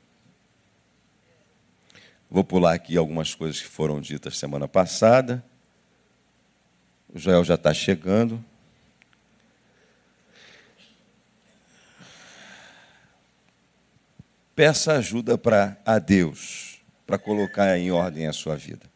Vou 2.30 2.42
pular 2.42 2.72
aqui 2.72 2.96
algumas 2.96 3.34
coisas 3.34 3.60
que 3.60 3.68
foram 3.68 4.00
ditas 4.00 4.38
semana 4.38 4.66
passada. 4.66 5.44
O 7.12 7.18
Joel 7.18 7.44
já 7.44 7.54
está 7.54 7.72
chegando. 7.72 8.44
Peça 14.54 14.92
ajuda 14.94 15.36
para 15.36 15.76
a 15.84 15.98
Deus 15.98 16.80
para 17.06 17.18
colocar 17.18 17.76
em 17.78 17.90
ordem 17.90 18.26
a 18.26 18.32
sua 18.32 18.56
vida. 18.56 18.86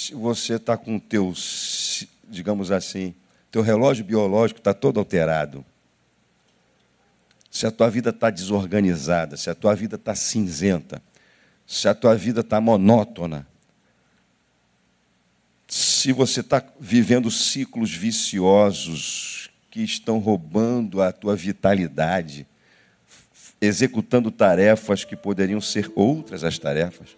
se 0.00 0.14
você 0.14 0.54
está 0.54 0.76
com 0.76 0.96
o 0.96 1.00
teu, 1.00 1.32
digamos 2.28 2.70
assim, 2.70 3.14
teu 3.50 3.60
relógio 3.60 4.04
biológico 4.04 4.58
está 4.58 4.72
todo 4.72 4.98
alterado, 4.98 5.64
se 7.50 7.66
a 7.66 7.70
tua 7.70 7.90
vida 7.90 8.10
está 8.10 8.30
desorganizada, 8.30 9.36
se 9.36 9.50
a 9.50 9.54
tua 9.54 9.74
vida 9.74 9.96
está 9.96 10.14
cinzenta, 10.14 11.02
se 11.66 11.86
a 11.86 11.94
tua 11.94 12.16
vida 12.16 12.40
está 12.40 12.60
monótona, 12.60 13.46
se 16.00 16.12
você 16.12 16.40
está 16.40 16.64
vivendo 16.80 17.30
ciclos 17.30 17.94
viciosos 17.94 19.50
que 19.70 19.82
estão 19.82 20.18
roubando 20.18 21.02
a 21.02 21.12
tua 21.12 21.36
vitalidade, 21.36 22.46
executando 23.60 24.30
tarefas 24.30 25.04
que 25.04 25.14
poderiam 25.14 25.60
ser 25.60 25.92
outras 25.94 26.42
as 26.42 26.58
tarefas, 26.58 27.10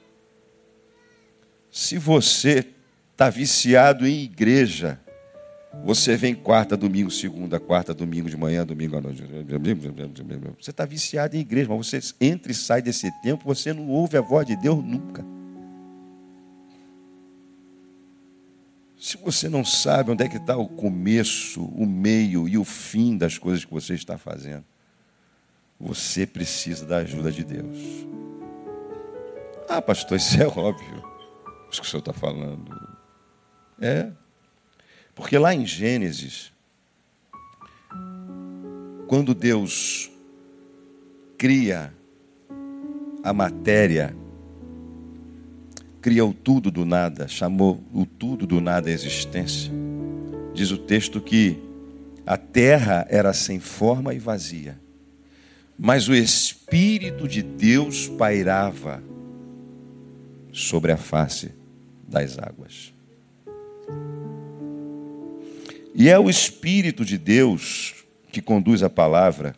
se 1.71 1.97
você 1.97 2.67
está 3.13 3.31
viciado 3.31 4.05
em 4.05 4.25
igreja, 4.25 5.01
você 5.85 6.17
vem 6.17 6.35
quarta, 6.35 6.77
domingo, 6.77 7.11
segunda, 7.11 7.61
quarta, 7.61 7.95
domingo 7.95 8.29
de 8.29 8.37
manhã, 8.37 8.67
domingo 8.67 8.97
à 8.97 9.01
noite. 9.01 9.23
Você 10.61 10.71
está 10.71 10.85
viciado 10.85 11.37
em 11.37 11.41
igreja, 11.41 11.69
mas 11.71 11.87
você 11.87 12.01
entra 12.21 12.51
e 12.51 12.55
sai 12.55 12.83
desse 12.83 13.09
tempo, 13.23 13.45
você 13.45 13.73
não 13.73 13.89
ouve 13.89 14.17
a 14.17 14.21
voz 14.21 14.45
de 14.45 14.57
Deus 14.57 14.85
nunca. 14.85 15.25
Se 19.03 19.17
você 19.17 19.49
não 19.49 19.65
sabe 19.65 20.13
onde 20.13 20.23
é 20.23 20.29
que 20.29 20.37
está 20.37 20.57
o 20.57 20.69
começo, 20.69 21.65
o 21.65 21.85
meio 21.85 22.49
e 22.49 22.57
o 22.57 22.65
fim 22.65 23.19
das 23.19 23.37
coisas 23.37 23.65
que 23.65 23.73
você 23.73 23.95
está 23.95 24.17
fazendo, 24.17 24.65
você 25.81 26.25
precisa 26.25 26.87
da 26.87 26.99
ajuda 26.99 27.33
de 27.33 27.43
Deus. 27.43 27.77
Ah, 29.69 29.83
pastor, 29.83 30.19
isso 30.19 30.41
é 30.41 30.47
óbvio 30.57 31.03
isso 31.69 31.81
que 31.81 31.87
o 31.89 31.91
senhor 31.91 31.99
está 31.99 32.13
falando. 32.13 32.71
É. 33.81 34.13
Porque 35.17 35.37
lá 35.37 35.53
em 35.53 35.67
Gênesis, 35.67 36.53
quando 39.09 39.35
Deus 39.35 40.13
cria 41.37 41.93
a 43.25 43.33
matéria, 43.33 44.15
criou 46.03 46.35
tudo 46.35 46.69
do 46.69 46.85
nada, 46.85 47.29
chamou 47.29 47.83
o 47.95 48.05
tudo 48.05 48.45
do 48.45 48.61
nada 48.61 48.91
à 48.91 48.93
existência. 48.93 49.71
Diz 50.53 50.73
o 50.73 50.77
texto 50.77 51.21
que 51.21 51.57
a 52.27 52.37
terra 52.37 53.07
era 53.09 53.33
sem 53.33 53.61
forma 53.61 54.13
e 54.13 54.19
vazia, 54.19 54.79
mas 55.79 56.09
o 56.09 56.15
Espírito 56.15 57.29
de 57.29 57.41
Deus 57.41 58.09
pairava 58.09 59.03
sobre 60.53 60.91
a 60.91 60.97
face 60.97 61.53
das 62.07 62.37
águas. 62.37 62.93
E 65.95 66.09
é 66.09 66.19
o 66.19 66.29
Espírito 66.29 67.05
de 67.05 67.17
Deus 67.17 67.95
que 68.33 68.43
conduz 68.43 68.83
a 68.83 68.91
palavra 68.91 69.55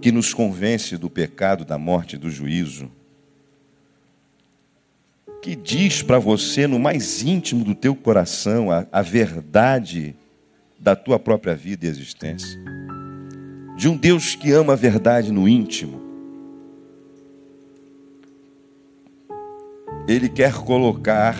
que 0.00 0.12
nos 0.12 0.32
convence 0.32 0.96
do 0.96 1.10
pecado, 1.10 1.64
da 1.64 1.76
morte 1.76 2.16
do 2.16 2.30
juízo, 2.30 2.90
que 5.46 5.54
diz 5.54 6.02
para 6.02 6.18
você 6.18 6.66
no 6.66 6.76
mais 6.76 7.22
íntimo 7.22 7.62
do 7.62 7.72
teu 7.72 7.94
coração 7.94 8.68
a, 8.68 8.84
a 8.90 9.00
verdade 9.00 10.12
da 10.76 10.96
tua 10.96 11.20
própria 11.20 11.54
vida 11.54 11.86
e 11.86 11.88
existência. 11.88 12.60
De 13.76 13.88
um 13.88 13.96
Deus 13.96 14.34
que 14.34 14.50
ama 14.50 14.72
a 14.72 14.76
verdade 14.76 15.30
no 15.30 15.48
íntimo. 15.48 16.02
Ele 20.08 20.28
quer 20.28 20.52
colocar 20.52 21.36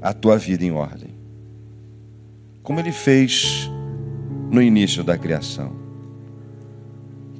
a 0.00 0.14
tua 0.14 0.38
vida 0.38 0.64
em 0.64 0.70
ordem. 0.70 1.10
Como 2.62 2.80
ele 2.80 2.92
fez 2.92 3.70
no 4.50 4.62
início 4.62 5.04
da 5.04 5.18
criação. 5.18 5.76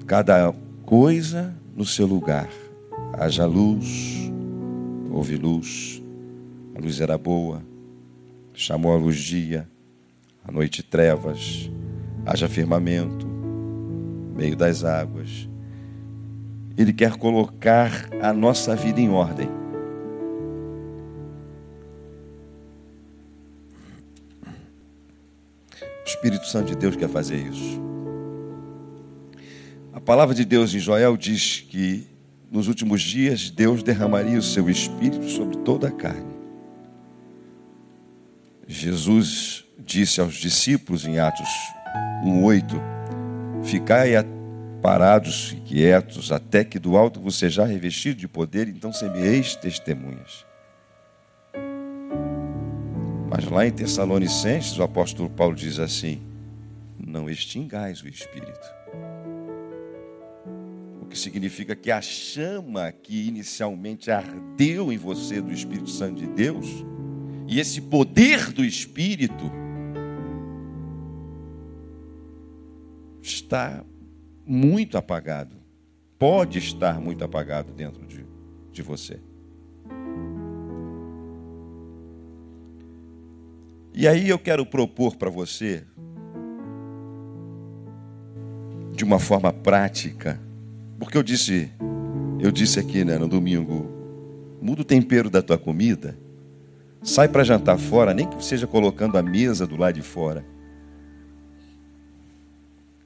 Cada 0.07 0.53
coisa 0.85 1.57
no 1.75 1.87
seu 1.87 2.07
lugar. 2.07 2.51
Haja 3.15 3.47
luz, 3.47 4.31
houve 5.13 5.37
luz, 5.37 6.03
a 6.75 6.81
luz 6.81 7.01
era 7.01 7.19
boa, 7.19 7.63
chamou 8.55 8.93
a 8.93 8.97
luz 8.97 9.17
dia, 9.17 9.69
a 10.43 10.51
noite 10.51 10.83
trevas, 10.83 11.71
haja 12.25 12.49
firmamento, 12.49 13.27
meio 14.35 14.57
das 14.57 14.85
águas. 14.85 15.49
Ele 16.77 16.93
quer 16.93 17.17
colocar 17.17 18.09
a 18.23 18.33
nossa 18.33 18.75
vida 18.75 19.01
em 19.01 19.11
ordem. 19.11 19.49
O 26.01 26.07
Espírito 26.07 26.47
Santo 26.47 26.69
de 26.69 26.77
Deus 26.77 26.97
quer 26.97 27.09
fazer 27.11 27.37
isso. 27.37 27.81
A 29.93 30.01
palavra 30.01 30.35
de 30.35 30.47
Deus 30.47 30.75
em 30.75 30.79
Joel 30.79 31.19
diz 31.19 31.61
que 31.61 32.12
nos 32.53 32.69
últimos 32.69 33.01
dias 33.01 33.51
Deus 33.51 33.83
derramaria 33.83 34.39
o 34.39 34.43
seu 34.43 34.69
espírito 34.69 35.27
sobre 35.31 35.57
toda 35.59 35.89
a 35.89 35.91
carne. 35.91 36.35
Jesus 38.69 39.65
disse 39.79 40.21
aos 40.21 40.35
discípulos 40.35 41.07
em 41.07 41.19
Atos 41.19 41.49
1:8: 42.23 42.75
Ficai 43.65 44.13
parados 44.83 45.53
e 45.53 45.61
quietos 45.61 46.31
até 46.31 46.63
que 46.63 46.79
do 46.79 46.97
alto 46.97 47.19
você 47.21 47.49
já 47.49 47.65
revestido 47.65 48.21
de 48.21 48.29
poder, 48.29 48.69
então 48.69 48.93
semeeis 48.93 49.57
testemunhas. 49.57 50.45
Mas 53.31 53.47
lá 53.47 53.67
em 53.67 53.71
Tessalonicenses, 53.71 54.79
o 54.79 54.83
apóstolo 54.83 55.31
Paulo 55.31 55.57
diz 55.57 55.79
assim: 55.79 56.21
Não 56.99 57.31
extingais 57.31 58.03
o 58.03 58.09
espírito 58.09 58.82
que 61.13 61.19
significa 61.19 61.77
que 61.77 61.91
a 61.91 62.01
chama 62.01 62.91
que 62.91 63.29
inicialmente 63.29 64.11
ardeu 64.11 64.91
em 64.91 64.97
você 64.97 65.43
do 65.43 65.53
Espírito 65.53 65.91
Santo 65.91 66.21
de 66.21 66.27
Deus, 66.27 66.67
e 67.47 67.61
esse 67.61 67.83
poder 67.83 68.51
do 68.51 68.65
Espírito, 68.65 69.53
está 73.21 73.85
muito 74.47 74.97
apagado, 74.97 75.55
pode 76.19 76.59
estar 76.59 76.99
muito 76.99 77.23
apagado 77.23 77.75
dentro 77.75 78.07
de, 78.07 78.25
de 78.73 78.81
você. 78.81 79.21
E 83.93 84.09
aí 84.09 84.31
eu 84.31 84.39
quero 84.39 84.65
propor 84.65 85.17
para 85.17 85.29
você, 85.29 85.85
de 88.95 89.05
uma 89.05 89.19
forma 89.19 89.53
prática, 89.53 90.41
porque 91.03 91.19
eu 91.19 91.23
disse, 91.25 91.69
eu 92.39 92.53
disse 92.53 92.79
aqui 92.79 93.05
né, 93.05 93.19
no 93.19 93.27
domingo, 93.27 93.91
muda 94.61 94.83
o 94.83 94.85
tempero 94.85 95.29
da 95.29 95.43
tua 95.43 95.59
comida, 95.59 96.17
sai 97.03 97.27
para 97.27 97.43
jantar 97.43 97.77
fora, 97.77 98.15
nem 98.15 98.25
que 98.25 98.43
seja 98.45 98.69
colocando 98.69 99.19
a 99.19 99.23
mesa 99.23 99.67
do 99.67 99.77
lado 99.77 99.97
de 99.97 100.03
fora. 100.03 100.45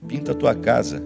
Pinta 0.07 0.33
a 0.33 0.35
tua 0.35 0.55
casa. 0.55 1.03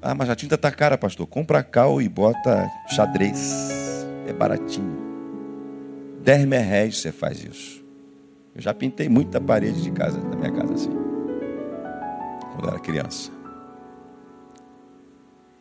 Ah, 0.00 0.14
mas 0.14 0.30
a 0.30 0.34
tinta 0.34 0.54
está 0.54 0.70
cara, 0.72 0.96
pastor. 0.96 1.26
Compra 1.26 1.62
cal 1.62 2.00
e 2.00 2.08
bota 2.08 2.70
xadrez. 2.88 4.06
É 4.26 4.32
baratinho. 4.32 4.96
Dez 6.24 6.42
merréis 6.46 6.98
você 6.98 7.12
faz 7.12 7.44
isso. 7.44 7.84
Eu 8.54 8.62
já 8.62 8.72
pintei 8.72 9.10
muita 9.10 9.38
parede 9.38 9.82
de 9.82 9.90
casa, 9.90 10.18
da 10.18 10.36
minha 10.36 10.52
casa 10.52 10.72
assim. 10.72 10.90
Quando 12.54 12.68
era 12.70 12.78
criança. 12.80 13.37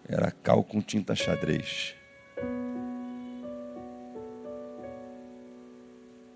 Era 0.09 0.31
cal 0.31 0.63
com 0.63 0.81
tinta 0.81 1.13
xadrez. 1.13 1.93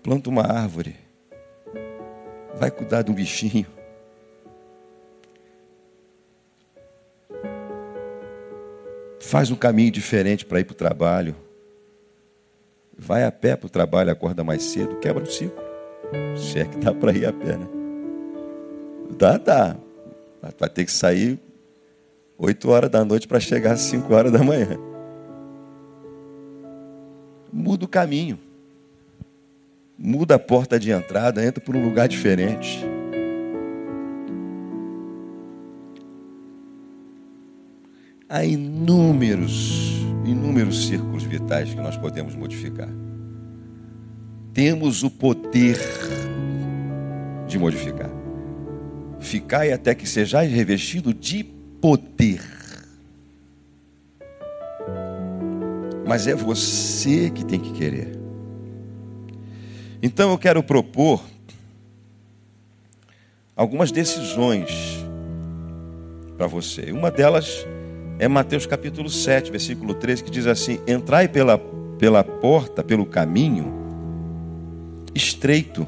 Planta 0.02 0.28
uma 0.28 0.42
árvore. 0.42 0.96
Vai 2.54 2.70
cuidar 2.70 3.02
de 3.02 3.10
um 3.10 3.14
bichinho. 3.14 3.66
Faz 9.20 9.50
um 9.50 9.56
caminho 9.56 9.90
diferente 9.90 10.44
para 10.44 10.60
ir 10.60 10.64
para 10.64 10.72
o 10.72 10.76
trabalho. 10.76 11.34
Vai 12.98 13.24
a 13.24 13.32
pé 13.32 13.56
para 13.56 13.66
o 13.66 13.70
trabalho, 13.70 14.10
acorda 14.10 14.44
mais 14.44 14.62
cedo, 14.64 14.98
quebra 14.98 15.22
o 15.22 15.30
ciclo. 15.30 15.64
Se 16.36 16.58
é 16.58 16.66
que 16.66 16.76
dá 16.76 16.92
para 16.92 17.12
ir 17.12 17.24
a 17.24 17.32
pé, 17.32 17.56
né? 17.56 17.66
Dá, 19.16 19.38
dá. 19.38 19.76
Vai 20.58 20.68
ter 20.68 20.84
que 20.84 20.92
sair 20.92 21.40
8 22.38 22.70
horas 22.70 22.90
da 22.90 23.04
noite 23.04 23.28
para 23.28 23.38
chegar 23.40 23.72
às 23.72 23.80
5 23.80 24.12
horas 24.12 24.32
da 24.32 24.42
manhã. 24.42 24.78
Muda 27.52 27.84
o 27.84 27.88
caminho. 27.88 28.38
Muda 29.98 30.34
a 30.34 30.38
porta 30.38 30.80
de 30.80 30.90
entrada, 30.90 31.44
entra 31.44 31.62
por 31.62 31.76
um 31.76 31.84
lugar 31.84 32.08
diferente. 32.08 32.84
Há 38.28 38.44
inúmeros, 38.44 40.00
inúmeros 40.24 40.86
círculos 40.86 41.22
vitais 41.22 41.74
que 41.74 41.80
nós 41.80 41.96
podemos 41.98 42.34
modificar. 42.34 42.88
Temos 44.54 45.02
o 45.02 45.10
poder 45.10 45.78
de 47.46 47.58
modificar. 47.58 48.10
Ficai 49.20 49.70
até 49.70 49.94
que 49.94 50.08
sejais 50.08 50.50
revestido 50.50 51.12
de 51.12 51.44
poder. 51.82 52.40
Mas 56.06 56.28
é 56.28 56.34
você 56.34 57.28
que 57.28 57.44
tem 57.44 57.58
que 57.58 57.72
querer. 57.72 58.16
Então 60.00 60.30
eu 60.30 60.38
quero 60.38 60.62
propor 60.62 61.20
algumas 63.56 63.90
decisões 63.90 64.70
para 66.36 66.46
você. 66.46 66.92
Uma 66.92 67.10
delas 67.10 67.66
é 68.18 68.28
Mateus 68.28 68.64
capítulo 68.64 69.10
7, 69.10 69.50
versículo 69.50 69.94
13, 69.94 70.22
que 70.22 70.30
diz 70.30 70.46
assim: 70.46 70.78
Entrai 70.86 71.26
pela, 71.26 71.58
pela 71.98 72.22
porta, 72.22 72.84
pelo 72.84 73.04
caminho 73.04 73.72
estreito, 75.12 75.86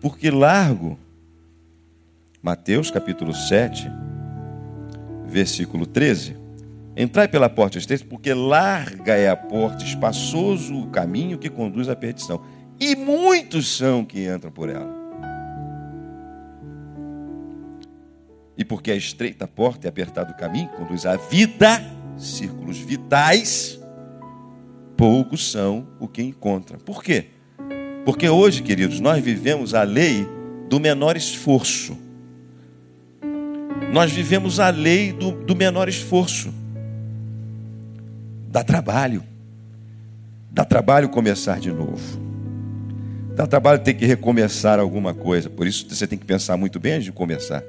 porque 0.00 0.28
largo. 0.28 0.98
Mateus 2.40 2.88
capítulo 2.90 3.34
7, 3.34 3.90
versículo 5.26 5.84
13. 5.86 6.36
Entrai 6.96 7.26
pela 7.26 7.48
porta 7.48 7.78
estreita, 7.78 8.04
porque 8.04 8.32
larga 8.32 9.14
é 9.14 9.28
a 9.28 9.36
porta, 9.36 9.84
espaçoso 9.84 10.76
o 10.76 10.86
caminho 10.88 11.38
que 11.38 11.50
conduz 11.50 11.88
à 11.88 11.96
perdição. 11.96 12.40
E 12.78 12.94
muitos 12.94 13.76
são 13.76 14.04
que 14.04 14.28
entram 14.28 14.52
por 14.52 14.68
ela. 14.68 14.96
E 18.56 18.64
porque 18.64 18.92
a 18.92 18.96
estreita 18.96 19.46
porta 19.46 19.86
e 19.86 19.88
apertado 19.88 20.32
o 20.32 20.36
caminho 20.36 20.68
conduz 20.70 21.06
à 21.06 21.16
vida, 21.16 21.80
círculos 22.16 22.78
vitais, 22.78 23.80
poucos 24.96 25.50
são 25.50 25.88
o 25.98 26.06
que 26.06 26.22
encontram. 26.22 26.78
Por 26.78 27.02
quê? 27.02 27.30
Porque 28.04 28.28
hoje, 28.28 28.62
queridos, 28.62 29.00
nós 29.00 29.22
vivemos 29.22 29.74
a 29.74 29.82
lei 29.82 30.26
do 30.68 30.78
menor 30.78 31.16
esforço. 31.16 32.07
Nós 33.92 34.12
vivemos 34.12 34.60
a 34.60 34.70
lei 34.70 35.12
do, 35.12 35.32
do 35.32 35.56
menor 35.56 35.88
esforço. 35.88 36.52
Dá 38.48 38.62
trabalho. 38.62 39.22
Dá 40.50 40.64
trabalho 40.64 41.08
começar 41.08 41.58
de 41.58 41.70
novo. 41.70 42.28
Dá 43.34 43.46
trabalho 43.46 43.78
ter 43.78 43.94
que 43.94 44.04
recomeçar 44.04 44.80
alguma 44.80 45.14
coisa. 45.14 45.48
Por 45.48 45.66
isso 45.66 45.86
você 45.88 46.06
tem 46.06 46.18
que 46.18 46.24
pensar 46.24 46.56
muito 46.56 46.80
bem 46.80 46.94
antes 46.94 47.04
de 47.04 47.12
começar. 47.12 47.62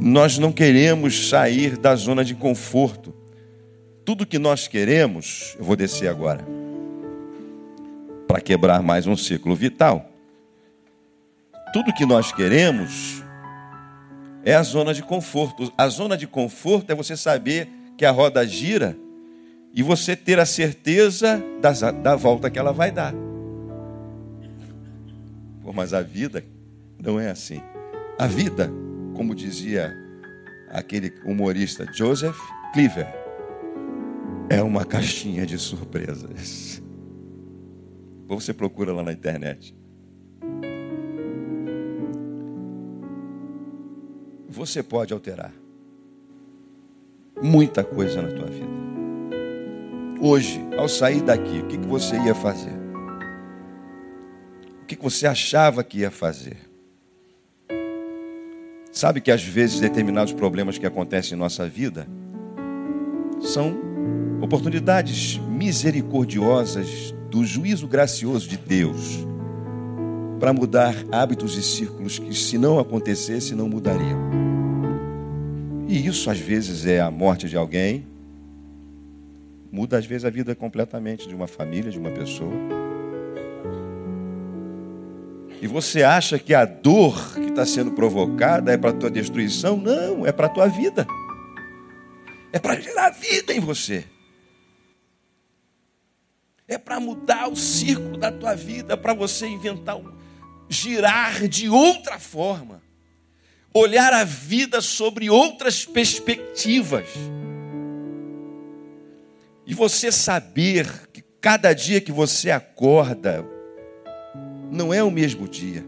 Nós 0.00 0.38
não 0.38 0.52
queremos 0.52 1.28
sair 1.28 1.76
da 1.76 1.94
zona 1.94 2.24
de 2.24 2.34
conforto. 2.34 3.14
Tudo 4.04 4.26
que 4.26 4.38
nós 4.38 4.68
queremos, 4.68 5.56
eu 5.58 5.64
vou 5.64 5.76
descer 5.76 6.08
agora, 6.08 6.44
para 8.26 8.40
quebrar 8.40 8.82
mais 8.82 9.06
um 9.06 9.16
ciclo 9.16 9.54
vital. 9.54 10.10
Tudo 11.72 11.92
que 11.92 12.04
nós 12.04 12.32
queremos 12.32 13.22
é 14.46 14.54
a 14.54 14.62
zona 14.62 14.94
de 14.94 15.02
conforto. 15.02 15.72
A 15.76 15.88
zona 15.88 16.16
de 16.16 16.24
conforto 16.24 16.92
é 16.92 16.94
você 16.94 17.16
saber 17.16 17.68
que 17.98 18.04
a 18.04 18.12
roda 18.12 18.46
gira 18.46 18.96
e 19.74 19.82
você 19.82 20.14
ter 20.14 20.38
a 20.38 20.46
certeza 20.46 21.42
da, 21.60 22.14
volta 22.14 22.48
que 22.48 22.56
ela 22.56 22.72
vai 22.72 22.92
dar. 22.92 23.12
Pô, 25.60 25.72
mas 25.72 25.92
a 25.92 26.00
vida 26.00 26.44
não 26.96 27.18
é 27.18 27.28
assim. 27.28 27.60
A 28.16 28.28
vida, 28.28 28.70
como 29.16 29.34
dizia 29.34 29.92
aquele 30.70 31.12
humorista 31.24 31.84
Joseph 31.92 32.38
Cleaver, 32.72 33.08
é 34.48 34.62
uma 34.62 34.84
caixinha 34.84 35.44
de 35.44 35.58
surpresas. 35.58 36.80
Você 38.28 38.54
procura 38.54 38.92
lá 38.92 39.02
na 39.02 39.12
internet. 39.12 39.74
Você 44.56 44.82
pode 44.82 45.12
alterar 45.12 45.52
muita 47.42 47.84
coisa 47.84 48.22
na 48.22 48.28
tua 48.28 48.46
vida. 48.46 48.66
Hoje, 50.18 50.58
ao 50.78 50.88
sair 50.88 51.20
daqui, 51.20 51.58
o 51.58 51.66
que 51.66 51.76
você 51.76 52.16
ia 52.16 52.34
fazer? 52.34 52.72
O 54.82 54.86
que 54.86 54.96
você 54.96 55.26
achava 55.26 55.84
que 55.84 55.98
ia 55.98 56.10
fazer? 56.10 56.56
Sabe 58.90 59.20
que 59.20 59.30
às 59.30 59.42
vezes 59.42 59.78
determinados 59.78 60.32
problemas 60.32 60.78
que 60.78 60.86
acontecem 60.86 61.36
em 61.36 61.38
nossa 61.38 61.68
vida 61.68 62.08
são 63.42 63.76
oportunidades 64.40 65.36
misericordiosas 65.36 67.14
do 67.30 67.44
juízo 67.44 67.86
gracioso 67.86 68.48
de 68.48 68.56
Deus 68.56 69.18
para 70.40 70.54
mudar 70.54 70.94
hábitos 71.12 71.58
e 71.58 71.62
círculos 71.62 72.18
que, 72.18 72.34
se 72.34 72.56
não 72.56 72.78
acontecesse, 72.78 73.54
não 73.54 73.68
mudariam. 73.68 74.25
E 75.96 76.06
isso 76.08 76.28
às 76.28 76.38
vezes 76.38 76.84
é 76.84 77.00
a 77.00 77.10
morte 77.10 77.48
de 77.48 77.56
alguém, 77.56 78.06
muda 79.72 79.96
às 79.96 80.04
vezes 80.04 80.26
a 80.26 80.30
vida 80.30 80.54
completamente 80.54 81.26
de 81.26 81.34
uma 81.34 81.46
família, 81.46 81.90
de 81.90 81.98
uma 81.98 82.10
pessoa. 82.10 82.52
E 85.62 85.66
você 85.66 86.02
acha 86.02 86.38
que 86.38 86.52
a 86.52 86.66
dor 86.66 87.32
que 87.32 87.48
está 87.48 87.64
sendo 87.64 87.92
provocada 87.92 88.70
é 88.70 88.76
para 88.76 88.90
a 88.90 88.92
tua 88.92 89.10
destruição? 89.10 89.78
Não, 89.78 90.26
é 90.26 90.32
para 90.32 90.48
a 90.48 90.50
tua 90.50 90.66
vida. 90.66 91.06
É 92.52 92.58
para 92.58 92.78
gerar 92.78 93.08
vida 93.08 93.54
em 93.54 93.60
você. 93.60 94.04
É 96.68 96.76
para 96.76 97.00
mudar 97.00 97.48
o 97.48 97.56
círculo 97.56 98.18
da 98.18 98.30
tua 98.30 98.54
vida, 98.54 98.98
para 98.98 99.14
você 99.14 99.46
inventar, 99.46 99.98
girar 100.68 101.48
de 101.48 101.70
outra 101.70 102.18
forma. 102.18 102.85
Olhar 103.78 104.10
a 104.14 104.24
vida 104.24 104.80
sobre 104.80 105.28
outras 105.28 105.84
perspectivas. 105.84 107.08
E 109.66 109.74
você 109.74 110.10
saber 110.10 111.10
que 111.12 111.22
cada 111.42 111.74
dia 111.74 112.00
que 112.00 112.10
você 112.10 112.50
acorda, 112.50 113.44
não 114.72 114.94
é 114.94 115.04
o 115.04 115.10
mesmo 115.10 115.46
dia. 115.46 115.84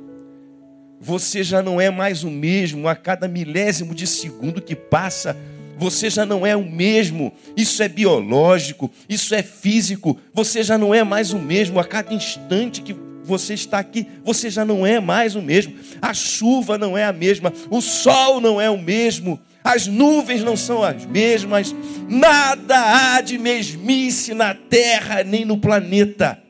Você 1.01 1.43
já 1.43 1.63
não 1.63 1.81
é 1.81 1.89
mais 1.89 2.25
o 2.25 2.31
mesmo 2.31 2.87
a 2.89 2.95
cada 2.95 3.27
milésimo 3.27 3.95
de 3.95 4.07
segundo 4.07 4.61
que 4.61 4.77
passa. 4.77 5.35
Você 5.79 6.11
já 6.11 6.27
não 6.27 6.47
é 6.47 6.55
o 6.55 6.71
mesmo. 6.71 7.33
Isso 7.57 7.83
é 7.83 7.89
biológico, 7.89 8.91
isso 9.09 9.35
é 9.35 9.43
físico. 9.43 10.21
Você 10.35 10.63
já 10.63 10.77
não 10.77 10.95
é 10.95 11.03
mais 11.03 11.33
o 11.33 11.39
mesmo 11.39 11.81
a 11.81 11.85
cada 11.85 12.13
instante 12.13 12.83
que 12.83 12.93
você 13.29 13.55
está 13.55 13.79
aqui. 13.79 14.09
Você 14.25 14.51
já 14.51 14.65
não 14.65 14.87
é 14.87 14.99
mais 14.99 15.37
o 15.37 15.43
mesmo. 15.43 15.77
A 16.01 16.15
chuva 16.15 16.79
não 16.79 16.97
é 16.97 17.05
a 17.05 17.13
mesma, 17.13 17.53
o 17.71 17.81
sol 17.81 18.41
não 18.41 18.61
é 18.61 18.69
o 18.69 18.79
mesmo. 18.79 19.39
As 19.63 19.87
nuvens 19.87 20.43
não 20.43 20.57
são 20.57 20.83
as 20.83 21.05
mesmas, 21.05 21.75
nada 22.09 23.17
há 23.17 23.21
de 23.21 23.37
mesmice 23.37 24.33
na 24.33 24.55
terra 24.55 25.23
nem 25.23 25.45
no 25.45 25.59
planeta. 25.59 26.43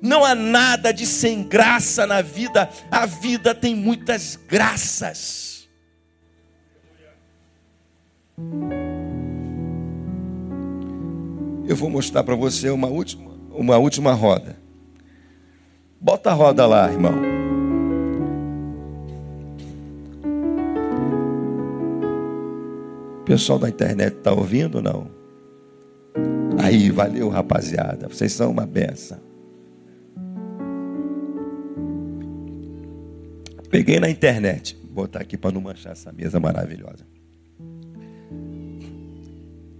Não 0.00 0.24
há 0.24 0.34
nada 0.34 0.92
de 0.92 1.04
sem 1.04 1.42
graça 1.42 2.06
na 2.06 2.22
vida, 2.22 2.70
a 2.90 3.06
vida 3.06 3.54
tem 3.54 3.74
muitas 3.74 4.38
graças. 4.48 5.68
Eu 11.66 11.76
vou 11.76 11.90
mostrar 11.90 12.22
para 12.22 12.34
você 12.34 12.70
uma 12.70 12.88
última, 12.88 13.32
uma 13.50 13.76
última 13.78 14.12
roda. 14.12 14.59
Bota 16.00 16.30
a 16.30 16.32
roda 16.32 16.66
lá, 16.66 16.90
irmão. 16.90 17.12
O 23.20 23.24
pessoal 23.24 23.58
da 23.58 23.68
internet 23.68 24.16
está 24.16 24.32
ouvindo 24.32 24.76
ou 24.76 24.82
não? 24.82 25.10
Aí, 26.58 26.90
valeu, 26.90 27.28
rapaziada. 27.28 28.08
Vocês 28.08 28.32
são 28.32 28.50
uma 28.50 28.64
benção. 28.64 29.18
Peguei 33.70 34.00
na 34.00 34.08
internet, 34.10 34.76
vou 34.82 35.04
botar 35.04 35.20
aqui 35.20 35.36
para 35.36 35.52
não 35.52 35.60
manchar 35.60 35.92
essa 35.92 36.10
mesa 36.10 36.40
maravilhosa. 36.40 37.06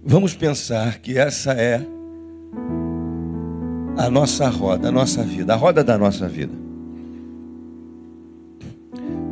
Vamos 0.03 0.33
pensar 0.33 0.99
que 0.99 1.17
essa 1.17 1.53
é 1.53 1.85
a 3.97 4.09
nossa 4.09 4.49
roda, 4.49 4.89
a 4.89 4.91
nossa 4.91 5.23
vida, 5.23 5.53
a 5.53 5.55
roda 5.55 5.83
da 5.83 5.97
nossa 5.97 6.27
vida. 6.27 6.53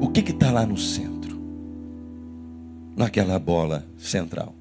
O 0.01 0.07
que 0.09 0.19
está 0.31 0.51
lá 0.51 0.65
no 0.65 0.77
centro? 0.77 1.39
Naquela 2.95 3.37
bola 3.39 3.85
central. 3.97 4.53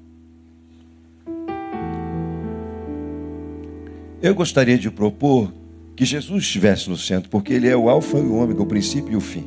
Eu 4.21 4.35
gostaria 4.35 4.77
de 4.77 4.91
propor 4.91 5.51
que 5.95 6.05
Jesus 6.05 6.43
estivesse 6.43 6.89
no 6.89 6.97
centro, 6.97 7.29
porque 7.29 7.53
Ele 7.53 7.67
é 7.67 7.75
o 7.75 7.89
Alfa 7.89 8.17
e 8.17 8.21
o 8.21 8.35
Ômega, 8.35 8.61
o 8.61 8.65
princípio 8.65 9.13
e 9.13 9.15
o 9.15 9.21
fim. 9.21 9.45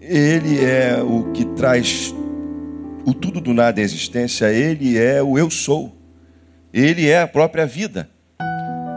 Ele 0.00 0.62
é 0.62 1.02
o 1.02 1.32
que 1.32 1.44
traz 1.56 2.14
o 3.06 3.12
tudo 3.12 3.40
do 3.40 3.52
nada 3.52 3.80
à 3.80 3.84
existência, 3.84 4.52
ele 4.52 4.98
é 4.98 5.22
o 5.22 5.38
eu 5.38 5.50
sou. 5.50 5.93
Ele 6.74 7.08
é 7.08 7.22
a 7.22 7.28
própria 7.28 7.64
vida. 7.64 8.10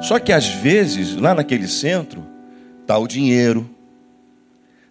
Só 0.02 0.18
que 0.18 0.32
às 0.34 0.48
vezes, 0.48 1.16
lá 1.16 1.36
naquele 1.36 1.68
centro, 1.68 2.26
está 2.82 2.98
o 2.98 3.08
dinheiro, 3.08 3.70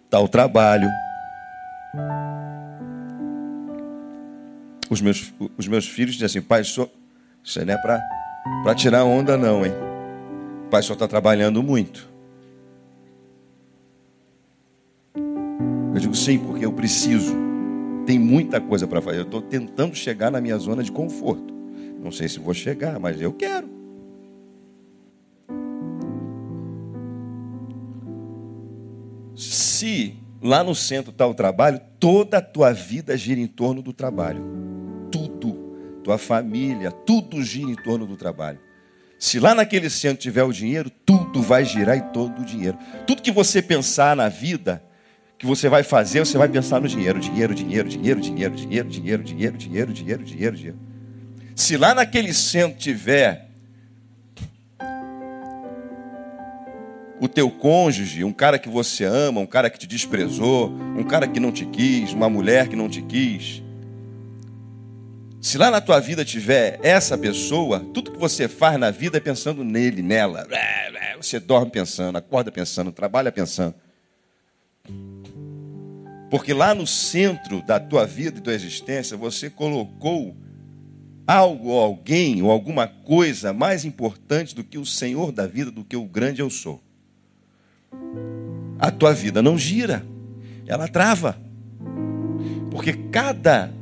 está 0.05 0.21
o 0.21 0.27
trabalho. 0.29 0.89
Os 4.89 5.01
meus, 5.01 5.33
os 5.57 5.67
meus 5.67 5.85
filhos 5.85 6.13
dizem 6.13 6.39
assim, 6.39 6.41
pai, 6.41 6.61
isso, 6.61 6.89
não 7.65 7.73
é 7.73 7.77
para 7.77 8.75
tirar 8.75 9.03
onda 9.03 9.35
não, 9.35 9.65
hein? 9.65 9.73
O 10.65 10.69
pai 10.69 10.81
só 10.81 10.93
está 10.93 11.09
trabalhando 11.09 11.61
muito. 11.61 12.07
Eu 15.93 15.99
digo 15.99 16.15
sim, 16.15 16.39
porque 16.39 16.65
eu 16.65 16.71
preciso. 16.71 17.35
Tem 18.05 18.17
muita 18.17 18.61
coisa 18.61 18.87
para 18.87 19.01
fazer. 19.01 19.17
Eu 19.17 19.23
estou 19.23 19.41
tentando 19.41 19.93
chegar 19.93 20.31
na 20.31 20.39
minha 20.39 20.57
zona 20.57 20.81
de 20.81 20.91
conforto. 20.91 21.56
Não 22.01 22.11
sei 22.11 22.27
se 22.27 22.39
vou 22.39 22.53
chegar, 22.53 22.99
mas 22.99 23.21
eu 23.21 23.33
quero. 23.33 23.69
Se 29.35 30.15
lá 30.41 30.63
no 30.63 30.73
centro 30.73 31.11
está 31.11 31.27
o 31.27 31.33
trabalho, 31.33 31.79
toda 31.99 32.37
a 32.37 32.41
tua 32.41 32.73
vida 32.73 33.15
gira 33.15 33.39
em 33.39 33.47
torno 33.47 33.81
do 33.81 33.93
trabalho. 33.93 34.43
Tudo. 35.11 35.67
Tua 36.03 36.17
família, 36.17 36.91
tudo 36.91 37.43
gira 37.43 37.69
em 37.69 37.75
torno 37.75 38.05
do 38.05 38.15
trabalho. 38.15 38.59
Se 39.19 39.39
lá 39.39 39.53
naquele 39.53 39.89
centro 39.89 40.21
tiver 40.21 40.43
o 40.43 40.53
dinheiro, 40.53 40.89
tudo 40.89 41.41
vai 41.41 41.65
girar 41.65 41.97
em 41.97 42.11
torno 42.13 42.35
do 42.35 42.45
dinheiro. 42.45 42.77
Tudo 43.05 43.21
que 43.21 43.31
você 43.31 43.61
pensar 43.61 44.15
na 44.15 44.29
vida 44.29 44.83
que 45.37 45.45
você 45.45 45.69
vai 45.69 45.83
fazer, 45.83 46.19
você 46.19 46.37
vai 46.37 46.47
pensar 46.47 46.81
no 46.81 46.87
dinheiro, 46.87 47.19
dinheiro, 47.19 47.53
dinheiro, 47.53 47.87
dinheiro, 47.87 48.19
dinheiro, 48.19 48.55
dinheiro, 48.55 48.89
dinheiro, 48.89 49.23
dinheiro, 49.23 49.23
dinheiro, 49.23 49.93
dinheiro, 49.93 50.23
dinheiro, 50.23 50.55
dinheiro. 50.55 50.79
Se 51.57 51.75
lá 51.75 51.95
naquele 51.95 52.35
centro 52.35 52.77
tiver 52.77 53.47
o 57.19 57.27
teu 57.27 57.49
cônjuge, 57.49 58.23
um 58.23 58.31
cara 58.31 58.59
que 58.59 58.69
você 58.69 59.03
ama, 59.05 59.41
um 59.41 59.45
cara 59.47 59.67
que 59.67 59.79
te 59.79 59.87
desprezou, 59.87 60.69
um 60.69 61.03
cara 61.03 61.27
que 61.27 61.39
não 61.39 61.51
te 61.51 61.65
quis, 61.65 62.13
uma 62.13 62.29
mulher 62.29 62.67
que 62.67 62.75
não 62.75 62.87
te 62.87 63.01
quis. 63.01 63.63
Se 65.41 65.57
lá 65.57 65.71
na 65.71 65.81
tua 65.81 65.99
vida 65.99 66.23
tiver 66.23 66.79
essa 66.83 67.17
pessoa, 67.17 67.79
tudo 67.91 68.11
que 68.11 68.19
você 68.19 68.47
faz 68.47 68.79
na 68.79 68.91
vida 68.91 69.17
é 69.17 69.19
pensando 69.19 69.63
nele, 69.63 70.03
nela. 70.03 70.47
Você 71.19 71.39
dorme 71.39 71.71
pensando, 71.71 72.17
acorda 72.19 72.51
pensando, 72.51 72.91
trabalha 72.91 73.31
pensando. 73.31 73.73
Porque 76.29 76.53
lá 76.53 76.75
no 76.75 76.85
centro 76.85 77.63
da 77.63 77.79
tua 77.79 78.05
vida 78.05 78.37
e 78.37 78.41
tua 78.41 78.53
existência, 78.53 79.17
você 79.17 79.49
colocou 79.49 80.37
algo 81.27 81.67
ou 81.67 81.79
alguém 81.81 82.41
ou 82.41 82.49
alguma 82.49 82.87
coisa 82.87 83.51
mais 83.51 83.83
importante 83.83 84.55
do 84.55 84.63
que 84.63 84.77
o 84.77 84.85
Senhor 84.85 85.33
da 85.33 85.45
vida, 85.45 85.69
do 85.69 85.83
que 85.83 85.97
o 85.97 86.05
grande 86.05 86.41
eu 86.41 86.49
sou. 86.49 86.81
A 88.79 88.89
tua 88.89 89.13
vida 89.13 89.41
não 89.41 89.57
gira. 89.57 90.05
ela 90.65 90.87
trava. 90.87 91.37
Porque 92.71 92.93
cada 92.93 93.73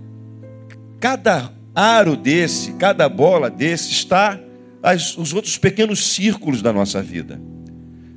cada 0.99 1.51
aro 1.75 2.15
desse, 2.15 2.73
cada 2.73 3.07
bola 3.07 3.49
desse 3.49 3.91
está 3.91 4.39
as, 4.81 5.15
os 5.17 5.33
outros 5.33 5.57
pequenos 5.57 6.13
círculos 6.13 6.63
da 6.63 6.73
nossa 6.73 7.01
vida. 7.01 7.39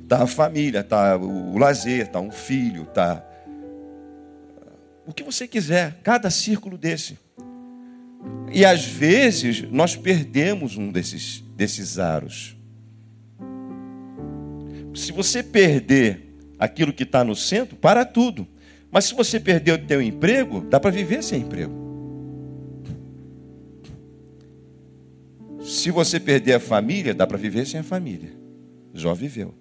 Está 0.03 0.23
a 0.23 0.27
família, 0.27 0.79
está 0.79 1.17
o, 1.17 1.53
o 1.53 1.57
lazer, 1.57 2.07
está 2.07 2.19
um 2.19 2.31
filho, 2.31 2.83
está 2.83 3.23
o 5.05 5.13
que 5.13 5.23
você 5.23 5.47
quiser, 5.47 5.99
cada 6.03 6.29
círculo 6.31 6.77
desse. 6.77 7.17
E 8.51 8.65
às 8.65 8.85
vezes 8.85 9.61
nós 9.71 9.95
perdemos 9.95 10.77
um 10.77 10.91
desses, 10.91 11.43
desses 11.55 11.99
aros. 11.99 12.57
Se 14.95 15.11
você 15.11 15.43
perder 15.43 16.29
aquilo 16.59 16.91
que 16.91 17.03
está 17.03 17.23
no 17.23 17.35
centro, 17.35 17.77
para 17.77 18.03
tudo. 18.03 18.45
Mas 18.91 19.05
se 19.05 19.13
você 19.13 19.39
perder 19.39 19.73
o 19.73 19.87
teu 19.87 20.01
emprego, 20.01 20.61
dá 20.61 20.79
para 20.79 20.91
viver 20.91 21.23
sem 21.23 21.41
emprego. 21.41 21.73
Se 25.63 25.91
você 25.91 26.19
perder 26.19 26.53
a 26.53 26.59
família, 26.59 27.13
dá 27.13 27.25
para 27.25 27.37
viver 27.37 27.65
sem 27.65 27.79
a 27.79 27.83
família. 27.83 28.31
Já 28.93 29.13
viveu. 29.13 29.53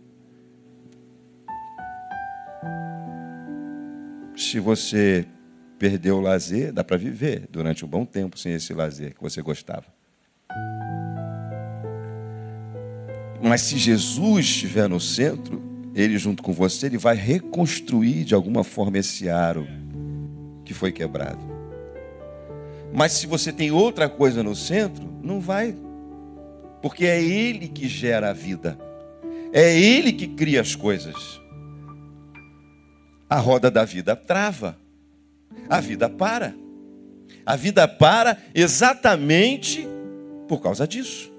Se 4.34 4.59
você 4.59 5.26
perdeu 5.78 6.16
o 6.16 6.20
lazer, 6.20 6.72
dá 6.72 6.82
para 6.82 6.96
viver 6.96 7.46
durante 7.50 7.84
um 7.84 7.88
bom 7.88 8.04
tempo 8.04 8.38
sem 8.38 8.52
esse 8.52 8.74
lazer 8.74 9.14
que 9.14 9.22
você 9.22 9.40
gostava. 9.40 9.84
Mas 13.40 13.62
se 13.62 13.78
Jesus 13.78 14.46
estiver 14.46 14.88
no 14.88 14.98
centro, 14.98 15.62
ele 15.94 16.18
junto 16.18 16.42
com 16.42 16.52
você, 16.52 16.86
ele 16.86 16.98
vai 16.98 17.14
reconstruir 17.14 18.24
de 18.24 18.34
alguma 18.34 18.64
forma 18.64 18.98
esse 18.98 19.28
aro 19.28 19.66
que 20.64 20.74
foi 20.74 20.90
quebrado. 20.90 21.38
Mas 22.92 23.12
se 23.12 23.26
você 23.26 23.52
tem 23.52 23.70
outra 23.70 24.08
coisa 24.08 24.42
no 24.42 24.56
centro, 24.56 25.08
não 25.22 25.40
vai. 25.40 25.76
Porque 26.82 27.04
é 27.06 27.22
ele 27.22 27.68
que 27.68 27.88
gera 27.88 28.30
a 28.30 28.32
vida. 28.32 28.78
É 29.52 29.78
ele 29.78 30.12
que 30.12 30.26
cria 30.26 30.60
as 30.60 30.74
coisas. 30.74 31.40
A 33.30 33.38
roda 33.38 33.70
da 33.70 33.84
vida 33.84 34.16
trava 34.16 34.76
a 35.68 35.80
vida 35.80 36.09
para. 36.09 36.54
A 37.44 37.56
vida 37.56 37.86
para 37.88 38.38
exatamente 38.54 39.86
por 40.46 40.61
causa 40.61 40.86
disso. 40.86 41.32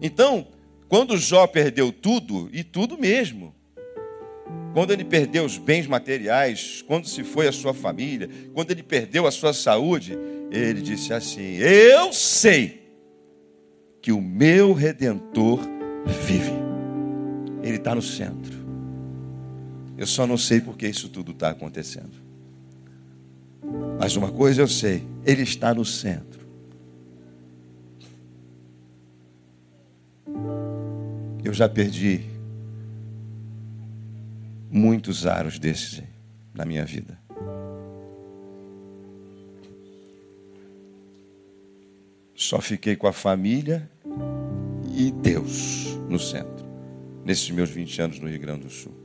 Então, 0.00 0.46
quando 0.88 1.16
Jó 1.16 1.46
perdeu 1.46 1.90
tudo, 1.90 2.48
e 2.52 2.62
tudo 2.62 2.98
mesmo, 2.98 3.54
quando 4.72 4.92
ele 4.92 5.04
perdeu 5.04 5.44
os 5.44 5.56
bens 5.56 5.86
materiais, 5.86 6.82
quando 6.86 7.06
se 7.06 7.22
foi 7.24 7.46
a 7.48 7.52
sua 7.52 7.72
família, 7.72 8.28
quando 8.52 8.70
ele 8.70 8.82
perdeu 8.82 9.26
a 9.26 9.30
sua 9.30 9.52
saúde, 9.52 10.18
ele 10.50 10.82
disse 10.82 11.12
assim: 11.12 11.56
Eu 11.56 12.12
sei 12.12 12.82
que 14.02 14.12
o 14.12 14.20
meu 14.20 14.72
redentor 14.72 15.60
vive. 16.26 16.52
Ele 17.62 17.76
está 17.76 17.94
no 17.94 18.02
centro. 18.02 18.63
Eu 19.96 20.06
só 20.06 20.26
não 20.26 20.36
sei 20.36 20.60
porque 20.60 20.88
isso 20.88 21.08
tudo 21.08 21.32
está 21.32 21.50
acontecendo. 21.50 22.24
Mas 23.98 24.16
uma 24.16 24.30
coisa 24.30 24.60
eu 24.60 24.68
sei: 24.68 25.06
Ele 25.24 25.42
está 25.42 25.72
no 25.72 25.84
centro. 25.84 26.44
Eu 31.44 31.52
já 31.52 31.68
perdi 31.68 32.22
muitos 34.70 35.26
aros 35.26 35.58
desses 35.58 36.02
na 36.52 36.64
minha 36.64 36.84
vida. 36.84 37.18
Só 42.34 42.60
fiquei 42.60 42.96
com 42.96 43.06
a 43.06 43.12
família 43.12 43.88
e 44.96 45.10
Deus 45.10 45.96
no 46.08 46.18
centro, 46.18 46.66
nesses 47.24 47.50
meus 47.50 47.70
20 47.70 48.02
anos 48.02 48.18
no 48.18 48.28
Rio 48.28 48.40
Grande 48.40 48.64
do 48.64 48.70
Sul. 48.70 49.03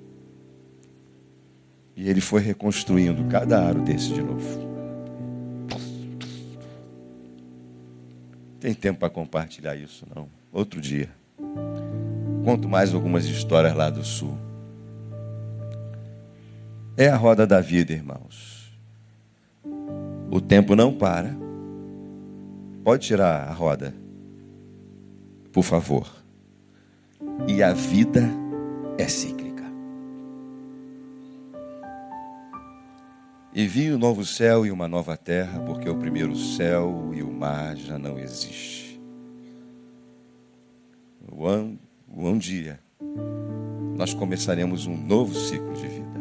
E 2.00 2.10
ele 2.10 2.22
foi 2.22 2.40
reconstruindo 2.40 3.26
cada 3.26 3.62
aro 3.62 3.82
desse 3.82 4.14
de 4.14 4.22
novo. 4.22 4.70
Tem 8.58 8.74
tempo 8.74 9.00
para 9.00 9.10
compartilhar 9.10 9.76
isso, 9.76 10.08
não? 10.16 10.30
Outro 10.50 10.80
dia. 10.80 11.10
Conto 12.46 12.70
mais 12.70 12.94
algumas 12.94 13.26
histórias 13.26 13.76
lá 13.76 13.90
do 13.90 14.06
sul. 14.06 14.38
É 16.96 17.10
a 17.10 17.18
roda 17.18 17.46
da 17.46 17.60
vida, 17.60 17.92
irmãos. 17.92 18.72
O 20.32 20.40
tempo 20.40 20.78
não 20.78 20.94
para. 20.94 21.36
Pode 22.82 23.06
tirar 23.06 23.46
a 23.46 23.52
roda, 23.52 23.94
por 25.52 25.64
favor. 25.64 26.10
E 27.46 27.62
a 27.62 27.74
vida 27.74 28.24
é 28.98 29.06
cíclica. 29.06 29.39
E 33.52 33.66
vi 33.66 33.92
um 33.92 33.98
novo 33.98 34.24
céu 34.24 34.66
e 34.66 34.72
uma 34.72 34.88
nova 34.88 35.18
terra, 35.18 35.60
porque 35.62 35.90
o 35.90 35.98
primeiro 35.98 36.36
céu 36.36 37.12
e 37.14 37.24
o 37.24 37.32
mar 37.32 37.76
já 37.76 37.98
não 37.98 38.20
existe. 38.20 39.02
Um, 41.32 41.78
um 42.08 42.38
dia 42.38 42.80
nós 43.98 44.14
começaremos 44.14 44.86
um 44.86 44.96
novo 44.96 45.34
ciclo 45.34 45.74
de 45.74 45.88
vida. 45.88 46.20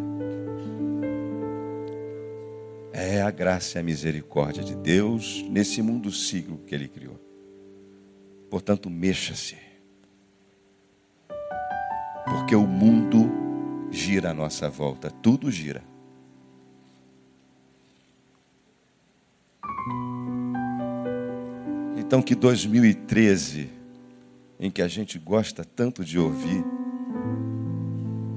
É 2.92 3.22
a 3.22 3.30
graça 3.30 3.78
e 3.78 3.80
a 3.80 3.84
misericórdia 3.84 4.64
de 4.64 4.74
Deus 4.74 5.44
nesse 5.48 5.82
mundo 5.82 6.10
ciclo 6.10 6.58
que 6.66 6.74
Ele 6.74 6.88
criou. 6.88 7.20
Portanto, 8.50 8.88
mexa-se. 8.88 9.56
Porque 12.24 12.56
o 12.56 12.66
mundo 12.66 13.30
gira 13.90 14.30
à 14.30 14.34
nossa 14.34 14.68
volta, 14.68 15.10
tudo 15.10 15.50
gira. 15.50 15.82
Então, 22.08 22.22
que 22.22 22.34
2013, 22.34 23.68
em 24.58 24.70
que 24.70 24.80
a 24.80 24.88
gente 24.88 25.18
gosta 25.18 25.62
tanto 25.62 26.02
de 26.02 26.18
ouvir, 26.18 26.64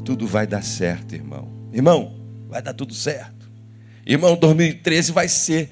tudo 0.03 0.27
vai 0.27 0.45
dar 0.45 0.61
certo, 0.61 1.15
irmão. 1.15 1.47
Irmão, 1.71 2.19
vai 2.49 2.61
dar 2.61 2.73
tudo 2.73 2.93
certo. 2.93 3.49
Irmão, 4.05 4.35
2013 4.35 5.13
vai 5.13 5.29
ser 5.29 5.71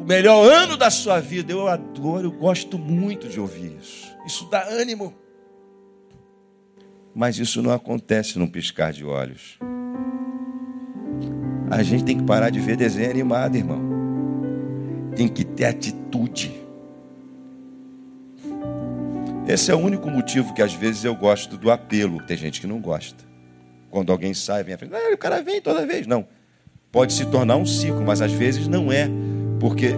o 0.00 0.04
melhor 0.04 0.48
ano 0.48 0.76
da 0.76 0.90
sua 0.90 1.18
vida. 1.18 1.50
Eu 1.50 1.66
adoro, 1.66 2.28
eu 2.28 2.30
gosto 2.30 2.78
muito 2.78 3.28
de 3.28 3.40
ouvir 3.40 3.76
isso. 3.80 4.06
Isso 4.24 4.48
dá 4.48 4.62
ânimo. 4.68 5.12
Mas 7.12 7.36
isso 7.36 7.60
não 7.60 7.72
acontece 7.72 8.38
num 8.38 8.46
piscar 8.46 8.92
de 8.92 9.04
olhos. 9.04 9.58
A 11.68 11.82
gente 11.82 12.04
tem 12.04 12.16
que 12.16 12.24
parar 12.24 12.50
de 12.50 12.60
ver 12.60 12.76
desenho 12.76 13.10
animado, 13.10 13.56
irmão. 13.56 13.82
Tem 15.16 15.26
que 15.26 15.44
ter 15.44 15.64
atitude. 15.64 16.67
Esse 19.48 19.70
é 19.70 19.74
o 19.74 19.78
único 19.78 20.10
motivo 20.10 20.52
que 20.52 20.60
às 20.60 20.74
vezes 20.74 21.04
eu 21.04 21.14
gosto 21.14 21.56
do 21.56 21.70
apelo. 21.70 22.22
Tem 22.22 22.36
gente 22.36 22.60
que 22.60 22.66
não 22.66 22.78
gosta. 22.80 23.24
Quando 23.90 24.12
alguém 24.12 24.34
sai, 24.34 24.62
vem 24.62 24.74
à 24.74 24.78
frente, 24.78 24.94
ah, 24.94 25.14
o 25.14 25.16
cara 25.16 25.40
vem 25.40 25.58
toda 25.58 25.86
vez. 25.86 26.06
Não. 26.06 26.26
Pode 26.92 27.14
se 27.14 27.24
tornar 27.24 27.56
um 27.56 27.64
ciclo, 27.64 28.04
mas 28.04 28.20
às 28.20 28.30
vezes 28.30 28.68
não 28.68 28.92
é. 28.92 29.08
Porque 29.58 29.94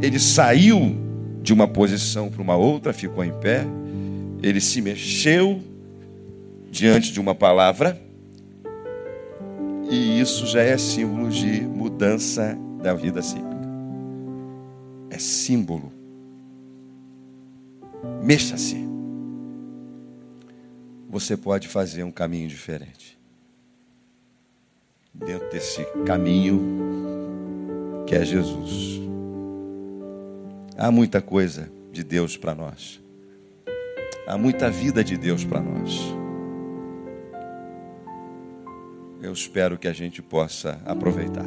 ele 0.00 0.18
saiu 0.18 0.96
de 1.42 1.52
uma 1.52 1.68
posição 1.68 2.30
para 2.30 2.40
uma 2.40 2.56
outra, 2.56 2.94
ficou 2.94 3.22
em 3.22 3.32
pé, 3.38 3.66
ele 4.42 4.62
se 4.62 4.80
mexeu 4.80 5.62
diante 6.70 7.12
de 7.12 7.20
uma 7.20 7.34
palavra, 7.34 8.00
e 9.90 10.20
isso 10.20 10.46
já 10.46 10.62
é 10.62 10.78
símbolo 10.78 11.28
de 11.28 11.62
mudança 11.62 12.56
da 12.82 12.94
vida 12.94 13.20
cíclica. 13.20 13.50
É 15.10 15.18
símbolo 15.18 15.99
Mexa-se. 18.22 18.88
Você 21.08 21.36
pode 21.36 21.68
fazer 21.68 22.04
um 22.04 22.12
caminho 22.12 22.48
diferente. 22.48 23.18
Dentro 25.12 25.50
desse 25.50 25.84
caminho 26.06 26.60
que 28.06 28.14
é 28.14 28.24
Jesus. 28.24 29.00
Há 30.76 30.90
muita 30.90 31.20
coisa 31.20 31.70
de 31.92 32.02
Deus 32.02 32.36
para 32.36 32.54
nós. 32.54 33.00
Há 34.26 34.38
muita 34.38 34.70
vida 34.70 35.02
de 35.02 35.16
Deus 35.16 35.44
para 35.44 35.60
nós. 35.60 36.00
Eu 39.20 39.32
espero 39.32 39.76
que 39.76 39.86
a 39.86 39.92
gente 39.92 40.22
possa 40.22 40.80
aproveitar. 40.84 41.46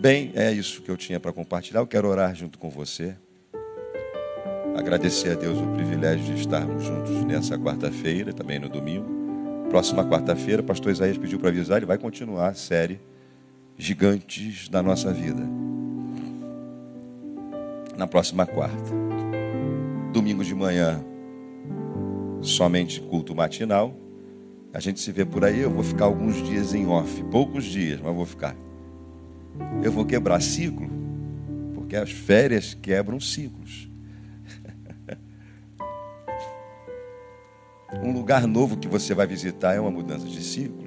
Bem, 0.00 0.32
é 0.34 0.52
isso 0.52 0.82
que 0.82 0.90
eu 0.90 0.96
tinha 0.96 1.18
para 1.18 1.32
compartilhar. 1.32 1.80
Eu 1.80 1.86
quero 1.86 2.08
orar 2.08 2.34
junto 2.34 2.58
com 2.58 2.68
você. 2.68 3.16
Agradecer 4.74 5.30
a 5.30 5.34
Deus 5.34 5.56
o 5.56 5.66
privilégio 5.74 6.34
de 6.34 6.40
estarmos 6.40 6.82
juntos 6.82 7.24
nessa 7.24 7.56
quarta-feira, 7.56 8.32
também 8.32 8.58
no 8.58 8.68
domingo, 8.68 9.06
próxima 9.70 10.04
quarta-feira, 10.04 10.62
o 10.62 10.64
pastor 10.64 10.90
Isaías 10.90 11.16
pediu 11.16 11.38
para 11.38 11.48
avisar, 11.48 11.76
ele 11.76 11.86
vai 11.86 11.96
continuar 11.96 12.48
a 12.48 12.54
série 12.54 13.00
Gigantes 13.78 14.68
da 14.68 14.82
Nossa 14.82 15.12
Vida. 15.12 15.42
Na 17.96 18.06
próxima 18.06 18.46
quarta. 18.46 18.92
Domingo 20.12 20.44
de 20.44 20.54
manhã, 20.54 21.04
somente 22.40 23.00
culto 23.00 23.34
matinal. 23.34 23.96
A 24.72 24.80
gente 24.80 24.98
se 24.98 25.12
vê 25.12 25.24
por 25.24 25.44
aí, 25.44 25.60
eu 25.60 25.70
vou 25.70 25.84
ficar 25.84 26.06
alguns 26.06 26.42
dias 26.46 26.74
em 26.74 26.86
off, 26.88 27.22
poucos 27.30 27.64
dias, 27.64 28.00
mas 28.00 28.14
vou 28.14 28.26
ficar. 28.26 28.56
Eu 29.82 29.92
vou 29.92 30.04
quebrar 30.04 30.40
ciclo, 30.42 30.90
porque 31.74 31.94
as 31.94 32.10
férias 32.10 32.74
quebram 32.74 33.20
ciclos. 33.20 33.93
Um 38.02 38.12
lugar 38.12 38.46
novo 38.46 38.76
que 38.76 38.88
você 38.88 39.14
vai 39.14 39.26
visitar 39.26 39.74
é 39.74 39.80
uma 39.80 39.90
mudança 39.90 40.26
de 40.26 40.42
ciclo. 40.42 40.84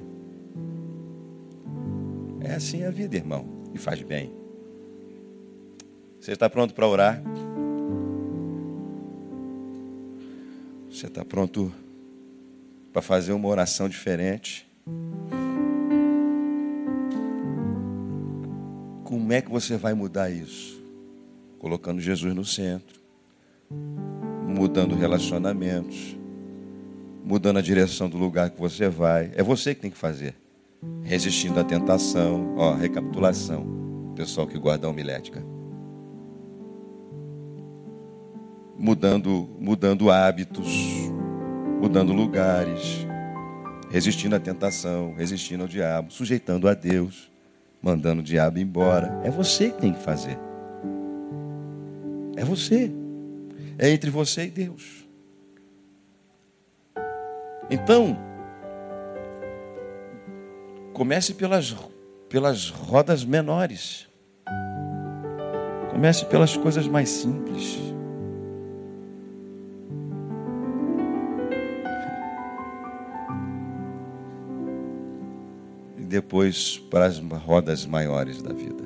É 2.40 2.54
assim 2.54 2.84
a 2.84 2.90
vida, 2.90 3.16
irmão, 3.16 3.46
e 3.74 3.78
faz 3.78 4.02
bem. 4.02 4.32
Você 6.20 6.32
está 6.32 6.50
pronto 6.50 6.74
para 6.74 6.86
orar? 6.86 7.22
Você 10.90 11.06
está 11.06 11.24
pronto 11.24 11.72
para 12.92 13.00
fazer 13.00 13.32
uma 13.32 13.48
oração 13.48 13.88
diferente? 13.88 14.68
Como 19.04 19.32
é 19.32 19.40
que 19.40 19.50
você 19.50 19.76
vai 19.76 19.94
mudar 19.94 20.28
isso? 20.28 20.82
Colocando 21.58 22.00
Jesus 22.00 22.34
no 22.34 22.44
centro, 22.44 23.00
mudando 24.46 24.94
relacionamentos, 24.94 26.17
mudando 27.28 27.58
a 27.58 27.62
direção 27.62 28.08
do 28.08 28.16
lugar 28.16 28.48
que 28.48 28.58
você 28.58 28.88
vai. 28.88 29.30
É 29.34 29.42
você 29.42 29.74
que 29.74 29.82
tem 29.82 29.90
que 29.90 29.98
fazer. 29.98 30.34
Resistindo 31.02 31.60
à 31.60 31.64
tentação. 31.64 32.54
Ó, 32.56 32.72
recapitulação. 32.72 34.12
Pessoal 34.16 34.46
que 34.46 34.58
guarda 34.58 34.86
a 34.86 34.90
homilética. 34.90 35.44
Mudando, 38.78 39.46
mudando 39.60 40.10
hábitos, 40.10 40.72
mudando 41.78 42.14
lugares, 42.14 43.06
resistindo 43.90 44.34
à 44.34 44.40
tentação, 44.40 45.12
resistindo 45.14 45.64
ao 45.64 45.68
diabo, 45.68 46.10
sujeitando 46.10 46.66
a 46.66 46.72
Deus, 46.72 47.30
mandando 47.82 48.20
o 48.22 48.24
diabo 48.24 48.58
embora. 48.58 49.20
É 49.22 49.30
você 49.30 49.70
que 49.70 49.80
tem 49.80 49.92
que 49.92 50.00
fazer. 50.00 50.38
É 52.36 52.44
você. 52.44 52.90
É 53.76 53.90
entre 53.90 54.08
você 54.10 54.46
e 54.46 54.50
Deus. 54.50 55.07
Então, 57.70 58.16
comece 60.94 61.34
pelas, 61.34 61.76
pelas 62.28 62.70
rodas 62.70 63.24
menores. 63.24 64.08
Comece 65.90 66.24
pelas 66.26 66.56
coisas 66.56 66.86
mais 66.86 67.10
simples. 67.10 67.78
E 75.98 76.04
depois 76.04 76.78
para 76.90 77.04
as 77.04 77.18
rodas 77.18 77.84
maiores 77.84 78.40
da 78.40 78.54
vida. 78.54 78.84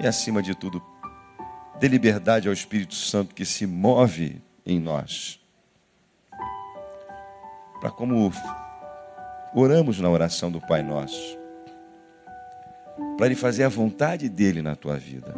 E 0.00 0.06
acima 0.06 0.42
de 0.42 0.56
tudo, 0.56 0.82
dê 1.78 1.86
liberdade 1.86 2.48
ao 2.48 2.54
Espírito 2.54 2.94
Santo 2.94 3.34
que 3.34 3.44
se 3.44 3.66
move 3.66 4.42
em 4.66 4.80
nós 4.80 5.38
para 7.80 7.90
como 7.90 8.32
oramos 9.54 10.00
na 10.00 10.08
oração 10.08 10.50
do 10.50 10.60
Pai 10.60 10.82
Nosso, 10.82 11.38
para 13.16 13.26
Ele 13.26 13.34
fazer 13.34 13.64
a 13.64 13.68
vontade 13.68 14.28
dele 14.28 14.62
na 14.62 14.74
tua 14.74 14.96
vida, 14.96 15.34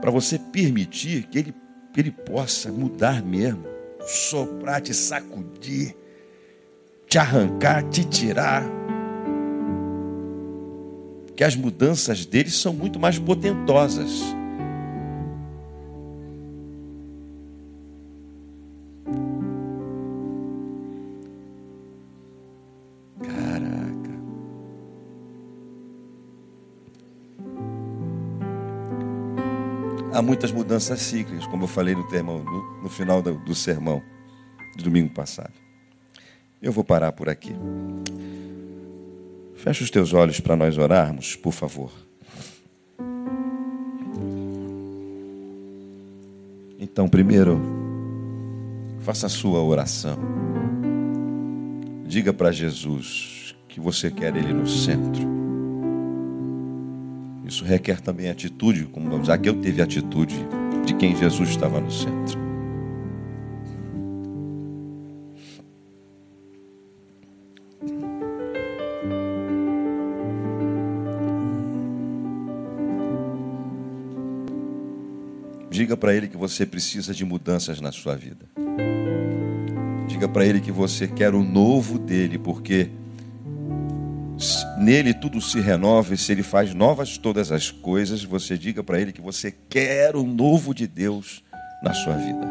para 0.00 0.10
você 0.10 0.38
permitir 0.38 1.24
que 1.24 1.38
Ele, 1.38 1.54
que 1.92 2.00
ele 2.00 2.10
possa 2.10 2.70
mudar 2.70 3.22
mesmo, 3.22 3.64
soprar, 4.00 4.80
te 4.80 4.92
sacudir, 4.92 5.96
te 7.06 7.18
arrancar, 7.18 7.82
te 7.84 8.04
tirar. 8.04 8.62
Que 11.36 11.42
as 11.42 11.56
mudanças 11.56 12.24
dele 12.26 12.50
são 12.50 12.72
muito 12.72 12.98
mais 12.98 13.18
potentosas 13.18 14.22
há 30.14 30.22
muitas 30.22 30.52
mudanças 30.52 31.00
cíclicas, 31.00 31.46
como 31.46 31.64
eu 31.64 31.68
falei 31.68 31.94
no, 31.94 32.04
termo, 32.04 32.38
no, 32.38 32.82
no 32.82 32.88
final 32.88 33.20
do, 33.20 33.34
do 33.34 33.54
sermão 33.54 34.00
de 34.76 34.84
domingo 34.84 35.12
passado. 35.12 35.52
Eu 36.62 36.72
vou 36.72 36.84
parar 36.84 37.12
por 37.12 37.28
aqui. 37.28 37.54
Fecha 39.56 39.82
os 39.82 39.90
teus 39.90 40.14
olhos 40.14 40.40
para 40.40 40.56
nós 40.56 40.78
orarmos, 40.78 41.34
por 41.34 41.52
favor. 41.52 41.90
Então, 46.78 47.08
primeiro, 47.08 47.60
faça 49.00 49.26
a 49.26 49.30
sua 49.30 49.62
oração. 49.62 50.18
Diga 52.06 52.32
para 52.32 52.52
Jesus 52.52 53.56
que 53.68 53.80
você 53.80 54.10
quer 54.10 54.36
Ele 54.36 54.52
no 54.52 54.66
centro. 54.66 55.43
Isso 57.54 57.64
requer 57.64 58.00
também 58.00 58.28
atitude, 58.28 58.84
como 58.86 59.24
Zaqueu 59.24 59.54
teve 59.54 59.80
atitude 59.80 60.34
de 60.84 60.92
quem 60.92 61.14
Jesus 61.14 61.50
estava 61.50 61.80
no 61.80 61.88
centro. 61.88 62.36
Diga 75.70 75.96
para 75.96 76.12
ele 76.12 76.26
que 76.26 76.36
você 76.36 76.66
precisa 76.66 77.14
de 77.14 77.24
mudanças 77.24 77.80
na 77.80 77.92
sua 77.92 78.16
vida. 78.16 78.46
Diga 80.08 80.28
para 80.28 80.44
ele 80.44 80.60
que 80.60 80.72
você 80.72 81.06
quer 81.06 81.32
o 81.32 81.44
novo 81.44 82.00
dele, 82.00 82.36
porque 82.36 82.90
nele 84.84 85.14
tudo 85.14 85.40
se 85.40 85.58
renova 85.60 86.12
e 86.12 86.18
se 86.18 86.30
ele 86.30 86.42
faz 86.42 86.74
novas 86.74 87.16
todas 87.16 87.50
as 87.50 87.70
coisas, 87.70 88.22
você 88.22 88.58
diga 88.58 88.84
para 88.84 89.00
ele 89.00 89.12
que 89.12 89.20
você 89.20 89.50
quer 89.50 90.14
o 90.14 90.22
novo 90.22 90.74
de 90.74 90.86
Deus 90.86 91.42
na 91.82 91.94
sua 91.94 92.14
vida. 92.16 92.46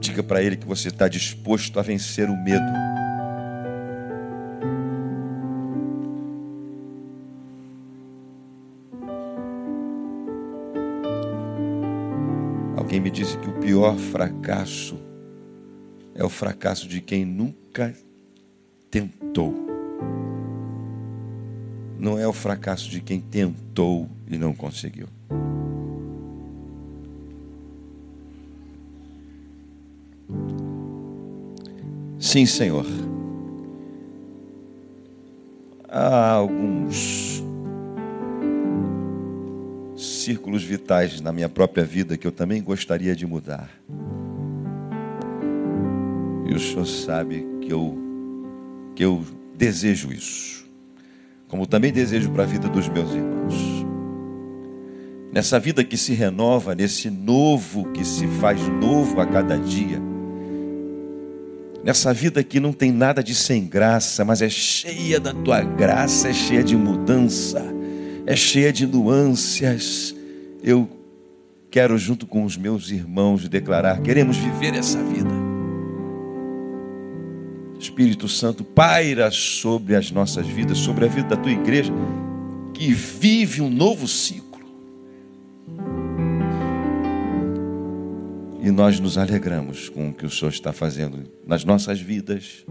Diga 0.00 0.22
para 0.22 0.42
ele 0.42 0.56
que 0.56 0.66
você 0.66 0.88
está 0.88 1.08
disposto 1.08 1.80
a 1.80 1.82
vencer 1.82 2.28
o 2.28 2.36
medo. 2.36 2.70
Alguém 12.76 13.00
me 13.00 13.10
disse 13.10 13.38
que 13.38 13.48
o 13.48 13.58
pior 13.60 13.96
fracasso 13.96 14.98
é 16.14 16.22
o 16.22 16.28
fracasso 16.28 16.86
de 16.86 17.00
quem 17.00 17.24
nunca 17.24 17.94
tentou. 18.90 19.54
Não 21.98 22.18
é 22.18 22.26
o 22.26 22.32
fracasso 22.32 22.90
de 22.90 23.00
quem 23.00 23.20
tentou 23.20 24.08
e 24.28 24.36
não 24.36 24.54
conseguiu. 24.54 25.08
Sim, 32.18 32.44
Senhor. 32.44 32.84
Há 35.88 36.32
alguns 36.32 37.42
círculos 39.96 40.62
vitais 40.62 41.20
na 41.20 41.32
minha 41.32 41.48
própria 41.48 41.84
vida 41.84 42.16
que 42.16 42.26
eu 42.26 42.32
também 42.32 42.62
gostaria 42.62 43.14
de 43.14 43.26
mudar. 43.26 43.70
E 46.46 46.54
o 46.54 46.58
Senhor 46.58 46.84
sabe 46.84 47.46
que 47.60 47.72
eu 47.72 48.05
que 48.96 49.04
eu 49.04 49.22
desejo 49.54 50.10
isso, 50.10 50.66
como 51.46 51.66
também 51.66 51.92
desejo 51.92 52.30
para 52.30 52.42
a 52.42 52.46
vida 52.46 52.66
dos 52.66 52.88
meus 52.88 53.10
irmãos. 53.12 53.86
Nessa 55.30 55.60
vida 55.60 55.84
que 55.84 55.98
se 55.98 56.14
renova, 56.14 56.74
nesse 56.74 57.10
novo 57.10 57.92
que 57.92 58.04
se 58.04 58.26
faz 58.40 58.58
novo 58.68 59.20
a 59.20 59.26
cada 59.26 59.58
dia, 59.58 60.00
nessa 61.84 62.12
vida 62.14 62.42
que 62.42 62.58
não 62.58 62.72
tem 62.72 62.90
nada 62.90 63.22
de 63.22 63.34
sem 63.34 63.66
graça, 63.66 64.24
mas 64.24 64.40
é 64.40 64.48
cheia 64.48 65.20
da 65.20 65.34
tua 65.34 65.60
graça, 65.62 66.30
é 66.30 66.32
cheia 66.32 66.64
de 66.64 66.74
mudança, 66.74 67.62
é 68.24 68.34
cheia 68.34 68.72
de 68.72 68.86
nuances. 68.86 70.16
Eu 70.62 70.88
quero, 71.70 71.98
junto 71.98 72.26
com 72.26 72.44
os 72.44 72.56
meus 72.56 72.90
irmãos, 72.90 73.46
declarar: 73.46 74.00
queremos 74.00 74.38
viver 74.38 74.74
essa 74.74 75.02
vida. 75.04 75.25
Espírito 77.96 78.28
Santo, 78.28 78.62
paira 78.62 79.30
sobre 79.30 79.96
as 79.96 80.10
nossas 80.10 80.46
vidas, 80.46 80.76
sobre 80.76 81.06
a 81.06 81.08
vida 81.08 81.28
da 81.28 81.36
tua 81.36 81.50
igreja, 81.50 81.90
que 82.74 82.92
vive 82.92 83.62
um 83.62 83.70
novo 83.70 84.06
ciclo. 84.06 84.60
E 88.62 88.70
nós 88.70 89.00
nos 89.00 89.16
alegramos 89.16 89.88
com 89.88 90.10
o 90.10 90.12
que 90.12 90.26
o 90.26 90.30
Senhor 90.30 90.50
está 90.50 90.74
fazendo 90.74 91.24
nas 91.46 91.64
nossas 91.64 91.98
vidas, 91.98 92.66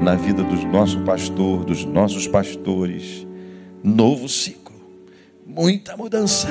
na 0.00 0.14
vida 0.14 0.44
do 0.44 0.54
nosso 0.68 1.00
pastor, 1.00 1.64
dos 1.64 1.84
nossos 1.84 2.28
pastores. 2.28 3.26
Novo 3.82 4.28
ciclo, 4.28 4.76
muita 5.44 5.96
mudança. 5.96 6.46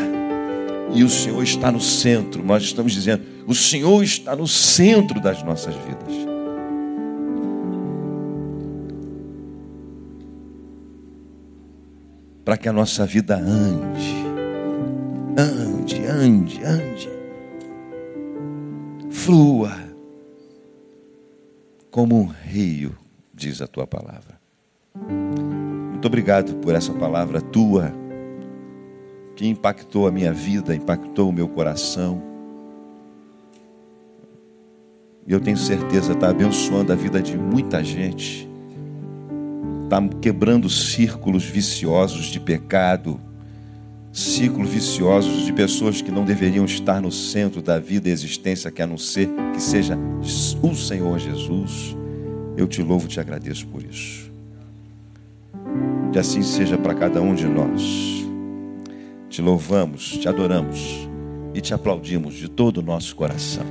E 0.93 1.01
o 1.01 1.09
Senhor 1.09 1.41
está 1.41 1.71
no 1.71 1.79
centro. 1.79 2.43
Nós 2.43 2.61
estamos 2.61 2.91
dizendo, 2.91 3.23
o 3.47 3.55
Senhor 3.55 4.03
está 4.03 4.35
no 4.35 4.49
centro 4.49 5.21
das 5.21 5.41
nossas 5.43 5.75
vidas. 5.75 6.28
Para 12.49 12.57
que 12.57 12.67
a 12.67 12.73
nossa 12.73 13.05
vida 13.05 13.35
ande, 13.37 14.25
ande, 15.37 16.03
ande, 16.03 16.63
ande 16.63 17.09
flua 19.11 19.71
como 21.91 22.19
um 22.19 22.25
rio, 22.25 22.97
diz 23.31 23.61
a 23.61 23.67
tua 23.67 23.85
palavra. 23.85 24.41
Muito 25.91 26.03
obrigado 26.07 26.55
por 26.55 26.73
essa 26.73 26.91
palavra 26.91 27.39
tua, 27.39 27.93
que 29.35 29.47
impactou 29.47 30.07
a 30.07 30.11
minha 30.11 30.33
vida, 30.33 30.73
impactou 30.73 31.29
o 31.29 31.31
meu 31.31 31.47
coração. 31.47 32.19
E 35.27 35.31
eu 35.31 35.39
tenho 35.39 35.57
certeza 35.57 36.13
está 36.13 36.31
abençoando 36.31 36.91
a 36.91 36.95
vida 36.95 37.21
de 37.21 37.37
muita 37.37 37.83
gente, 37.83 38.48
está 39.89 40.07
quebrando 40.21 40.69
círculos 40.69 41.43
viciosos 41.43 42.25
de 42.25 42.39
pecado 42.39 43.19
ciclos 44.11 44.69
viciosos 44.69 45.45
de 45.45 45.53
pessoas 45.53 46.01
que 46.01 46.11
não 46.11 46.25
deveriam 46.25 46.65
estar 46.65 47.01
no 47.01 47.11
centro 47.11 47.61
da 47.61 47.79
vida 47.79 48.09
e 48.09 48.11
existência, 48.11 48.71
que 48.71 48.81
a 48.81 48.87
não 48.87 48.97
ser 48.97 49.29
que 49.53 49.61
seja 49.61 49.97
o 50.61 50.75
Senhor 50.75 51.19
Jesus. 51.19 51.95
Eu 52.57 52.67
te 52.67 52.81
louvo 52.81 53.05
e 53.05 53.09
te 53.09 53.19
agradeço 53.19 53.65
por 53.67 53.83
isso. 53.83 54.29
Que 56.11 56.19
assim 56.19 56.41
seja 56.41 56.77
para 56.77 56.93
cada 56.93 57.21
um 57.21 57.33
de 57.33 57.45
nós. 57.45 57.81
Te 59.29 59.41
louvamos, 59.41 60.17
te 60.17 60.27
adoramos 60.27 61.07
e 61.53 61.61
te 61.61 61.73
aplaudimos 61.73 62.33
de 62.33 62.49
todo 62.49 62.79
o 62.79 62.83
nosso 62.83 63.15
coração. 63.15 63.65